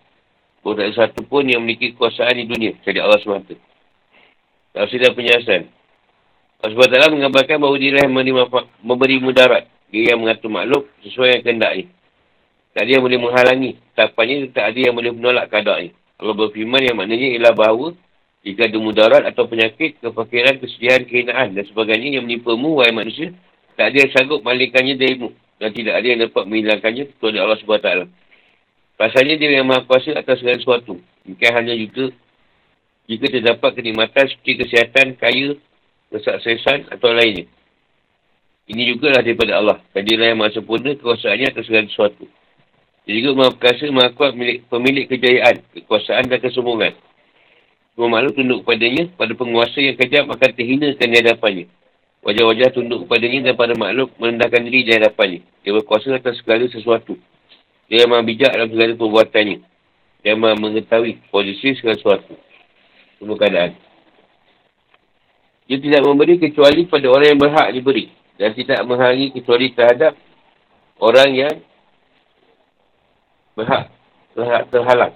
Ada 0.61 0.93
satu 0.93 1.25
pun 1.25 1.47
yang 1.47 1.63
memiliki 1.63 1.95
kuasaan 1.95 2.37
di 2.37 2.45
dunia, 2.45 2.75
kecuali 2.77 2.99
Allah 2.99 3.17
SWT. 3.23 3.55
Tak 4.73 4.87
usah 4.87 5.13
penjelasan. 5.13 5.61
Allah 6.57 6.73
SWT 6.73 7.13
mengabarkan 7.13 7.57
bahawa 7.61 7.75
dia 7.77 8.01
yang 8.01 8.09
memberi, 8.09 8.33
memberi 8.81 9.15
mudarat. 9.21 9.69
Dia 9.93 10.13
yang 10.13 10.25
mengatur 10.25 10.49
makhluk 10.49 10.89
sesuai 11.05 11.37
yang 11.37 11.41
kehendaknya. 11.45 11.85
Tak 12.73 12.81
ada 12.85 12.91
yang 12.97 13.03
boleh 13.05 13.19
menghalangi. 13.21 13.71
Tapannya 13.93 14.35
tak 14.51 14.65
ada 14.73 14.79
yang 14.79 14.93
boleh 14.97 15.11
menolak 15.13 15.49
keadaannya. 15.53 15.93
Allah 16.17 16.33
berfirman 16.33 16.81
yang 16.81 16.97
maknanya 16.97 17.27
ialah 17.37 17.53
bahawa 17.53 17.87
jika 18.41 18.69
ada 18.69 18.77
mudarat 18.81 19.23
atau 19.27 19.43
penyakit, 19.45 20.01
kefakiran, 20.01 20.57
kesedihan, 20.57 21.01
kehinaan 21.05 21.53
dan 21.53 21.63
sebagainya 21.67 22.17
yang 22.17 22.25
menimpamu, 22.25 22.79
wahai 22.81 22.93
manusia, 22.93 23.33
tak 23.77 23.93
ada 23.93 23.97
yang 24.07 24.11
sanggup 24.13 24.41
malingkannya 24.41 24.97
darimu. 24.97 25.29
Dan 25.57 25.73
tidak 25.73 25.93
ada 25.97 26.07
yang 26.07 26.19
dapat 26.25 26.43
menghilangkannya 26.45 27.03
kecuali 27.11 27.37
Allah 27.41 27.57
SWT. 27.57 27.89
Pasalnya 28.97 29.35
dia 29.37 29.61
yang 29.61 29.69
maha 29.69 29.85
kuasa 29.85 30.13
atas 30.17 30.41
segala 30.41 30.57
sesuatu. 30.57 30.97
Bukan 31.25 31.51
hanya 31.53 31.73
juga 31.77 32.13
jika 33.07 33.25
terdapat 33.31 33.71
kenikmatan 33.79 34.27
seperti 34.27 34.67
kesihatan, 34.67 35.15
kaya, 35.15 35.55
kesuksesan 36.11 36.91
atau 36.91 37.15
lainnya. 37.15 37.47
Ini 38.67 38.83
juga 38.83 39.15
lah 39.15 39.23
daripada 39.23 39.55
Allah. 39.55 39.77
Kadilah 39.95 40.35
yang 40.35 40.43
maha 40.43 40.51
sempurna 40.51 40.91
kekuasaannya 40.91 41.55
atas 41.55 41.71
segala 41.71 41.87
sesuatu. 41.87 42.27
Dia 43.07 43.23
juga 43.23 43.31
maha 43.39 43.55
perkasa, 43.55 43.87
maha 43.95 44.11
kuat 44.11 44.35
pemilik, 44.35 44.59
pemilik 44.67 45.05
kejayaan, 45.07 45.63
kekuasaan 45.71 46.27
dan 46.27 46.39
kesombongan. 46.43 46.93
Semua 47.95 48.11
makhluk 48.11 48.35
tunduk 48.35 48.59
kepadanya, 48.67 49.07
pada 49.15 49.31
penguasa 49.39 49.79
yang 49.79 49.95
kejam 49.95 50.27
akan 50.27 50.49
terhinakan 50.51 51.07
di 51.07 51.15
hadapannya. 51.15 51.65
Wajah-wajah 52.27 52.75
tunduk 52.75 53.07
kepadanya 53.07 53.39
dan 53.49 53.53
pada 53.55 53.73
makhluk 53.79 54.11
merendahkan 54.19 54.67
diri 54.67 54.83
di 54.83 54.91
hadapannya. 54.91 55.39
Dia 55.63 55.71
berkuasa 55.71 56.11
atas 56.11 56.43
segala 56.43 56.67
sesuatu. 56.67 57.15
Dia 57.87 58.03
yang 58.03 58.11
maha 58.11 58.27
bijak 58.27 58.51
dalam 58.51 58.67
segala 58.67 58.99
perbuatannya. 58.99 59.57
Dia 60.19 60.35
yang 60.35 60.43
maha 60.43 60.59
mengetahui 60.59 61.23
posisi 61.31 61.71
segala 61.79 61.95
sesuatu. 61.95 62.35
Semua 63.17 63.35
keadaan. 63.37 63.73
Dia 65.67 65.77
tidak 65.83 66.01
memberi 66.07 66.39
kecuali 66.39 66.87
pada 66.87 67.07
orang 67.11 67.27
yang 67.35 67.41
berhak 67.41 67.67
diberi. 67.75 68.13
Dan 68.37 68.53
tidak 68.53 68.79
menghalangi 68.85 69.33
kecuali 69.33 69.73
terhadap 69.73 70.13
orang 71.01 71.29
yang 71.33 71.55
berhak 73.57 73.89
terhadap 74.37 74.63
terhalang. 74.69 75.13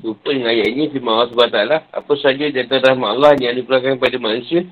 Lupa 0.00 0.32
dengan 0.32 0.52
ayat 0.52 0.68
ini, 0.72 0.88
firman 0.92 1.16
Allah 1.16 1.28
SWT, 1.32 1.60
apa 1.92 2.12
saja 2.20 2.44
di 2.48 2.58
antara 2.60 2.92
rahmat 2.92 3.08
Allah 3.08 3.32
yang 3.40 3.56
diperlukan 3.56 3.96
kepada 4.00 4.16
manusia, 4.20 4.64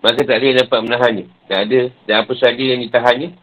maka 0.00 0.20
tak 0.24 0.40
ada 0.40 0.44
yang 0.44 0.58
dapat 0.64 0.78
menahannya. 0.84 1.26
Tak 1.48 1.58
ada, 1.68 1.80
dan 2.08 2.14
apa 2.24 2.32
saja 2.36 2.62
yang 2.64 2.80
ditahannya, 2.80 3.36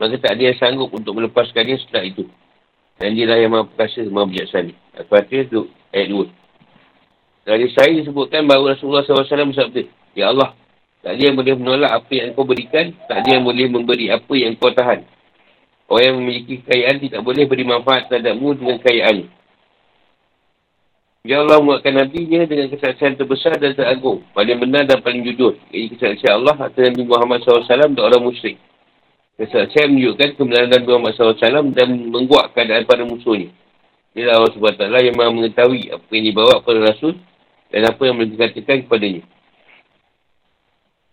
maka 0.00 0.14
tak 0.16 0.32
ada 0.36 0.42
yang 0.52 0.56
sanggup 0.56 0.88
untuk 0.92 1.12
melepaskannya 1.16 1.76
setelah 1.84 2.04
itu. 2.08 2.24
Dan 2.96 3.16
dia 3.16 3.28
lah 3.28 3.36
yang 3.40 3.52
maha 3.52 3.64
perkasa, 3.68 4.04
maha 4.08 4.28
bijaksana. 4.28 4.72
Al-Fatihah 5.00 5.68
ayat 5.92 6.08
2. 6.12 6.39
Dari 7.44 7.66
saya 7.72 7.90
disebutkan 7.96 8.44
bahawa 8.44 8.76
Rasulullah 8.76 9.00
SAW 9.02 9.24
bersabda, 9.24 9.82
Ya 10.12 10.28
Allah, 10.28 10.52
tak 11.00 11.16
ada 11.16 11.22
yang 11.32 11.36
boleh 11.40 11.54
menolak 11.56 11.92
apa 11.96 12.12
yang 12.12 12.36
kau 12.36 12.44
berikan, 12.44 12.92
tak 13.08 13.24
ada 13.24 13.28
yang 13.40 13.44
boleh 13.48 13.66
memberi 13.72 14.12
apa 14.12 14.34
yang 14.36 14.52
kau 14.60 14.68
tahan. 14.68 15.08
Orang 15.88 16.04
yang 16.04 16.16
memiliki 16.20 16.60
kekayaan 16.62 16.96
tidak 17.00 17.20
boleh 17.24 17.44
beri 17.48 17.64
manfaat 17.64 18.12
terhadapmu 18.12 18.54
dengan 18.60 18.76
kekayaan. 18.78 19.26
Ya 21.20 21.44
Allah 21.44 21.60
menguatkan 21.60 22.00
Nabi-Nya 22.00 22.48
dengan 22.48 22.72
kesaksian 22.72 23.16
terbesar 23.16 23.56
dan 23.60 23.76
teragung. 23.76 24.24
Paling 24.32 24.56
benar 24.60 24.88
dan 24.88 25.04
paling 25.04 25.24
jujur. 25.24 25.56
Ini 25.72 25.92
kesaksian 25.96 26.40
Allah 26.40 26.56
atas 26.56 26.80
Nabi 26.80 27.04
Muhammad 27.04 27.44
SAW 27.44 27.64
dan 27.66 27.92
orang 28.00 28.24
musyrik. 28.24 28.56
Kesaksian 29.40 29.96
menunjukkan 29.96 30.36
kebenaran 30.36 30.68
Nabi 30.68 30.86
Muhammad 30.88 31.12
SAW 31.16 31.72
dan 31.72 31.88
menguat 32.12 32.52
keadaan 32.52 32.84
para 32.84 33.04
musuhnya. 33.04 33.52
Inilah 34.12 34.36
Allah 34.36 34.52
SWT 34.52 34.84
yang 35.06 35.16
maha 35.16 35.30
mengetahui 35.32 35.92
apa 35.92 36.08
yang 36.12 36.24
dibawa 36.28 36.60
kepada 36.60 36.92
Rasul 36.92 37.14
dan 37.70 37.86
apa 37.86 38.02
yang 38.02 38.18
boleh 38.18 38.30
dikatakan 38.34 38.86
kepadanya. 38.86 39.22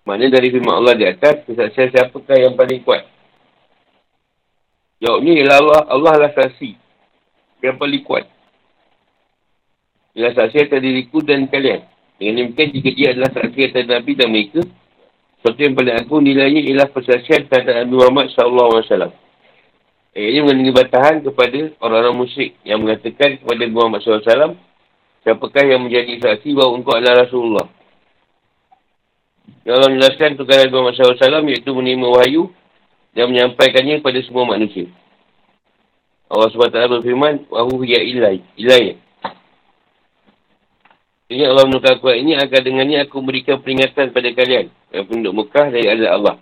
Maknanya 0.10 0.40
dari 0.40 0.48
firman 0.50 0.74
Allah 0.82 0.96
di 0.98 1.06
atas, 1.06 1.44
kesaksian 1.46 1.92
siapakah 1.94 2.38
yang 2.40 2.56
paling 2.58 2.82
kuat? 2.82 3.04
Jawabnya 4.98 5.34
ialah 5.38 5.58
Allah, 5.62 5.82
Allah 5.94 6.14
lah 6.26 6.32
saksi. 6.34 6.74
Yang 7.62 7.76
paling 7.78 8.04
kuat. 8.08 8.26
Ialah 10.18 10.34
saksi 10.34 10.58
atas 10.66 10.80
diriku 10.82 11.22
dan 11.22 11.46
kalian. 11.52 11.86
Dengan 12.18 12.50
demikian, 12.50 12.74
jika 12.74 12.90
dia 12.98 13.08
adalah 13.14 13.30
saksi 13.36 13.62
atas 13.70 13.86
Nabi 13.86 14.12
dan 14.18 14.28
mereka, 14.34 14.62
sesuatu 15.38 15.60
yang 15.62 15.76
paling 15.78 15.96
agung 16.02 16.24
nilainya 16.26 16.62
ialah 16.66 16.88
persaksian 16.90 17.46
terhadap 17.46 17.86
Nabi 17.86 17.94
Muhammad 17.94 18.26
SAW. 18.34 19.14
Ayat 20.18 20.30
ini 20.34 20.40
mengenai 20.42 20.74
batahan 20.74 21.22
kepada 21.22 21.78
orang-orang 21.78 22.16
musyrik 22.18 22.58
yang 22.66 22.82
mengatakan 22.82 23.38
kepada 23.38 23.58
Nabi 23.62 23.76
Muhammad 23.76 24.02
SAW, 24.02 24.58
siapakah 25.28 25.68
yang 25.68 25.84
menjadi 25.84 26.24
saksi 26.24 26.56
bahawa 26.56 26.80
engkau 26.80 26.96
adalah 26.96 27.28
Rasulullah. 27.28 27.68
Yang 29.68 29.76
Allah 29.76 29.90
menjelaskan 29.92 30.40
tugas 30.40 30.56
Nabi 30.64 30.72
Muhammad 30.72 30.96
SAW 30.96 31.52
iaitu 31.52 31.72
menerima 31.76 32.08
wahyu 32.08 32.44
dan 33.12 33.28
menyampaikannya 33.28 34.00
kepada 34.00 34.24
semua 34.24 34.48
manusia. 34.48 34.88
Allah 36.32 36.48
SWT 36.48 36.80
berfirman, 36.80 37.44
Wahu 37.52 37.84
ya 37.84 38.00
ilai, 38.00 38.40
ilai. 38.56 38.96
Ini 41.28 41.44
Allah 41.44 41.68
menukar 41.68 42.00
kuat 42.00 42.24
ini 42.24 42.40
agar 42.40 42.64
dengannya 42.64 43.04
aku 43.04 43.20
berikan 43.20 43.60
peringatan 43.60 44.16
pada 44.16 44.32
kalian 44.32 44.72
yang 44.96 45.04
penduduk 45.12 45.44
Mekah 45.44 45.76
dari 45.76 45.92
azab 45.92 46.12
Allah. 46.24 46.36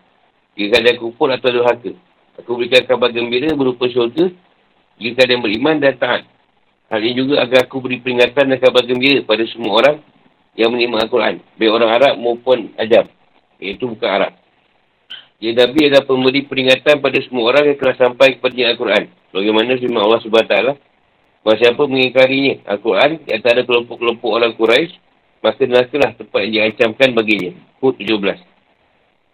Jika 0.53 0.77
kalian 0.77 0.97
kufur 1.01 1.33
atau 1.33 1.49
durhaka. 1.49 1.89
Aku 2.37 2.53
berikan 2.53 2.85
kabar 2.85 3.09
gembira 3.09 3.49
berupa 3.57 3.89
syurga 3.89 4.29
jika 5.01 5.25
kalian 5.25 5.41
beriman 5.41 5.81
dan 5.81 5.97
taat. 5.97 6.34
Hal 6.95 7.03
ini 7.03 7.27
juga 7.27 7.43
agar 7.43 7.67
aku 7.67 7.83
beri 7.83 7.99
peringatan 7.99 8.55
dan 8.55 8.55
kabar 8.55 8.87
gembira 8.87 9.19
pada 9.27 9.43
semua 9.51 9.83
orang 9.83 9.99
yang 10.55 10.71
menerima 10.71 11.03
Al-Quran. 11.03 11.43
Baik 11.59 11.71
orang 11.75 11.91
Arab 11.91 12.13
maupun 12.23 12.71
Ajam. 12.79 13.11
Iaitu 13.59 13.91
bukan 13.91 14.07
Arab. 14.07 14.31
Dia 15.43 15.51
Nabi 15.51 15.91
adalah 15.91 16.07
pemberi 16.07 16.47
peringatan 16.47 17.03
pada 17.03 17.19
semua 17.19 17.51
orang 17.51 17.67
yang 17.67 17.75
telah 17.83 17.99
sampai 17.99 18.39
kepada 18.39 18.71
Al-Quran. 18.71 19.11
Bagaimana 19.11 19.75
firman 19.75 20.07
Allah 20.07 20.23
SWT. 20.23 20.55
Bahawa 21.43 21.55
siapa 21.59 21.83
mengingkarinya 21.83 22.63
Al-Quran 22.63 23.27
di 23.27 23.31
antara 23.35 23.59
kelompok-kelompok 23.67 24.29
orang 24.31 24.55
Quraisy 24.55 24.95
maka 25.43 25.67
nerakalah 25.67 26.15
tempat 26.15 26.39
yang 26.47 26.71
diancamkan 26.71 27.11
baginya. 27.11 27.51
Hud 27.83 27.99
17. 27.99 28.39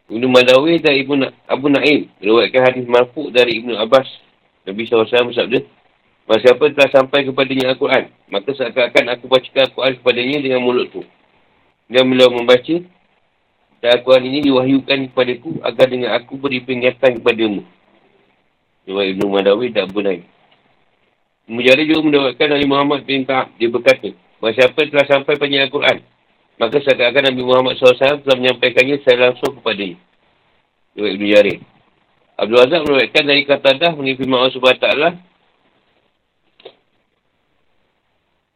Ibn 0.10 0.24
Madawi 0.34 0.82
dan 0.82 0.98
Ibn 0.98 1.30
Abu 1.46 1.70
Na'im 1.70 2.10
meruatkan 2.26 2.74
hadis 2.74 2.90
marfu 2.90 3.30
dari 3.30 3.62
Ibn 3.62 3.86
Abbas. 3.86 4.10
Nabi 4.66 4.90
SAW 4.90 5.30
bersabda, 5.30 5.62
Bahawa 6.32 6.48
siapa 6.48 6.64
telah 6.72 6.90
sampai 6.96 7.28
kepadanya 7.28 7.76
Al-Quran, 7.76 8.08
maka 8.32 8.56
seakan-akan 8.56 9.04
aku 9.20 9.28
bacakan 9.28 9.68
Al-Quran 9.68 9.94
kepadanya 10.00 10.38
dengan 10.40 10.64
mulutku. 10.64 11.04
Dan 11.92 12.08
beliau 12.08 12.32
membaca, 12.32 12.76
dan 13.84 14.00
Al-Quran 14.00 14.24
ini 14.32 14.40
diwahyukan 14.48 15.12
kepadaku 15.12 15.60
agar 15.60 15.92
dengan 15.92 16.16
aku 16.16 16.40
beri 16.40 16.64
peringatan 16.64 17.20
kepadamu. 17.20 17.68
Jawab 18.88 19.12
Ibn 19.12 19.22
Madawi 19.28 19.76
dan 19.76 19.92
Abu 19.92 20.00
Naim. 20.00 20.24
Mujari 21.52 21.84
juga 21.84 22.00
mendapatkan 22.00 22.48
Nabi 22.48 22.64
Muhammad 22.64 23.00
bin 23.04 23.28
Ka'ab. 23.28 23.52
Dia 23.60 23.68
berkata, 23.68 24.16
bahawa 24.40 24.56
siapa 24.56 24.80
telah 24.88 25.06
sampai 25.12 25.36
pada 25.36 25.68
Al-Quran, 25.68 25.98
maka 26.64 26.76
seakan-akan 26.80 27.24
Nabi 27.28 27.42
Muhammad 27.44 27.76
SAW 27.76 28.24
telah 28.24 28.38
menyampaikannya 28.40 29.04
secara 29.04 29.36
langsung 29.36 29.60
kepadanya. 29.60 30.00
Jawab 30.96 31.12
Ibn 31.12 31.24
Jari. 31.28 31.56
Abdul 32.40 32.64
Azhar 32.64 32.88
mendapatkan 32.88 33.24
dari 33.28 33.44
kata 33.44 33.70
dah 33.76 33.92
firman 34.00 34.40
Allah 34.40 34.56
SWT. 34.56 34.88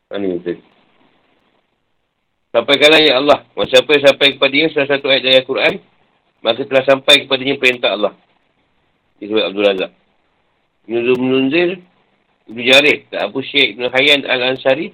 Tadi? 0.09 0.61
Sampaikanlah 2.55 3.01
ya 3.03 3.19
Allah. 3.19 3.43
Masa 3.57 3.79
siapa 3.81 3.89
yang 3.91 4.05
sampai 4.07 4.27
kepada 4.37 4.53
dia 4.53 4.71
salah 4.71 4.89
satu 4.95 5.05
ayat 5.11 5.21
dari 5.27 5.35
Al-Quran, 5.43 5.73
maka 6.39 6.61
telah 6.63 6.83
sampai 6.87 7.15
kepada 7.25 7.41
dia 7.43 7.59
perintah 7.59 7.89
Allah. 7.91 8.13
Itu 9.19 9.35
Abdul 9.35 9.65
Razak. 9.65 9.91
Ibn 10.85 11.19
Munzir, 11.19 11.81
Ibn 12.47 12.59
Jarid, 12.61 12.99
tak 13.11 13.21
Abu 13.27 13.41
Syekh 13.41 13.75
Ibn 13.75 13.89
Hayyan 13.91 14.21
Al-Ansari, 14.23 14.93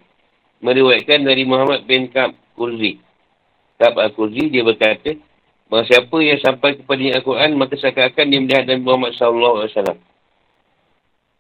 meriwayatkan 0.63 1.21
dari 1.27 1.43
Muhammad 1.45 1.85
bin 1.85 2.09
Ka'ab 2.09 2.33
Kurzi. 2.55 2.97
Ka'ab 3.77 3.99
Al-Kurzi, 3.99 4.49
dia 4.49 4.63
berkata, 4.63 5.13
Maka 5.71 5.87
siapa 5.87 6.17
yang 6.19 6.39
sampai 6.39 6.79
kepada 6.79 7.19
Al-Quran, 7.19 7.55
maka 7.55 7.75
seakan-akan 7.79 8.25
dia 8.27 8.39
melihat 8.43 8.63
Nabi 8.67 8.83
Muhammad 8.83 9.11
SAW. 9.15 9.69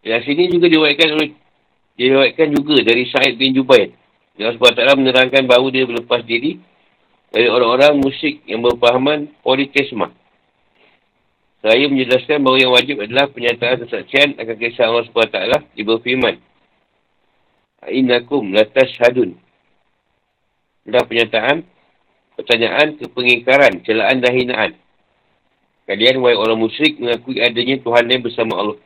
Yang 0.07 0.21
sini 0.23 0.43
juga 0.53 0.71
diwakilkan 0.71 1.09
oleh 1.19 1.29
diwakilkan 1.95 2.49
juga 2.55 2.75
dari 2.83 3.03
Sa'id 3.09 3.35
bin 3.35 3.55
Jubair. 3.55 3.91
Allah 4.39 4.57
SWT 4.57 4.97
menerangkan 4.97 5.43
bahawa 5.45 5.67
dia 5.69 5.85
berlepas 5.85 6.23
diri 6.25 6.57
dari 7.31 7.47
orang-orang 7.47 7.99
musyrik 7.99 8.43
yang 8.47 8.63
berpahaman 8.63 9.31
politesma. 9.43 10.11
Saya 11.61 11.85
menjelaskan 11.85 12.41
bahawa 12.41 12.57
yang 12.57 12.73
wajib 12.73 12.95
adalah 13.05 13.29
penyataan 13.29 13.85
kesaksian 13.85 14.33
akan 14.41 14.55
kisah 14.57 14.89
Allah 14.89 15.05
SWT 15.05 15.37
di 15.77 15.85
berfirman. 15.85 16.35
Innakum 17.85 18.49
latas 18.49 18.89
hadun. 18.97 19.37
Dan 20.81 21.05
penyataan, 21.05 21.61
pertanyaan, 22.33 22.97
kepengingkaran, 22.97 23.85
celaan 23.85 24.17
dan 24.25 24.33
hinaan. 24.33 24.71
Kalian, 25.85 26.17
wahai 26.25 26.37
orang 26.37 26.57
musyrik, 26.57 26.97
mengakui 26.97 27.37
adanya 27.37 27.77
Tuhan 27.77 28.09
yang 28.09 28.25
bersama 28.25 28.53
Allah. 28.57 28.77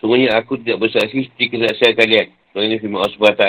Sungguhnya 0.00 0.36
aku 0.36 0.60
tidak 0.60 0.84
bersaksi 0.84 1.24
seperti 1.24 1.56
kesaksian 1.56 1.92
kalian. 1.96 2.26
Soalnya 2.52 2.76
firman 2.80 3.00
Allah 3.00 3.16
SWT. 3.16 3.44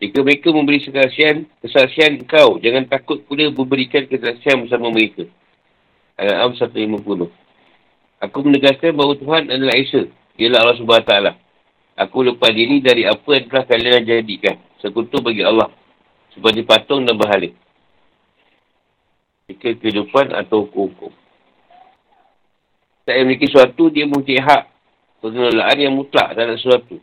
Jika 0.00 0.18
mereka 0.24 0.48
memberi 0.48 0.80
kesaksian, 0.80 1.44
kesaksian 1.60 2.24
kau, 2.24 2.56
jangan 2.58 2.88
takut 2.88 3.20
pula 3.28 3.52
memberikan 3.52 4.08
kesaksian 4.08 4.64
bersama 4.64 4.88
mereka. 4.88 5.28
Al-Am 6.16 6.56
150. 6.56 7.28
Aku 8.20 8.38
menegaskan 8.44 8.96
bahawa 8.96 9.16
Tuhan 9.16 9.48
adalah 9.48 9.76
Esa. 9.76 10.08
Ialah 10.40 10.58
Allah 10.64 10.76
SWT. 10.80 11.12
Aku 12.00 12.24
lepas 12.24 12.48
diri 12.56 12.80
dari 12.80 13.04
apa 13.04 13.28
yang 13.36 13.44
telah 13.48 13.64
kalian 13.68 14.08
jadikan. 14.08 14.56
Sekutu 14.80 15.20
bagi 15.20 15.44
Allah. 15.44 15.68
Seperti 16.32 16.64
patung 16.64 17.04
dan 17.04 17.20
berhala. 17.20 17.52
Jika 19.52 19.76
kehidupan 19.76 20.32
atau 20.32 20.64
hukum-hukum. 20.64 21.12
Tak 23.04 23.14
yang 23.18 23.26
memiliki 23.28 23.50
sesuatu, 23.50 23.90
dia 23.90 24.06
mempunyai 24.06 24.40
hak. 24.40 24.69
Pengelolaan 25.20 25.76
yang 25.76 25.94
mutlak 25.96 26.32
terhadap 26.32 26.56
sesuatu. 26.56 26.96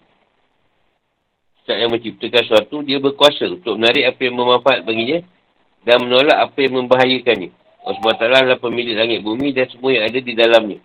Tak 1.67 1.77
yang 1.77 1.91
menciptakan 1.91 2.41
sesuatu, 2.47 2.79
dia 2.81 2.97
berkuasa 2.97 3.43
untuk 3.51 3.75
menarik 3.75 4.07
apa 4.07 4.19
yang 4.23 4.39
bermanfaat 4.39 4.87
baginya 4.87 5.19
dan 5.83 5.99
menolak 5.99 6.37
apa 6.39 6.57
yang 6.63 6.73
membahayakannya. 6.79 7.51
Allah 7.83 7.99
SWT 7.99 8.23
adalah 8.23 8.59
pemilik 8.59 8.95
langit 8.95 9.19
bumi 9.19 9.51
dan 9.51 9.67
semua 9.67 9.91
yang 9.95 10.07
ada 10.07 10.19
di 10.19 10.33
dalamnya 10.35 10.79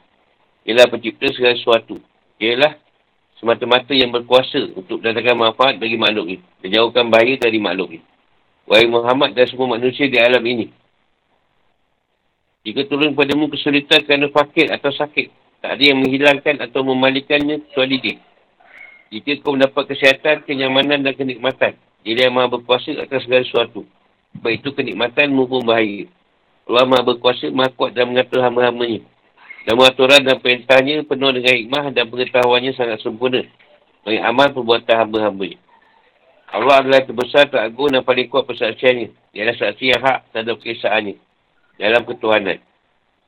ialah 0.63 0.87
pencipta 0.91 1.27
segala 1.35 1.55
sesuatu. 1.59 1.99
Ialah 2.39 2.79
semata-mata 3.39 3.91
yang 3.95 4.15
berkuasa 4.15 4.75
untuk 4.79 5.03
datangkan 5.03 5.51
manfaat 5.51 5.79
bagi 5.79 5.99
makhluk 5.99 6.39
ini. 6.39 6.43
Dan 6.63 6.69
jauhkan 6.79 7.11
bahaya 7.11 7.35
dari 7.39 7.59
makhluk 7.59 7.99
ini. 7.99 8.05
Wahai 8.67 8.87
Muhammad 8.87 9.35
dan 9.35 9.51
semua 9.51 9.75
manusia 9.75 10.07
di 10.07 10.19
alam 10.23 10.43
ini. 10.47 10.71
Jika 12.63 12.87
turun 12.87 13.19
padamu 13.19 13.51
kesulitan 13.51 14.07
kerana 14.07 14.31
fakir 14.31 14.71
atau 14.71 14.95
sakit, 14.95 15.35
tak 15.63 15.79
ada 15.79 15.83
yang 15.83 16.03
menghilangkan 16.03 16.59
atau 16.59 16.83
memalikannya 16.83 17.63
kecuali 17.71 17.97
dia. 18.03 18.17
Jika 19.15 19.45
kau 19.47 19.55
mendapat 19.55 19.95
kesihatan, 19.95 20.43
kenyamanan 20.43 21.07
dan 21.07 21.15
kenikmatan, 21.15 21.79
dia 22.03 22.27
yang 22.27 22.35
maha 22.35 22.51
berkuasa 22.51 22.99
atas 22.99 23.23
segala 23.23 23.47
sesuatu. 23.47 23.87
Baik 24.43 24.67
itu 24.67 24.75
kenikmatan 24.75 25.31
maupun 25.31 25.63
bahaya. 25.63 26.11
Allah 26.67 26.85
maha 26.89 27.07
berkuasa, 27.07 27.47
maha 27.55 27.71
kuat 27.71 27.95
dan 27.95 28.11
mengatur 28.11 28.43
hamba-hambanya. 28.43 29.07
Dan 29.63 29.79
aturan 29.79 30.27
dan 30.27 30.43
perintahnya 30.43 31.07
penuh 31.07 31.31
dengan 31.31 31.55
hikmah 31.55 31.95
dan 31.95 32.11
pengetahuannya 32.11 32.75
sangat 32.75 32.99
sempurna. 32.99 33.47
Bagi 34.03 34.19
amal 34.19 34.51
perbuatan 34.51 34.97
hamba-hambanya. 35.07 35.59
Allah 36.51 36.83
adalah 36.83 37.07
terbesar, 37.07 37.47
teragung 37.47 37.95
dan 37.95 38.03
paling 38.03 38.27
kuat 38.27 38.51
persaksiannya. 38.51 39.15
Dia 39.31 39.47
adalah 39.47 39.59
saksi 39.63 39.85
yang 39.87 40.03
hak 40.03 40.19
terhadap 40.35 40.57
kesaannya. 40.59 41.15
Dalam 41.79 42.03
ketuhanan. 42.03 42.59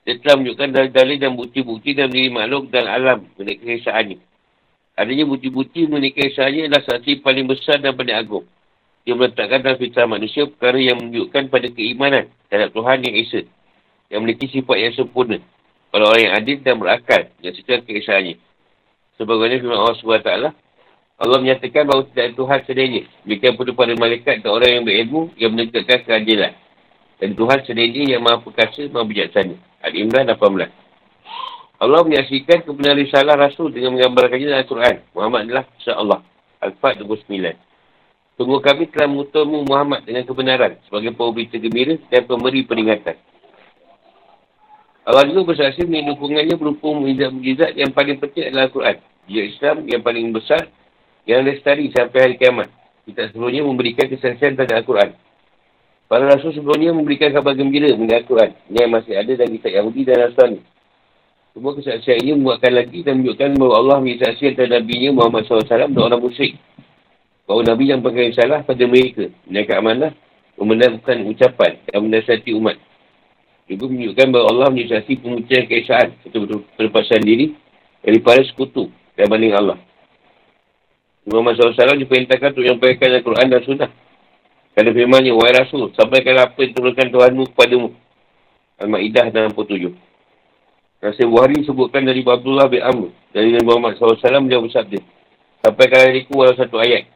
Dia 0.04 0.20
telah 0.20 0.36
menunjukkan 0.36 0.68
dalil-dalil 0.68 1.16
dan 1.16 1.32
bukti-bukti 1.32 1.96
dalam 1.96 2.12
diri 2.12 2.28
makhluk 2.28 2.68
dan 2.68 2.84
alam 2.84 3.24
mengenai 3.34 3.56
kesaannya. 3.56 4.20
Adanya 5.00 5.24
bukti-bukti 5.24 5.88
mengenai 5.88 6.12
kesaannya 6.12 6.68
adalah 6.68 6.84
saksi 6.84 7.24
paling 7.24 7.48
besar 7.48 7.80
dan 7.80 7.96
paling 7.96 8.12
agung. 8.12 8.44
Dia 9.08 9.16
meletakkan 9.16 9.64
dalam 9.64 9.80
fitrah 9.80 10.04
manusia 10.04 10.44
perkara 10.44 10.76
yang 10.80 11.00
menunjukkan 11.00 11.48
pada 11.48 11.68
keimanan 11.72 12.28
terhadap 12.48 12.72
Tuhan 12.76 12.98
yang 13.04 13.14
Esa. 13.16 13.40
Yang 14.12 14.18
memiliki 14.20 14.46
sifat 14.52 14.76
yang 14.76 14.92
sempurna 14.92 15.40
pada 15.88 16.04
orang 16.10 16.22
yang 16.26 16.34
adil 16.36 16.56
dan 16.60 16.74
berakal 16.76 17.22
yang 17.40 17.52
sesuai 17.56 17.86
keesahannya. 17.88 18.36
Sebagainya 19.16 19.62
firman 19.62 19.78
Allah 19.78 19.96
SWT, 19.96 20.30
Allah 21.14 21.38
menyatakan 21.38 21.86
bahawa 21.86 22.02
tidak 22.10 22.24
ada 22.26 22.34
Tuhan 22.34 22.60
sendiri. 22.66 23.00
Demikian 23.22 23.54
pula 23.54 23.70
pada 23.72 23.94
malaikat 23.94 24.42
dan 24.42 24.50
orang 24.50 24.70
yang 24.74 24.84
berilmu 24.84 25.22
yang 25.38 25.50
menegakkan 25.54 26.02
keadilan. 26.02 26.52
Dan 27.22 27.38
Tuhan 27.38 27.58
sendiri 27.62 28.10
yang 28.10 28.26
maha 28.26 28.42
perkasa, 28.42 28.90
maha 28.90 29.06
bijaksana. 29.06 29.54
Al-Imran 29.84 30.32
18. 30.32 30.84
Allah 31.84 32.00
menyaksikan 32.00 32.64
kebenaran 32.64 33.04
risalah 33.04 33.36
Rasul 33.36 33.68
dengan 33.68 33.92
menggambarkannya 33.98 34.48
dalam 34.48 34.62
Al-Quran. 34.64 34.96
Muhammad 35.12 35.40
adalah 35.44 35.64
Allah. 35.92 36.20
Al-Fat 36.64 36.96
29. 36.96 37.28
Tunggu 38.34 38.58
kami 38.64 38.90
telah 38.90 39.06
mengutumu 39.06 39.62
Muhammad 39.62 40.02
dengan 40.02 40.24
kebenaran 40.26 40.80
sebagai 40.88 41.12
pemberi 41.14 41.46
gembira 41.46 41.94
dan 42.08 42.22
pemberi 42.24 42.66
peringatan. 42.66 43.14
Allah 45.04 45.28
juga 45.28 45.52
bersaksi 45.52 45.84
mengenai 45.84 46.16
dukungannya 46.16 46.56
berupa 46.56 46.88
mujizat-mujizat 46.96 47.76
yang 47.76 47.92
paling 47.92 48.16
penting 48.16 48.48
adalah 48.48 48.72
Al-Quran. 48.72 48.96
Dia 49.28 49.42
Islam 49.44 49.76
yang 49.84 50.00
paling 50.00 50.32
besar 50.32 50.66
yang 51.28 51.44
lestari 51.44 51.92
sampai 51.92 52.18
hari 52.24 52.34
kiamat. 52.40 52.72
Kita 53.04 53.28
sebelumnya 53.30 53.68
memberikan 53.68 54.08
kesaksian 54.08 54.56
tentang 54.56 54.80
Al-Quran. 54.80 55.12
Para 56.14 56.30
Rasul 56.30 56.54
sebelumnya 56.54 56.94
memberikan 56.94 57.34
kabar 57.34 57.58
gembira 57.58 57.90
mengenai 57.90 58.22
Al-Quran. 58.22 58.54
Yang 58.70 58.86
masih 58.86 59.18
ada 59.18 59.32
dalam 59.34 59.50
kitab 59.50 59.72
Yahudi 59.74 60.00
dan 60.06 60.16
Nasrani. 60.22 60.62
Semua 61.50 61.74
kesaksian 61.74 62.22
ini 62.22 62.38
membuatkan 62.38 62.70
lagi 62.70 63.02
dan 63.02 63.18
menunjukkan 63.18 63.58
bahawa 63.58 63.74
Allah 63.82 63.96
menyaksikan 63.98 64.54
terhadap 64.54 64.86
Nabi 64.86 65.10
Muhammad 65.10 65.42
SAW 65.42 65.66
dan 65.66 65.90
orang 65.98 66.22
musyrik. 66.22 66.54
Bahawa 67.50 67.66
Nabi 67.66 67.84
yang 67.90 67.98
pakai 67.98 68.30
salah 68.30 68.62
pada 68.62 68.84
mereka. 68.86 69.26
Menaikkan 69.50 69.76
amanah, 69.82 70.12
membenarkan 70.54 71.16
ucapan 71.34 71.82
dan 71.82 71.98
menasihati 72.06 72.50
umat. 72.62 72.78
Juga 73.66 73.84
menunjukkan 73.90 74.26
bahawa 74.30 74.46
Allah 74.54 74.68
menyesuaikan 74.70 75.18
pemutihan 75.18 75.66
keesaan 75.66 76.14
betul-betul 76.22 76.62
perlepasan 76.78 77.26
diri 77.26 77.58
daripada 78.06 78.38
sekutu 78.46 78.86
dan 79.18 79.26
banding 79.26 79.50
Allah. 79.50 79.82
Muhammad 81.26 81.58
SAW 81.58 81.98
diperintahkan 81.98 82.54
untuk 82.54 82.62
menyampaikan 82.62 83.18
Al-Quran 83.18 83.50
dan 83.50 83.62
Sunnah. 83.66 84.03
Kerana 84.74 84.90
firmannya, 84.90 85.32
Wahai 85.38 85.54
Rasul, 85.54 85.94
sampaikan 85.94 86.34
apa 86.42 86.58
yang 86.58 86.74
turunkan 86.74 87.06
Tuhanmu 87.14 87.54
kepadamu. 87.54 87.94
Al-Ma'idah 88.82 89.30
67. 89.30 89.94
Nasir 90.98 91.28
Buhari 91.30 91.62
sebutkan 91.62 92.02
dari 92.02 92.26
Abdullah 92.26 92.66
bin 92.66 92.82
Amr. 92.82 93.12
Dari 93.30 93.54
Nabi 93.54 93.66
Muhammad 93.70 93.94
SAW 94.00 94.50
dia 94.50 94.58
bersabda. 94.58 94.98
Sampaikan 95.62 96.10
dariku 96.10 96.42
walau 96.42 96.58
satu 96.58 96.80
ayat. 96.80 97.06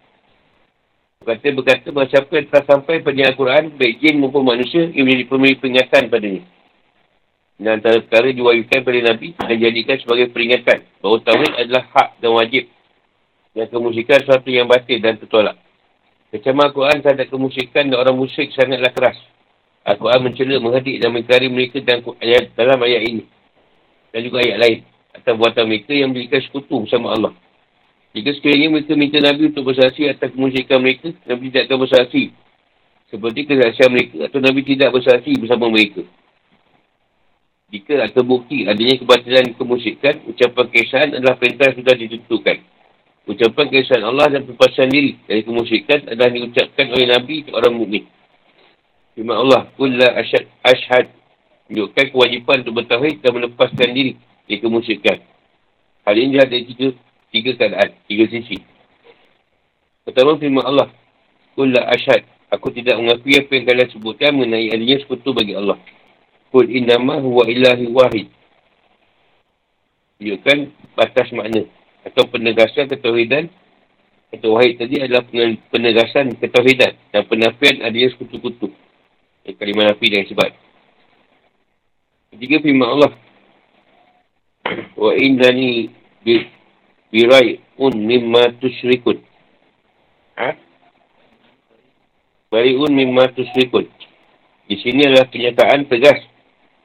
Kata 1.19 1.51
berkata 1.51 1.89
bahawa 1.93 2.09
siapa 2.09 2.31
yang 2.31 2.47
telah 2.49 2.65
sampai 2.65 3.03
pada 3.03 3.21
Al-Quran, 3.29 3.75
baik 3.75 3.95
jin 4.01 4.17
maupun 4.23 4.47
manusia, 4.47 4.87
ia 4.89 5.03
menjadi 5.03 5.25
pemberi 5.29 5.57
peringatan 5.59 6.03
padanya. 6.09 6.43
Dan 7.59 7.83
antara 7.83 7.99
perkara 8.01 8.31
diwayukan 8.31 8.81
pada 8.87 9.01
Nabi 9.03 9.29
dan 9.35 9.57
jadikan 9.59 9.97
sebagai 9.99 10.31
peringatan 10.31 10.79
bahawa 11.03 11.19
Tawhid 11.27 11.53
adalah 11.59 11.85
hak 11.91 12.09
dan 12.23 12.31
wajib. 12.39 12.65
Dan 13.51 13.67
kemusikan 13.67 14.23
sesuatu 14.23 14.49
yang 14.49 14.71
batil 14.71 15.03
dan 15.03 15.19
tertolak. 15.19 15.59
Kecaman 16.29 16.69
Al-Quran 16.69 17.01
terhadap 17.01 17.33
kemusikan 17.33 17.89
dan 17.89 17.97
orang 17.97 18.17
musyrik 18.17 18.53
sangatlah 18.53 18.93
keras. 18.93 19.17
Al-Quran 19.89 20.21
mencela, 20.29 20.61
menghadik 20.61 21.01
dan 21.01 21.11
mengkari 21.17 21.49
mereka 21.49 21.81
dalam 21.81 22.13
ayat, 22.21 22.53
dalam 22.53 22.79
ayat 22.85 23.03
ini. 23.09 23.25
Dan 24.13 24.21
juga 24.29 24.45
ayat 24.45 24.59
lain. 24.61 24.79
Atas 25.17 25.35
buatan 25.41 25.65
mereka 25.65 25.93
yang 25.97 26.13
memberikan 26.13 26.41
sekutu 26.45 26.85
bersama 26.85 27.17
Allah. 27.17 27.33
Jika 28.13 28.37
sekiranya 28.37 28.69
mereka 28.77 28.93
minta 28.93 29.19
Nabi 29.25 29.49
untuk 29.49 29.73
bersaksi 29.73 30.05
atas 30.05 30.29
kemusyrikan 30.33 30.85
mereka, 30.85 31.17
Nabi 31.25 31.49
tidak 31.49 31.73
akan 31.73 31.79
bersaksi. 31.89 32.23
Seperti 33.09 33.41
kesaksian 33.49 33.89
mereka 33.89 34.17
atau 34.29 34.39
Nabi 34.45 34.61
tidak 34.69 34.93
bersaksi 34.93 35.33
bersama 35.41 35.73
mereka. 35.73 36.05
Jika 37.69 38.01
ada 38.01 38.21
bukti 38.25 38.65
adanya 38.65 38.97
kebatilan 39.01 39.53
kemusyrikan, 39.57 40.25
ucapan 40.29 40.67
kesahan 40.73 41.09
adalah 41.17 41.37
perintah 41.37 41.69
sudah 41.73 41.95
ditentukan. 41.97 42.57
Ucapan 43.29 43.69
kesahan 43.69 44.09
Allah 44.09 44.33
dan 44.33 44.49
perpasan 44.49 44.89
diri 44.89 45.21
dari 45.29 45.45
kemusyrikan 45.45 46.09
adalah 46.09 46.33
diucapkan 46.33 46.89
oleh 46.89 47.13
Nabi 47.13 47.45
ke 47.45 47.53
orang 47.53 47.77
mukmin. 47.77 48.09
Firman 49.13 49.37
Allah, 49.37 49.69
Kulla 49.77 50.17
ashad, 50.17 50.49
ashad. 50.65 51.13
Menunjukkan 51.69 52.17
kewajipan 52.17 52.65
untuk 52.65 52.81
bertahid 52.81 53.21
dan 53.21 53.37
melepaskan 53.37 53.93
diri 53.93 54.17
dari 54.49 54.65
kemusyrikan. 54.65 55.21
Hal 56.09 56.17
ini 56.17 56.41
ada 56.41 56.57
tiga 56.57 56.97
tiga 57.29 57.51
keadaan, 57.53 57.93
tiga 58.09 58.25
sisi. 58.33 58.65
Pertama 60.09 60.41
firman 60.41 60.65
Allah, 60.65 60.89
Kulla 61.53 61.85
ashad, 61.85 62.25
aku 62.49 62.73
tidak 62.73 62.97
mengakui 62.97 63.37
apa 63.37 63.53
yang 63.53 63.69
kalian 63.69 63.89
sebutkan 63.93 64.33
mengenai 64.33 64.73
adanya 64.73 65.05
sekutu 65.05 65.37
bagi 65.37 65.53
Allah. 65.53 65.77
Kul 66.49 66.65
innama 66.73 67.21
huwa 67.21 67.45
ilahi 67.45 67.93
wahid. 67.93 68.33
Tunjukkan 70.17 70.73
batas 70.97 71.29
makna 71.37 71.69
atau 72.07 72.27
penegasan 72.31 72.87
ketauhidan 72.87 73.51
atau 74.29 74.61
wahid 74.61 74.77
tadi 74.77 75.01
adalah 75.01 75.25
penegasan 75.73 76.37
ketauhidan 76.37 76.93
dan 77.11 77.23
penafian 77.25 77.81
adanya 77.81 78.13
sekutu-kutu. 78.13 78.69
Kalimah 79.49 79.89
nafi 79.89 80.13
dengan 80.13 80.29
sebab. 80.29 80.51
Ketiga 82.37 82.61
firman 82.61 82.89
Allah. 82.93 83.13
Wa 85.01 85.17
innani 85.17 85.89
birai'un 87.09 87.95
mimma 87.97 88.61
tusyrikun. 88.61 89.25
Ha? 90.37 90.53
Bari'un 92.53 92.93
mimma 92.93 93.33
tusyrikun. 93.33 93.89
Di 94.69 94.77
sini 94.85 95.09
adalah 95.09 95.33
kenyataan 95.33 95.89
tegas 95.89 96.21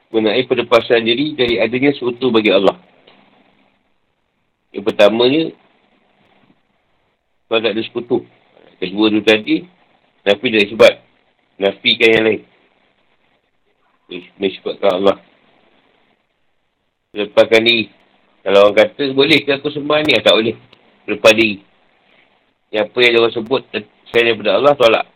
mengenai 0.08 0.48
perlepasan 0.48 1.04
diri 1.04 1.36
dari 1.36 1.60
adanya 1.60 1.92
seutuh 1.92 2.32
bagi 2.32 2.48
Allah. 2.48 2.80
Yang 4.74 4.84
pertamanya, 4.90 5.42
kalau 7.46 7.60
tak 7.62 7.72
ada 7.78 7.82
sekutu. 7.86 8.26
Kedua 8.82 9.06
tu 9.14 9.22
tadi, 9.22 9.62
Nafi 10.26 10.48
dari 10.50 10.66
sebab. 10.66 10.92
Nafikan 11.60 12.10
yang 12.10 12.24
lain. 12.26 12.40
Menyebabkan 14.40 14.90
Allah. 14.98 15.16
Lepaskan 17.14 17.62
diri. 17.62 17.94
Kalau 18.42 18.68
orang 18.68 18.76
kata, 18.76 19.14
boleh 19.14 19.38
ke 19.46 19.54
aku 19.54 19.70
sembah 19.70 20.02
ni? 20.02 20.18
Tak 20.18 20.34
boleh. 20.34 20.56
Lepas 21.06 21.32
diri. 21.38 21.62
Yang 22.74 22.90
apa 22.90 22.98
yang 22.98 23.22
orang 23.22 23.34
sebut, 23.38 23.62
saya 24.10 24.22
daripada 24.26 24.58
Allah, 24.58 24.74
tolak. 24.74 25.06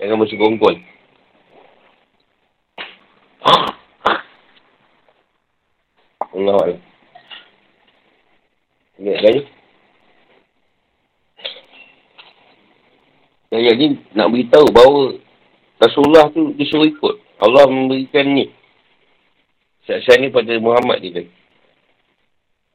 Jangan 0.00 0.16
bersegongkol. 0.24 0.80
Allah 6.30 6.56
Allah. 6.56 6.89
Ingat 9.00 9.18
lagi. 9.24 9.42
Ayat 13.50 13.74
ni 13.80 13.86
nak 14.14 14.28
beritahu 14.30 14.68
bahawa 14.70 15.18
Rasulullah 15.80 16.28
tu 16.30 16.52
disuruh 16.54 16.84
ikut. 16.84 17.16
Allah 17.40 17.64
memberikan 17.66 18.28
ni. 18.28 18.52
Saat-saat 19.88 20.20
ni 20.20 20.28
pada 20.28 20.52
Muhammad 20.60 21.00
ni 21.00 21.10
tadi. 21.16 21.32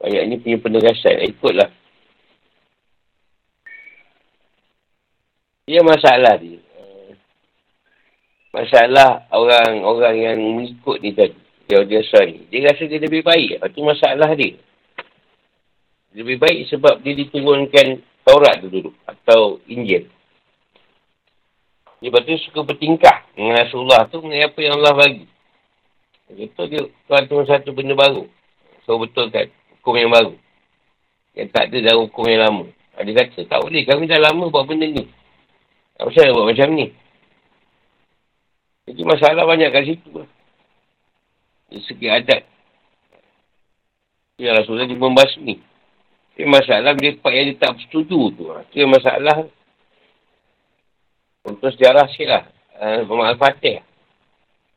Ayat 0.01 0.25
ni 0.25 0.41
punya 0.41 0.57
penegasan. 0.57 1.29
Ikutlah. 1.29 1.69
Dia 5.69 5.85
masalah 5.85 6.41
dia. 6.41 6.57
Masalah 8.49 9.29
orang-orang 9.29 10.15
yang 10.17 10.37
mengikut 10.41 10.97
ni 11.05 11.13
tadi. 11.13 11.37
Dia 11.69 11.85
biasa 11.85 12.17
ni. 12.25 12.49
Dia 12.49 12.73
rasa 12.73 12.83
dia 12.89 12.97
lebih 12.97 13.21
baik. 13.21 13.61
Itu 13.61 13.79
masalah 13.85 14.33
dia. 14.33 14.57
Lebih 16.15 16.39
baik 16.39 16.71
sebab 16.71 17.03
dia 17.03 17.11
diturunkan 17.11 17.99
Taurat 18.23 18.63
tu 18.63 18.71
dulu. 18.71 18.89
Atau 19.05 19.59
Injil. 19.67 20.07
Dia 21.99 22.11
tu 22.21 22.37
suka 22.47 22.63
bertingkah 22.63 23.27
dengan 23.35 23.59
Rasulullah 23.59 24.07
tu 24.07 24.23
dengan 24.23 24.47
apa 24.47 24.59
yang 24.63 24.79
Allah 24.79 24.93
bagi. 24.95 25.25
Itu 26.31 26.61
dia 26.71 26.81
tuan 27.05 27.27
tu 27.27 27.43
satu 27.43 27.69
benda 27.75 27.93
baru. 27.93 28.25
So 28.87 28.97
betul 28.97 29.29
kan 29.29 29.51
hukum 29.79 29.93
yang 29.99 30.11
baru. 30.13 30.33
Yang 31.35 31.49
tak 31.51 31.63
ada 31.69 31.77
dalam 31.83 32.07
hukum 32.07 32.23
yang 32.31 32.41
lama. 32.47 32.65
Dia 32.95 33.13
kata 33.27 33.43
tak 33.45 33.59
boleh 33.59 33.83
kami 33.83 34.07
dah 34.07 34.21
lama 34.23 34.47
buat 34.47 34.65
benda 34.65 34.87
ni. 34.87 35.03
Tak 35.99 36.07
usah 36.07 36.31
buat 36.31 36.47
macam 36.47 36.67
ni. 36.73 36.95
Jadi 38.85 39.01
masalah 39.03 39.43
banyak 39.43 39.69
kat 39.73 39.83
situ 39.83 40.09
lah. 40.13 40.29
Dari 41.73 41.81
segi 41.83 42.07
adat. 42.07 42.41
Ya 44.39 44.53
Rasulullah 44.55 44.85
dia 44.87 44.99
membasmi. 44.99 45.74
Tapi 46.35 46.51
masalah 46.51 46.91
dia 46.99 47.15
part 47.15 47.31
yang 47.31 47.47
dia 47.47 47.63
tak 47.63 47.79
setuju 47.87 48.27
tu. 48.35 48.51
Itu 48.51 48.83
masalah. 48.91 49.47
Untuk 51.47 51.71
sejarah 51.71 52.11
sikit 52.11 52.27
lah. 52.27 52.43
Uh, 52.75 53.07
Muhammad 53.07 53.39
Al-Fatih. 53.39 53.79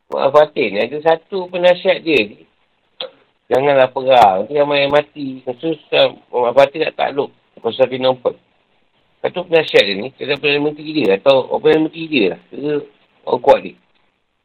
Muhammad 0.07 0.23
Al-Fatih 0.31 0.67
ni 0.71 0.79
ada 0.87 0.99
satu 1.03 1.51
penasihat 1.51 1.99
dia. 2.07 2.47
Janganlah 3.51 3.91
perang. 3.91 4.47
Nanti 4.47 4.55
ramai 4.55 4.87
yang 4.87 4.95
mati. 4.95 5.43
Khusus 5.43 5.83
Muhammad 6.31 6.55
Al-Fatih 6.55 6.79
tak 6.87 6.95
takluk. 6.95 7.35
Pasal 7.59 7.91
dia 7.91 8.07
nampak. 8.07 8.39
Satu 9.19 9.43
penasihat 9.51 9.83
dia 9.83 9.99
ni. 9.99 10.15
Kata 10.15 10.39
Perdana 10.39 10.63
Menteri 10.63 10.91
dia. 10.95 11.19
Atau 11.19 11.59
Perdana 11.59 11.91
Menteri 11.91 12.07
dia 12.07 12.39
lah. 12.39 12.41
Dia 12.55 12.75
orang 13.27 13.43
kuat 13.43 13.59
dia. 13.67 13.75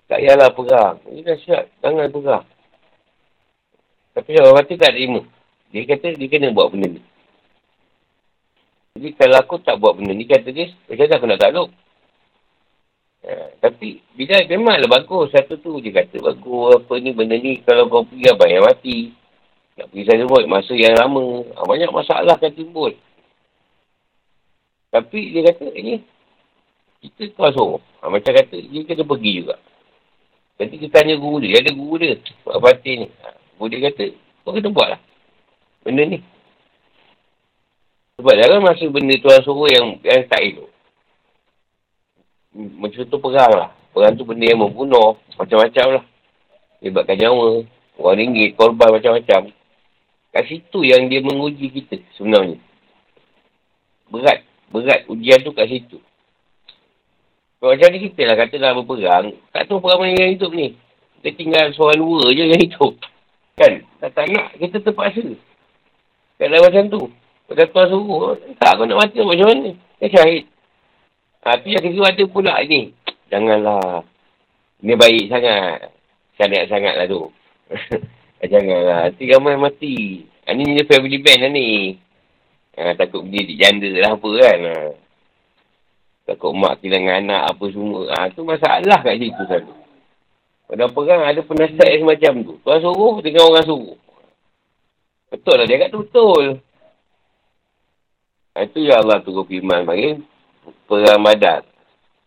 Tak 0.09 0.17
payahlah 0.17 0.49
perang. 0.49 0.97
Dah 0.97 1.37
siap. 1.45 1.63
Jangan 1.77 2.09
perang. 2.09 2.45
Tapi 4.17 4.29
Muhammad 4.33 4.49
Al-Fatih 4.65 4.77
tak 4.81 4.97
terima. 4.97 5.21
Dia 5.73 5.89
kata 5.89 6.13
dia 6.13 6.29
kena 6.29 6.53
buat 6.53 6.69
benda 6.69 6.85
ni. 6.85 7.01
Jadi 8.93 9.09
kalau 9.17 9.41
aku 9.41 9.57
tak 9.65 9.81
buat 9.81 9.97
benda 9.97 10.13
ni, 10.13 10.29
kata 10.29 10.53
dia, 10.53 10.69
macam 10.85 11.01
mana 11.01 11.13
aku 11.17 11.25
nak 11.25 11.41
takluk? 11.41 11.69
Ya, 13.23 13.39
tapi 13.57 14.03
bila 14.13 14.35
memanglah 14.45 14.89
bagus 14.99 15.31
satu 15.33 15.55
tu 15.57 15.79
dia 15.79 15.95
kata 15.95 16.19
bagus 16.19 16.75
apa 16.77 16.93
ni 16.99 17.15
benda 17.15 17.39
ni 17.39 17.63
kalau 17.63 17.87
kau 17.89 18.05
pergi 18.05 18.29
abang 18.29 18.51
yang 18.51 18.67
mati. 18.67 19.15
Nak 19.79 19.89
pergi 19.89 20.03
saya 20.05 20.27
buat 20.29 20.45
masa 20.45 20.73
yang 20.77 20.93
lama. 20.93 21.41
Ah, 21.57 21.65
banyak 21.65 21.89
masalah 21.89 22.37
akan 22.37 22.51
timbul. 22.53 22.93
Tapi 24.93 25.19
dia 25.33 25.41
kata 25.49 25.73
ini 25.73 26.03
kita 27.01 27.33
kau 27.33 27.49
suruh. 27.49 27.81
Ha, 28.03 28.13
macam 28.13 28.29
kata 28.29 28.59
dia 28.61 28.85
kena 28.85 29.07
pergi 29.07 29.31
juga. 29.41 29.55
Nanti 30.59 30.75
kita 30.77 31.01
tanya 31.01 31.17
guru 31.17 31.41
dia 31.41 31.63
ada 31.63 31.71
guru 31.73 31.97
dia 31.97 32.19
buat 32.45 32.61
batin 32.61 33.07
ni. 33.07 33.09
Ha, 33.23 33.33
guru 33.57 33.67
dia 33.73 33.89
kata 33.89 34.05
kau 34.45 34.53
kena 34.53 34.69
buat 34.69 34.89
lah 34.93 35.01
benda 35.83 36.03
ni 36.07 36.19
sebab 38.17 38.33
jangan 38.39 38.59
masa 38.63 38.85
benda 38.87 39.15
tuan 39.19 39.39
suruh 39.43 39.67
yang, 39.67 39.99
yang 40.01 40.23
tak 40.31 40.41
elok 40.41 40.73
macam 42.53 43.01
tu 43.09 43.17
perang 43.17 43.53
lah. 43.53 43.69
Perang 43.93 44.13
tu 44.13 44.25
benda 44.25 44.45
yang 44.45 44.61
membunuh. 44.61 45.17
Macam-macam 45.37 45.99
lah. 45.99 46.03
Libatkan 46.85 47.17
nyawa. 47.17 47.65
Orang 47.97 48.17
ringgit, 48.17 48.57
korban 48.57 48.89
macam-macam. 48.93 49.53
Kat 50.33 50.43
situ 50.49 50.79
yang 50.81 51.09
dia 51.09 51.21
menguji 51.21 51.69
kita 51.69 52.01
sebenarnya. 52.17 52.57
Berat. 54.09 54.45
Berat 54.73 55.05
ujian 55.09 55.41
tu 55.45 55.53
kat 55.53 55.69
situ. 55.69 56.01
Kalau 57.61 57.73
macam 57.73 57.89
ni 57.93 57.99
kita 58.09 58.21
lah 58.25 58.35
katalah 58.37 58.71
berperang. 58.81 59.37
Tak 59.53 59.69
tahu 59.69 59.81
perang 59.81 60.01
mana 60.01 60.17
yang 60.17 60.33
hidup 60.33 60.51
ni. 60.53 60.77
Kita 61.21 61.29
tinggal 61.37 61.65
seorang 61.73 62.01
dua 62.01 62.33
je 62.33 62.43
yang 62.49 62.61
hidup. 62.61 62.93
Kan? 63.53 63.85
Tak, 64.01 64.09
tak 64.17 64.25
nak. 64.33 64.57
Kita 64.57 64.77
terpaksa. 64.81 65.37
Kalau 66.43 66.59
macam 66.59 66.83
tu. 66.91 67.01
Pada 67.47 67.63
tuan 67.71 67.87
suruh. 67.87 68.35
Tak 68.59 68.75
aku 68.75 68.83
nak 68.83 68.99
mati 68.99 69.23
macam 69.23 69.47
mana. 69.47 69.71
Kan 70.03 70.09
syahid. 70.11 70.43
Tapi 71.39 71.71
yang 71.71 71.83
kedua 71.87 72.11
ada 72.11 72.23
pula 72.27 72.59
ni. 72.67 72.91
Janganlah. 73.31 74.03
Ini 74.83 74.93
baik 74.99 75.31
sangat. 75.31 75.87
Sangat 76.35 76.67
sangat 76.67 76.99
lah 76.99 77.07
tu. 77.07 77.31
Janganlah. 78.51 79.07
Nanti 79.07 79.23
ramai 79.31 79.55
mati. 79.55 79.95
Ha, 80.43 80.51
ni 80.51 80.67
ni 80.67 80.83
family 80.83 81.23
band 81.23 81.39
lah 81.47 81.51
ni. 81.55 81.95
Ha, 82.75 82.91
takut 82.99 83.23
beli 83.23 83.55
janda 83.55 83.87
lah 84.03 84.19
apa 84.19 84.29
kan. 84.43 84.59
Ha. 84.67 84.75
Takut 86.27 86.51
mak 86.51 86.83
kehilangan 86.83 87.23
anak 87.23 87.55
apa 87.55 87.65
semua. 87.71 88.01
Ha, 88.11 88.27
tu 88.35 88.43
masalah 88.43 88.99
kat 88.99 89.15
situ 89.15 89.43
selalu. 89.47 89.71
Pada 90.67 90.91
perang 90.91 91.23
ada 91.23 91.39
penasihat 91.39 91.87
yang 91.87 92.03
semacam 92.03 92.33
tu. 92.43 92.53
Tuan 92.67 92.79
suruh 92.83 93.15
dengan 93.23 93.47
orang 93.47 93.63
suruh. 93.63 94.02
Betul 95.33 95.55
lah. 95.57 95.65
Dia 95.65 95.81
kata 95.81 95.95
betul. 95.97 96.61
Ha, 98.53 98.69
itu 98.69 98.85
ya 98.85 99.01
Allah 99.01 99.17
tu 99.25 99.33
firman 99.49 99.81
bagi 99.81 100.21
perang 100.85 101.25
badat. 101.25 101.65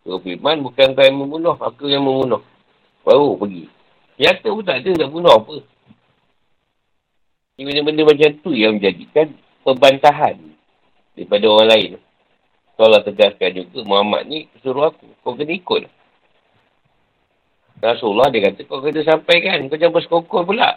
Suruh 0.03 0.19
firman, 0.19 0.59
bukan 0.59 0.91
kau 0.91 1.03
yang 1.07 1.15
membunuh, 1.15 1.55
aku 1.55 1.87
yang 1.87 2.03
membunuh. 2.03 2.43
Baru 3.07 3.39
pergi. 3.39 3.71
Nyata 4.19 4.51
pun 4.51 4.63
tak 4.67 4.83
ada 4.83 4.91
nak 4.91 5.09
bunuh 5.15 5.31
apa. 5.31 5.55
Ini 7.57 7.63
benda-benda 7.63 8.03
macam 8.11 8.29
tu 8.43 8.51
yang 8.51 8.75
menjadikan 8.75 9.31
perbantahan 9.63 10.35
daripada 11.15 11.45
orang 11.47 11.69
lain. 11.71 11.89
So 12.75 12.85
Allah 12.85 13.01
tegaskan 13.07 13.63
juga, 13.63 13.87
Muhammad 13.87 14.27
ni 14.27 14.51
suruh 14.61 14.91
aku, 14.91 15.07
kau 15.23 15.33
kena 15.33 15.55
ikut. 15.55 15.87
Rasulullah 17.79 18.27
dia 18.29 18.51
kata, 18.51 18.67
kau 18.67 18.83
kena 18.83 19.01
sampaikan, 19.01 19.65
kau 19.71 19.79
jangan 19.79 19.95
bersekongkol 19.95 20.43
pula. 20.43 20.75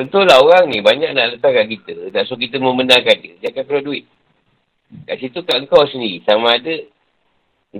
Tentulah 0.00 0.40
orang 0.40 0.72
ni 0.72 0.80
banyak 0.80 1.12
nak 1.12 1.36
letak 1.36 1.52
kat 1.52 1.66
kita, 1.76 1.92
nak 2.08 2.24
suruh 2.24 2.40
kita 2.40 2.56
membenarkan 2.56 3.20
dia, 3.20 3.36
dia 3.36 3.48
akan 3.52 3.64
keluar 3.68 3.84
duit. 3.84 4.08
Kat 5.04 5.20
situ 5.20 5.44
kat 5.44 5.60
kau 5.68 5.84
sendiri. 5.84 6.24
Sama 6.24 6.56
ada 6.56 6.72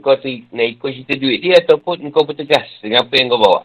kau 0.05 0.21
tu 0.21 0.29
nak 0.53 0.67
ikut 0.69 0.91
cerita 1.01 1.17
duit 1.17 1.41
dia 1.41 1.65
ataupun 1.65 2.05
kau 2.13 2.29
bertegas 2.29 2.69
dengan 2.85 3.09
apa 3.09 3.15
yang 3.17 3.33
kau 3.33 3.41
bawa. 3.41 3.65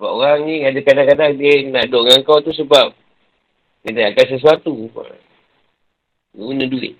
Sebab 0.00 0.10
orang 0.10 0.38
ni 0.48 0.64
ada 0.64 0.80
kadang-kadang 0.80 1.36
dia 1.36 1.52
nak 1.68 1.84
duduk 1.92 2.02
dengan 2.08 2.20
kau 2.24 2.40
tu 2.40 2.56
sebab 2.56 2.96
dia 3.84 3.92
nakkan 3.92 4.26
sesuatu. 4.32 4.88
Dia 6.32 6.40
guna 6.40 6.64
duit. 6.64 6.96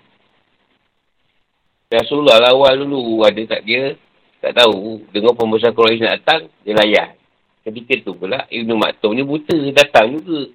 Rasulullah 1.89 2.37
lah 2.37 2.53
awal 2.53 2.85
dulu 2.85 3.25
ada 3.25 3.41
tak 3.49 3.65
dia 3.65 3.97
tak 4.45 4.61
tahu. 4.61 5.09
Dengar 5.09 5.33
pembesar 5.33 5.73
Quraisy 5.73 6.05
nak 6.05 6.21
datang, 6.21 6.53
dia 6.61 6.77
layan. 6.77 7.17
Ketika 7.65 7.93
tu 8.05 8.13
pula 8.13 8.45
Ibn 8.45 8.77
Maktum 8.77 9.17
ni 9.17 9.25
buta 9.25 9.57
datang 9.73 10.13
juga. 10.13 10.53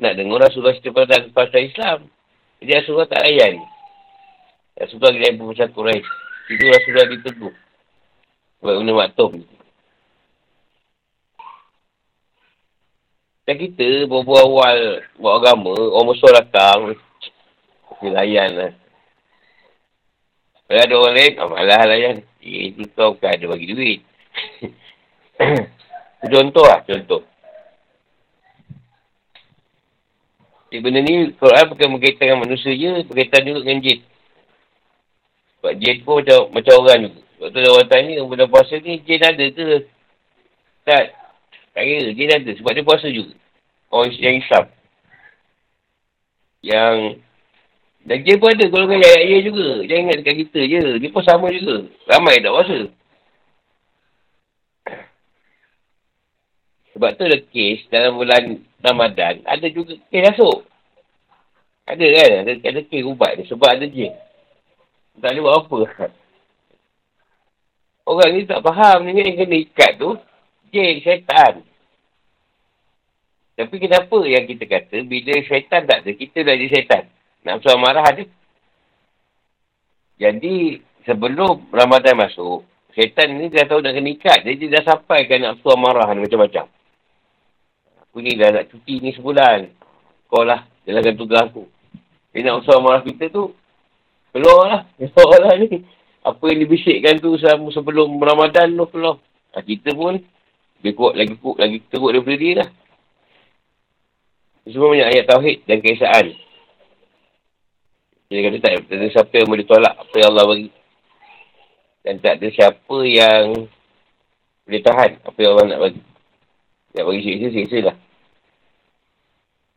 Nak 0.00 0.12
dengar 0.16 0.48
Rasulullah 0.48 0.76
cerita 0.80 1.04
pasal 1.36 1.68
Islam. 1.68 1.98
Jadi 2.64 2.72
Rasulullah 2.80 3.08
tak 3.08 3.28
layan. 3.28 3.60
Rasulullah 4.76 5.12
lagi 5.12 5.20
lain 5.20 5.36
pemusat 5.36 5.68
Quraisy. 5.76 6.08
Itu 6.52 6.64
Rasulullah 6.64 7.08
ditegur. 7.12 7.54
Sebab 8.60 8.74
guna 8.80 8.92
maktum. 9.04 9.32
Dan 13.46 13.56
kita 13.62 14.10
berbual 14.10 14.42
awal 14.42 14.78
buat 15.22 15.34
agama, 15.38 15.70
orang 15.70 16.06
musuh 16.08 16.32
datang. 16.34 16.98
Dia 18.02 18.10
layan 18.10 18.50
lah. 18.58 18.72
Kalau 20.66 20.82
ada 20.82 20.94
orang 20.98 21.14
lain, 21.14 21.32
ah, 21.38 21.46
malah 21.46 21.82
layan. 21.86 22.16
Eh, 22.42 22.74
itu 22.74 22.82
kau 22.98 23.14
bukan 23.14 23.30
ada 23.30 23.44
bagi 23.46 23.66
duit. 23.70 24.00
contoh 26.24 26.64
lah, 26.64 26.80
contoh. 26.86 27.22
Jadi 30.66 30.82
benda 30.82 31.00
ni, 31.04 31.30
Quran 31.36 31.64
bukan 31.70 31.88
berkaitan 31.96 32.24
dengan 32.26 32.42
manusia 32.42 32.72
je, 32.74 33.06
berkaitan 33.06 33.46
juga 33.46 33.60
dengan 33.62 33.80
jin. 33.84 33.98
Sebab 35.56 35.72
jin 35.78 35.96
pun 36.02 36.14
macam, 36.20 36.40
macam 36.52 36.74
orang 36.82 37.00
juga. 37.06 37.20
Sebab 37.36 37.48
tu 37.52 37.58
orang 37.70 37.88
tanya, 37.88 38.24
bulan 38.26 38.48
puasa 38.50 38.74
ni 38.82 39.00
jin 39.06 39.22
ada 39.22 39.44
ke? 39.46 39.66
Tak. 40.84 41.04
Tak 41.72 41.82
kira, 41.86 42.08
jin 42.12 42.30
ada. 42.34 42.50
Sebab 42.58 42.70
dia 42.74 42.84
puasa 42.84 43.06
juga. 43.08 43.32
Orang 43.94 44.10
yang 44.18 44.36
Islam. 44.42 44.64
Yang 46.66 46.96
dan 48.06 48.22
jin 48.22 48.38
pun 48.38 48.54
ada 48.54 48.64
golongan 48.70 49.02
yang 49.02 49.14
ayat 49.18 49.40
juga. 49.50 49.68
Jangan 49.82 50.02
ingat 50.06 50.16
dekat 50.22 50.34
kita 50.46 50.60
je. 50.62 50.82
Dia 51.02 51.10
pun 51.10 51.22
sama 51.26 51.50
juga. 51.50 51.90
Ramai 52.06 52.38
tak 52.38 52.54
puasa. 52.54 52.78
Sebab 56.96 57.12
tu 57.12 57.28
ada 57.28 57.36
kes 57.44 57.92
dalam 57.92 58.16
bulan 58.16 58.56
Ramadan, 58.80 59.44
ada 59.44 59.68
juga 59.68 60.00
kes 60.08 60.32
masuk. 60.32 60.64
Ada 61.84 62.06
kan? 62.08 62.30
Ada, 62.40 62.52
ada 62.72 62.80
kes 62.88 63.04
ubat 63.04 63.36
ni 63.36 63.44
sebab 63.44 63.68
ada 63.68 63.84
jin. 63.84 64.16
Tak 65.20 65.36
boleh 65.36 65.42
buat 65.44 65.56
apa. 65.60 65.78
Orang 68.08 68.32
ni 68.32 68.48
tak 68.48 68.64
faham 68.64 69.04
ni 69.04 69.12
yang 69.12 69.36
kena 69.36 69.56
ikat 69.60 70.00
tu, 70.00 70.16
jin, 70.72 71.04
syaitan. 71.04 71.60
Tapi 73.60 73.76
kenapa 73.76 74.16
yang 74.24 74.48
kita 74.48 74.64
kata, 74.64 74.96
bila 75.04 75.36
syaitan 75.44 75.84
tak 75.84 76.00
ada, 76.00 76.10
kita 76.16 76.48
dah 76.48 76.56
jadi 76.56 76.72
syaitan. 76.72 77.04
Nak 77.44 77.60
suara 77.60 77.76
marah 77.76 78.08
ada. 78.08 78.24
Jadi, 80.16 80.80
sebelum 81.04 81.68
Ramadan 81.76 82.24
masuk, 82.24 82.64
syaitan 82.96 83.36
ni 83.36 83.52
dah 83.52 83.68
tahu 83.68 83.84
nak 83.84 83.92
kena 83.92 84.16
ikat. 84.16 84.48
Jadi, 84.48 84.64
dia 84.64 84.80
dah 84.80 84.96
sampai 84.96 85.28
kan 85.28 85.44
nak 85.44 85.60
suara 85.60 85.76
marah 85.76 86.08
ni 86.16 86.24
macam-macam. 86.24 86.72
Aku 88.16 88.24
ni 88.24 88.32
dah 88.32 88.48
nak 88.48 88.72
cuti 88.72 88.96
ni 89.04 89.12
sebulan. 89.12 89.76
Kau 90.32 90.40
lah, 90.40 90.64
jalankan 90.88 91.20
tugas 91.20 91.52
aku. 91.52 91.68
Dia 92.32 92.48
nak 92.48 92.64
usaha 92.64 92.80
marah 92.80 93.04
kita 93.04 93.28
tu, 93.28 93.52
keluar 94.32 94.72
lah. 94.72 94.80
Keluar 95.12 95.36
lah 95.36 95.52
ni. 95.60 95.84
Apa 96.24 96.40
yang 96.48 96.64
dibisikkan 96.64 97.20
tu 97.20 97.36
sebelum 97.36 98.16
Ramadan 98.16 98.72
tu 98.72 98.88
keluar. 98.88 99.20
Ha, 99.52 99.60
kita 99.60 99.92
pun, 99.92 100.16
dia 100.80 100.96
kuat 100.96 101.12
lagi 101.12 101.36
kuat, 101.36 101.60
lagi 101.60 101.84
teruk 101.92 102.08
daripada 102.08 102.40
dia 102.40 102.52
lah. 102.64 102.68
Semua 104.64 104.96
banyak 104.96 105.08
ayat 105.12 105.24
tauhid 105.28 105.58
dan 105.68 105.78
keesaan. 105.84 106.26
Dia 108.32 108.48
kata 108.48 108.56
tak 108.64 108.72
ada 108.96 109.06
siapa 109.12 109.32
yang 109.36 109.48
boleh 109.52 109.66
tolak 109.68 109.92
apa 109.92 110.14
yang 110.16 110.28
Allah 110.32 110.46
bagi. 110.56 110.68
Dan 112.00 112.14
tak 112.24 112.40
ada 112.40 112.48
siapa 112.48 112.96
yang 113.04 113.68
boleh 114.64 114.80
tahan 114.80 115.20
apa 115.20 115.36
yang 115.36 115.52
Allah 115.52 115.66
nak 115.68 115.80
bagi. 115.84 116.02
Nak 116.96 117.04
bagi 117.04 117.20
siksa, 117.20 117.48
siksa 117.52 117.78
lah. 117.92 117.96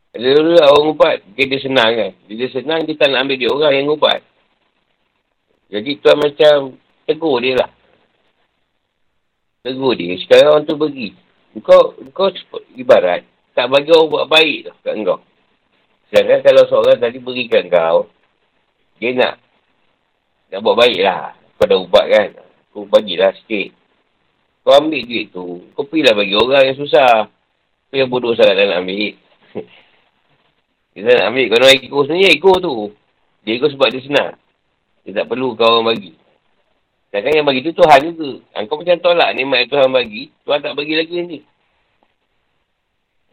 Ada 0.09 0.25
dulu 0.41 0.57
orang 0.57 0.89
ubat, 0.89 1.15
dia 1.37 1.57
senang 1.61 1.91
kan. 1.93 2.11
Bila 2.25 2.45
senang, 2.49 2.81
kita 2.89 3.05
nak 3.05 3.29
ambil 3.29 3.37
dia 3.37 3.49
orang 3.53 3.73
yang 3.77 3.93
ubat. 3.93 4.19
Jadi 5.69 6.01
tuan 6.01 6.17
macam 6.17 6.81
tegur 7.05 7.37
dia 7.45 7.53
lah. 7.61 7.69
Tegur 9.61 9.93
dia. 9.93 10.17
Sekarang 10.17 10.49
orang 10.57 10.65
tu 10.65 10.75
pergi. 10.81 11.13
Kau, 11.61 11.93
kau 12.13 12.29
ibarat, 12.73 13.21
tak 13.53 13.69
bagi 13.69 13.93
orang 13.93 14.09
buat 14.09 14.25
baik 14.29 14.57
tu 14.65 14.73
kat 14.81 14.93
kau. 15.05 15.19
Sedangkan 16.09 16.39
kalau 16.41 16.63
seorang 16.65 16.97
tadi 16.97 17.21
berikan 17.21 17.69
kau, 17.69 18.09
dia 18.97 19.13
nak, 19.13 19.37
nak 20.49 20.59
buat 20.65 20.73
baik 20.73 20.99
lah. 21.05 21.37
Kau 21.57 21.69
dah 21.69 21.77
ubat 21.77 22.05
kan. 22.09 22.29
Kau 22.73 22.89
bagilah 22.89 23.29
sikit. 23.37 23.77
Kau 24.65 24.73
ambil 24.73 25.05
duit 25.05 25.29
tu, 25.29 25.69
kau 25.77 25.85
pergilah 25.85 26.17
bagi 26.17 26.33
orang 26.33 26.63
yang 26.65 26.77
susah. 26.81 27.29
Kau 27.89 27.95
yang 27.97 28.09
bodoh 28.09 28.33
sangat 28.33 28.57
nak 28.57 28.81
ambil. 28.81 29.13
Kita 30.99 31.15
nak 31.15 31.25
ambil. 31.31 31.47
Kalau 31.47 31.67
ego 31.71 31.97
sebenarnya 32.03 32.29
ego 32.35 32.51
tu. 32.59 32.73
Dia 33.47 33.55
ego 33.55 33.71
sebab 33.71 33.87
dia 33.87 34.03
senang. 34.03 34.35
Dia 35.07 35.23
tak 35.23 35.31
perlu 35.31 35.55
kau 35.55 35.79
orang 35.79 35.95
bagi. 35.95 36.11
Sedangkan 37.07 37.39
yang 37.39 37.47
bagi 37.47 37.63
tu 37.63 37.71
Tuhan 37.71 37.99
juga. 38.03 38.31
Ha, 38.51 38.67
kau 38.67 38.75
macam 38.75 38.99
tolak 38.99 39.31
nikmat 39.31 39.63
yang 39.63 39.71
Tuhan 39.71 39.89
bagi. 39.95 40.23
Tuhan 40.43 40.59
tak 40.59 40.75
bagi 40.75 40.93
lagi 40.99 41.15
ni. 41.23 41.39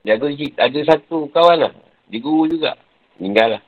Dia 0.06 0.14
ada, 0.14 0.30
ada 0.62 0.78
satu 0.86 1.26
kawan 1.34 1.66
lah. 1.66 1.72
Dia 2.06 2.22
guru 2.22 2.46
juga. 2.46 2.78
Meninggal 3.18 3.58
lah. 3.58 3.62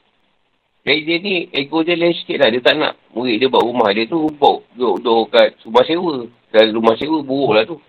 Jadi 0.87 1.01
dia 1.03 1.17
ni 1.19 1.35
ego 1.51 1.83
dia 1.83 1.99
lain 1.99 2.15
sikit 2.15 2.39
lah. 2.39 2.55
Dia 2.55 2.63
tak 2.63 2.79
nak 2.79 2.95
murid 3.11 3.43
dia 3.43 3.51
buat 3.51 3.67
rumah 3.67 3.91
dia 3.91 4.07
tu. 4.07 4.31
Buat 4.39 4.63
duduk, 4.79 5.35
kat 5.35 5.59
rumah 5.67 5.83
sewa. 5.83 6.15
Dan 6.55 6.71
rumah 6.71 6.95
sewa 6.95 7.19
buruk 7.19 7.51
lah 7.51 7.67
tu. 7.67 7.83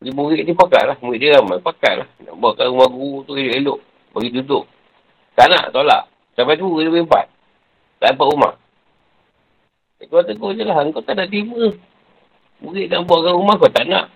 Jadi 0.00 0.16
murid 0.16 0.48
ni 0.48 0.56
pakat 0.56 0.82
lah. 0.88 0.96
Murid 1.04 1.20
dia 1.20 1.36
ramai. 1.36 1.60
Pakat 1.60 1.94
lah. 2.00 2.08
Nak 2.24 2.34
buat 2.40 2.56
kat 2.56 2.72
rumah 2.72 2.88
guru 2.88 3.20
tu 3.28 3.36
elok-elok. 3.36 3.78
Bagi 4.16 4.32
duduk. 4.32 4.64
Tak 5.36 5.46
nak, 5.52 5.64
tolak. 5.76 6.08
Sampai 6.32 6.56
tu 6.56 6.72
dia 6.80 6.88
lebih 6.88 7.04
empat. 7.04 7.28
Tak 8.00 8.16
dapat 8.16 8.26
rumah. 8.32 8.52
Kau 10.08 10.24
tegur 10.24 10.56
je 10.56 10.64
lah. 10.64 10.80
Kau 10.88 11.04
tak 11.04 11.20
nak 11.20 11.28
terima. 11.28 11.68
Murid 12.64 12.88
nak 12.88 13.04
buat 13.04 13.20
kat 13.28 13.34
rumah 13.36 13.54
kau 13.60 13.68
tak 13.68 13.84
nak. 13.84 14.08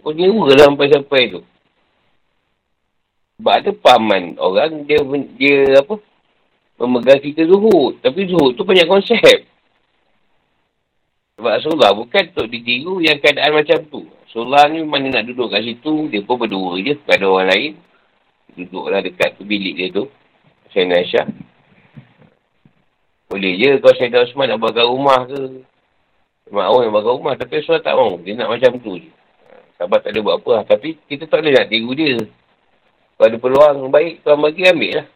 Kau 0.00 0.16
nyewa 0.16 0.48
lah 0.56 0.64
sampai-sampai 0.72 1.22
tu. 1.28 1.40
Sebab 3.36 3.52
ada 3.56 3.70
paman 3.72 4.36
orang 4.36 4.84
dia, 4.88 5.00
dia 5.36 5.80
apa, 5.80 5.96
memegang 6.80 7.20
kita 7.20 7.44
zuhud. 7.44 8.00
Tapi 8.00 8.28
zuhud 8.28 8.56
tu 8.56 8.64
banyak 8.64 8.88
konsep. 8.88 9.44
Sebab 11.40 11.56
Rasulullah 11.56 11.96
bukan 11.96 12.36
untuk 12.36 12.52
ditiru 12.52 13.00
yang 13.00 13.16
keadaan 13.16 13.56
macam 13.56 13.80
tu. 13.88 14.04
Rasulullah 14.28 14.68
ni 14.68 14.84
mana 14.84 15.08
nak 15.08 15.24
duduk 15.24 15.48
kat 15.48 15.64
situ, 15.64 16.12
dia 16.12 16.20
pun 16.20 16.36
berdua 16.36 16.76
je. 16.84 17.00
Tak 17.00 17.16
ada 17.16 17.32
orang 17.32 17.48
lain. 17.48 17.72
Duduklah 18.60 19.00
dekat 19.00 19.40
tu 19.40 19.48
bilik 19.48 19.72
dia 19.72 19.88
tu. 19.88 20.04
Sayyidina 20.68 21.00
Aisyah. 21.00 21.26
Boleh 23.32 23.56
je 23.56 23.70
kalau 23.80 23.96
Sayyidina 23.96 24.28
Osman 24.28 24.52
nak 24.52 24.58
buat 24.60 24.72
kat 24.76 24.84
rumah 24.84 25.20
ke. 25.24 25.40
Mak 26.52 26.66
awak 26.68 26.80
yang 26.84 26.92
buat 26.92 27.04
kat 27.08 27.14
rumah. 27.16 27.34
Tapi 27.40 27.52
Rasulullah 27.56 27.84
tak 27.88 27.94
mahu. 27.96 28.14
Dia 28.20 28.32
nak 28.36 28.48
macam 28.52 28.70
tu 28.76 28.92
je. 29.00 29.10
Sahabat 29.80 29.98
tak 30.04 30.10
ada 30.12 30.20
buat 30.20 30.36
apa 30.44 30.50
lah. 30.60 30.64
Tapi 30.68 30.88
kita 31.08 31.24
tak 31.24 31.40
boleh 31.40 31.56
nak 31.56 31.66
tiru 31.72 31.90
dia. 31.96 32.20
Kalau 33.16 33.26
ada 33.32 33.36
peluang 33.40 33.88
baik, 33.88 34.28
tuan 34.28 34.44
bagi 34.44 34.68
ambil 34.68 34.92
lah. 34.92 35.06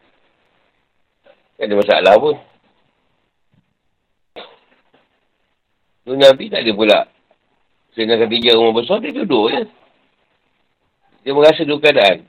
Tak 1.61 1.65
ada 1.69 1.73
masalah 1.77 2.13
pun. 2.17 2.35
Tu 6.05 6.13
Nabi 6.13 6.53
tak 6.53 6.61
ada 6.61 6.71
pula. 6.77 6.99
Sayyidina 7.97 8.21
Khadijah 8.21 8.53
rumah 8.53 8.77
besar, 8.77 9.01
dia 9.01 9.09
duduk 9.09 9.49
je. 9.49 9.63
Dia 11.25 11.33
merasa 11.33 11.65
dua 11.65 11.81
keadaan. 11.81 12.21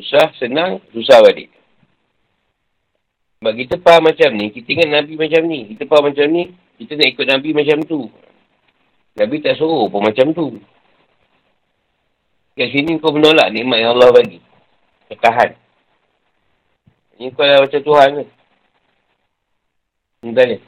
Susah, 0.00 0.32
senang, 0.40 0.80
susah 0.96 1.20
balik. 1.20 1.52
Sebab 3.38 3.52
kita 3.60 3.74
faham 3.84 4.08
macam 4.08 4.30
ni, 4.32 4.48
kita 4.56 4.68
ingat 4.72 4.88
Nabi 4.88 5.14
macam 5.20 5.42
ni. 5.44 5.60
Kita 5.76 5.84
faham 5.84 6.08
macam 6.08 6.26
ni, 6.32 6.42
kita 6.80 6.96
nak 6.96 7.08
ikut 7.12 7.26
Nabi 7.28 7.50
macam 7.52 7.78
tu. 7.84 8.00
Nabi 9.20 9.36
tak 9.44 9.60
suruh 9.60 9.86
pun 9.92 10.00
macam 10.00 10.32
tu. 10.32 10.58
Kat 12.54 12.70
sini 12.72 12.96
kau 13.02 13.12
menolak 13.12 13.52
nikmat 13.52 13.82
yang 13.82 13.98
Allah 13.98 14.10
bagi. 14.14 14.40
Ketahan. 15.12 15.58
Ini 17.20 17.30
kau 17.34 17.44
dah 17.44 17.60
macam 17.60 17.80
Tuhan 17.82 18.08
ke? 18.16 18.24
Entah 20.24 20.46
ni. 20.48 20.58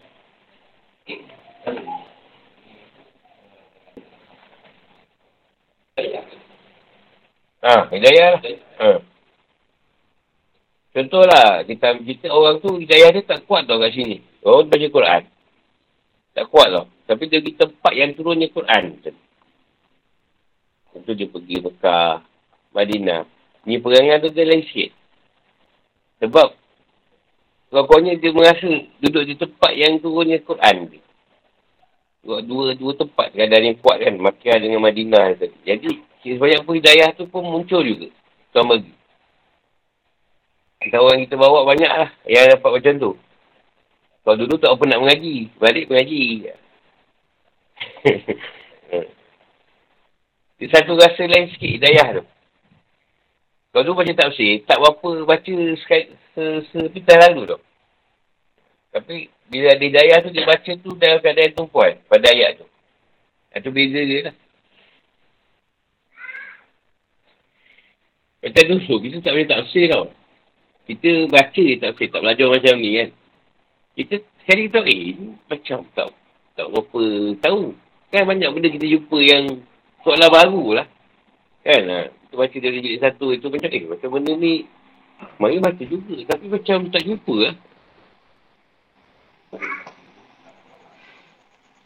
Ha, 7.66 7.90
hidayah 7.90 8.38
lah. 8.38 8.42
Ha. 8.78 8.88
Contohlah, 10.94 11.66
kita, 11.66 11.98
kita 11.98 12.30
orang 12.30 12.62
tu 12.62 12.78
hidayah 12.78 13.11
dia 13.11 13.26
tak 13.26 13.42
kuat 13.44 13.66
tau 13.66 13.82
kat 13.82 13.90
sini. 13.90 14.22
Orang 14.46 14.70
baca 14.70 14.86
Quran. 14.86 15.22
Tak 16.32 16.46
kuat 16.46 16.68
tau. 16.70 16.86
Tapi 17.11 17.22
dia 17.26 17.42
pergi 17.42 17.59
tempat 17.59 17.92
yang 17.92 18.14
turunnya 18.14 18.48
Quran. 18.54 19.02
Contoh 20.94 21.12
dia 21.12 21.28
pergi 21.28 21.57
Mekah, 21.61 22.24
Madinah. 22.72 23.22
Ni 23.66 23.82
perangan 23.82 24.22
tu 24.22 24.30
dia 24.30 24.46
lain 24.46 24.62
sikit. 24.62 24.90
Sebab, 26.22 26.48
pokoknya 27.85 28.16
dia 28.16 28.31
merasa 28.33 28.70
duduk 29.03 29.24
di 29.27 29.35
tempat 29.37 29.72
yang 29.77 30.01
turunnya 30.01 30.41
Quran 30.41 30.89
dia. 30.89 31.03
Dua, 32.27 32.43
dua, 32.43 32.74
dua 32.74 32.93
tempat 32.97 33.31
keadaan 33.37 33.70
yang 33.70 33.79
kuat 33.79 34.03
kan. 34.03 34.14
Makkah 34.18 34.57
dengan 34.59 34.83
Madinah 34.83 35.39
tadi. 35.39 35.55
Jadi, 35.62 35.91
sebanyak 36.24 36.66
pun 36.66 36.74
hidayah 36.74 37.14
tu 37.14 37.31
pun 37.31 37.47
muncul 37.47 37.87
juga. 37.87 38.11
Tuan 38.51 38.66
bagi. 38.66 38.91
Kita 40.83 40.99
orang 40.99 41.22
kita 41.22 41.39
bawa 41.39 41.62
banyak 41.62 41.87
lah 41.87 42.11
yang 42.27 42.51
dapat 42.51 42.70
macam 42.83 42.95
tu. 42.99 43.11
Kalau 44.27 44.37
dulu 44.43 44.55
tak 44.59 44.74
apa 44.74 44.83
nak 44.91 45.01
mengaji. 45.07 45.55
Balik 45.59 45.87
mengaji. 45.87 46.51
Dia 50.57 50.66
satu 50.72 50.97
rasa 50.99 51.22
lain 51.29 51.47
sikit 51.53 51.70
hidayah 51.79 52.22
tu. 52.22 52.24
Kalau 53.70 53.93
dulu 53.93 54.01
baca 54.01 54.12
tafsir, 54.16 54.64
tak 54.64 54.81
berapa 54.81 55.29
baca 55.29 55.55
sekali, 55.85 56.09
se, 56.33 56.45
se, 56.72 56.79
se, 56.91 57.14
lalu 57.29 57.45
tu. 57.45 57.59
Tapi 58.97 59.28
bila 59.53 59.76
ada 59.76 59.84
hidayah 59.84 60.24
tu, 60.24 60.32
dia 60.32 60.49
baca 60.49 60.72
tu 60.72 60.90
dalam 60.97 61.20
keadaan 61.20 61.53
tumpuan 61.53 62.01
pada 62.09 62.32
ayat 62.32 62.64
tu. 62.64 62.66
Atau 63.53 63.68
beza 63.68 64.01
dia 64.01 64.32
lah. 64.32 64.34
Macam 68.40 68.64
dulu, 68.72 68.94
kita 69.05 69.16
tak 69.20 69.32
boleh 69.36 69.49
taksir 69.53 69.84
tau. 69.92 70.07
Kita 70.88 71.11
baca 71.28 71.61
je 71.61 71.76
taksir, 71.76 72.09
tak 72.09 72.20
belajar 72.24 72.47
macam 72.49 72.74
ni 72.80 72.90
kan. 72.97 73.09
Kita 74.01 74.14
sekali 74.40 74.64
tahu, 74.72 74.84
eh, 74.88 75.01
macam 75.44 75.78
tak, 75.92 76.09
tak 76.57 76.66
apa 76.72 77.03
tahu. 77.44 77.62
Kan 78.09 78.22
banyak 78.24 78.49
benda 78.49 78.68
kita 78.72 78.86
jumpa 78.97 79.18
yang 79.20 79.44
soalan 80.09 80.30
baru 80.32 80.64
lah. 80.72 80.86
Kan, 81.68 81.82
ha? 81.90 82.01
kita 82.09 82.34
baca 82.38 82.57
dari 82.64 82.78
jilid 82.80 83.01
satu 83.05 83.28
itu 83.34 83.47
macam, 83.53 83.68
eh, 83.68 83.84
macam 83.84 84.09
benda 84.09 84.32
ni, 84.40 84.64
mari 85.36 85.61
baca 85.61 85.84
juga. 85.84 86.16
Tapi 86.32 86.49
macam 86.49 86.88
tak 86.88 87.05
jumpa 87.05 87.36
lah. 87.44 87.55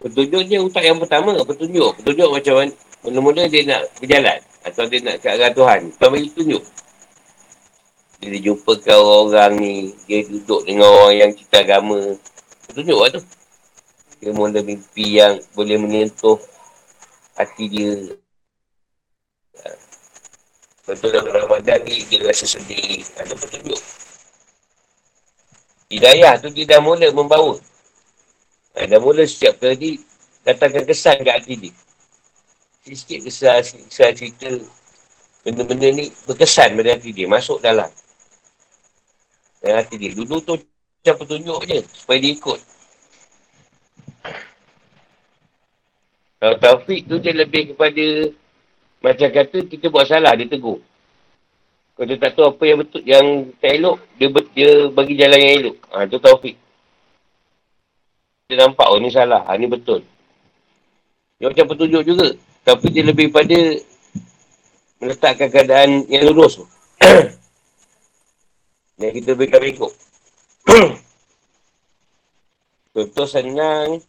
Petunjuk 0.00 0.42
dia 0.48 0.58
utak 0.64 0.80
yang 0.80 0.96
pertama, 0.96 1.36
petunjuk. 1.44 1.92
Petunjuk 2.00 2.28
macam 2.32 2.54
mana, 2.56 2.72
mula-mula 3.04 3.42
dia 3.52 3.62
nak 3.68 3.82
berjalan. 4.00 4.40
Atau 4.64 4.88
dia 4.88 5.00
nak 5.04 5.16
ke 5.20 5.28
arah 5.28 5.52
Tuhan. 5.52 5.92
Tuhan 5.96 6.10
bagi 6.12 6.30
tunjuk. 6.32 6.62
Dia 8.20 8.40
jumpa 8.40 8.72
ke 8.80 8.92
orang 8.96 9.60
ni. 9.60 9.92
Dia 10.08 10.24
duduk 10.24 10.64
dengan 10.64 10.88
orang 10.88 11.14
yang 11.16 11.30
cerita 11.36 11.60
agama. 11.60 12.16
Tunjuk 12.72 12.96
lah 12.96 13.08
tu. 13.12 13.20
Dia 14.20 14.32
mula 14.32 14.60
mimpi 14.60 15.20
yang 15.20 15.40
boleh 15.56 15.76
menyentuh 15.80 16.36
hati 17.36 17.64
dia. 17.68 17.92
Betul 20.84 21.12
dalam 21.12 21.28
Ramadan 21.28 21.80
ni, 21.84 22.04
dia 22.08 22.24
rasa 22.24 22.44
sedih. 22.48 23.04
Ada 23.20 23.36
petunjuk. 23.36 23.80
Hidayah 25.92 26.40
tu 26.40 26.48
dia 26.52 26.64
dah 26.64 26.80
mula 26.80 27.08
membawa. 27.12 27.56
Dah 28.88 29.00
mula 29.02 29.26
setiap 29.28 29.60
kali 29.60 30.00
datangkan 30.46 30.88
kesan 30.88 31.20
kat 31.20 31.44
hati 31.44 31.54
dia 31.58 31.72
sikit-sikit 32.80 33.20
kesal, 33.28 33.60
kesal 33.62 34.10
cerita 34.16 34.50
benda-benda 35.44 35.88
ni 35.92 36.08
berkesan 36.24 36.74
pada 36.74 36.96
hati 36.96 37.12
dia, 37.12 37.28
masuk 37.28 37.60
dalam 37.60 37.88
dalam 39.60 39.76
hati 39.78 39.94
dia. 40.00 40.16
Dulu 40.16 40.40
tu 40.40 40.56
macam 40.56 41.14
petunjuk 41.20 41.60
je 41.68 41.78
supaya 41.92 42.18
dia 42.18 42.32
ikut. 42.32 42.60
Kalau 46.40 46.56
taufik 46.56 47.04
tu 47.04 47.20
dia 47.20 47.36
lebih 47.36 47.76
kepada 47.76 48.04
macam 49.04 49.28
kata 49.28 49.58
kita 49.68 49.86
buat 49.92 50.08
salah, 50.08 50.32
dia 50.36 50.48
tegur. 50.48 50.80
Kalau 51.96 52.06
dia 52.08 52.16
tak 52.16 52.32
tahu 52.32 52.48
apa 52.48 52.64
yang 52.64 52.78
betul, 52.80 53.02
yang 53.04 53.26
tak 53.60 53.76
elok, 53.76 53.96
dia, 54.16 54.28
dia 54.56 54.70
bagi 54.88 55.14
jalan 55.20 55.36
yang 55.36 55.52
elok. 55.60 55.76
Ha, 55.92 56.08
tu 56.08 56.16
taufik. 56.16 56.56
Dia 58.50 58.66
nampak, 58.66 58.90
oh 58.90 58.98
ni 58.98 59.14
salah, 59.14 59.46
ha, 59.46 59.54
ni 59.54 59.70
betul. 59.70 60.02
Dia 61.38 61.54
macam 61.54 61.70
petunjuk 61.70 62.02
juga. 62.02 62.34
Tapi 62.66 62.90
dia 62.90 63.06
lebih 63.06 63.30
pada 63.30 63.78
meletakkan 64.98 65.54
keadaan 65.54 66.02
yang 66.10 66.26
lurus 66.26 66.58
tu. 66.58 66.66
yang 69.00 69.14
kita 69.14 69.38
berikan 69.38 69.62
berikut. 69.62 69.94
Contoh 72.90 73.26
senang, 73.38 74.02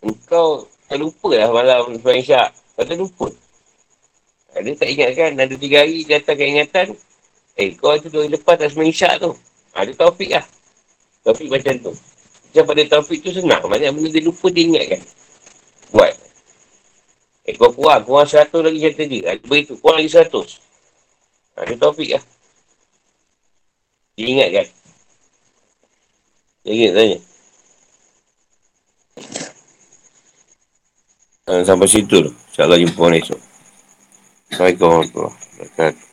engkau 0.00 0.64
terlupa 0.88 1.36
lah 1.36 1.52
malam 1.52 2.00
Tuan 2.00 2.16
Isyak. 2.16 2.56
Kau 2.72 2.88
terlupa. 2.88 3.28
Dia 4.56 4.72
tak 4.80 4.88
ingat 4.88 5.10
kan, 5.12 5.30
ada 5.36 5.54
tiga 5.60 5.84
hari 5.84 6.08
datang 6.08 6.40
keingatan. 6.40 6.96
Eh, 7.60 7.76
kau 7.76 8.00
tu 8.00 8.08
dua 8.08 8.24
hari 8.24 8.32
lepas 8.32 8.56
tak 8.56 8.72
semua 8.72 8.88
Isyak 8.88 9.20
tu. 9.20 9.36
Ada 9.76 9.92
ha, 9.92 9.98
taufik 10.00 10.32
lah. 10.32 10.44
Taufik 11.20 11.52
macam 11.52 11.76
tu. 11.84 12.15
Macam 12.56 12.72
pada 12.72 12.88
taufik 12.88 13.20
tu 13.20 13.28
senang. 13.36 13.60
Banyak 13.68 13.92
benda 13.92 14.08
dia 14.08 14.24
lupa 14.24 14.48
dia 14.48 14.64
ingat 14.64 14.96
kan. 14.96 15.02
Buat. 15.92 16.16
Eh, 17.44 17.52
kau 17.52 17.68
kurang. 17.68 18.00
Kurang 18.08 18.24
seratus 18.24 18.64
lagi 18.64 18.80
kata 18.80 19.02
dia. 19.04 19.36
Beri 19.44 19.68
tu. 19.68 19.76
Kurang 19.76 20.00
lagi 20.00 20.08
seratus. 20.08 20.56
Ha, 21.52 21.68
dia 21.68 21.76
topik 21.76 22.16
lah. 22.16 22.24
Dia 24.16 24.24
ingat 24.24 24.48
kan? 24.56 24.66
Dia 26.64 26.72
ingat 26.72 26.92
tanya. 26.96 27.18
Ha, 31.44 31.60
sampai 31.60 31.88
situ 31.92 32.16
tu. 32.24 32.32
InsyaAllah 32.32 32.80
jumpa 32.80 33.00
orang 33.04 33.20
esok. 33.20 33.40
Assalamualaikum 34.48 34.88
warahmatullahi 34.88 35.36
wabarakatuh. 35.60 36.04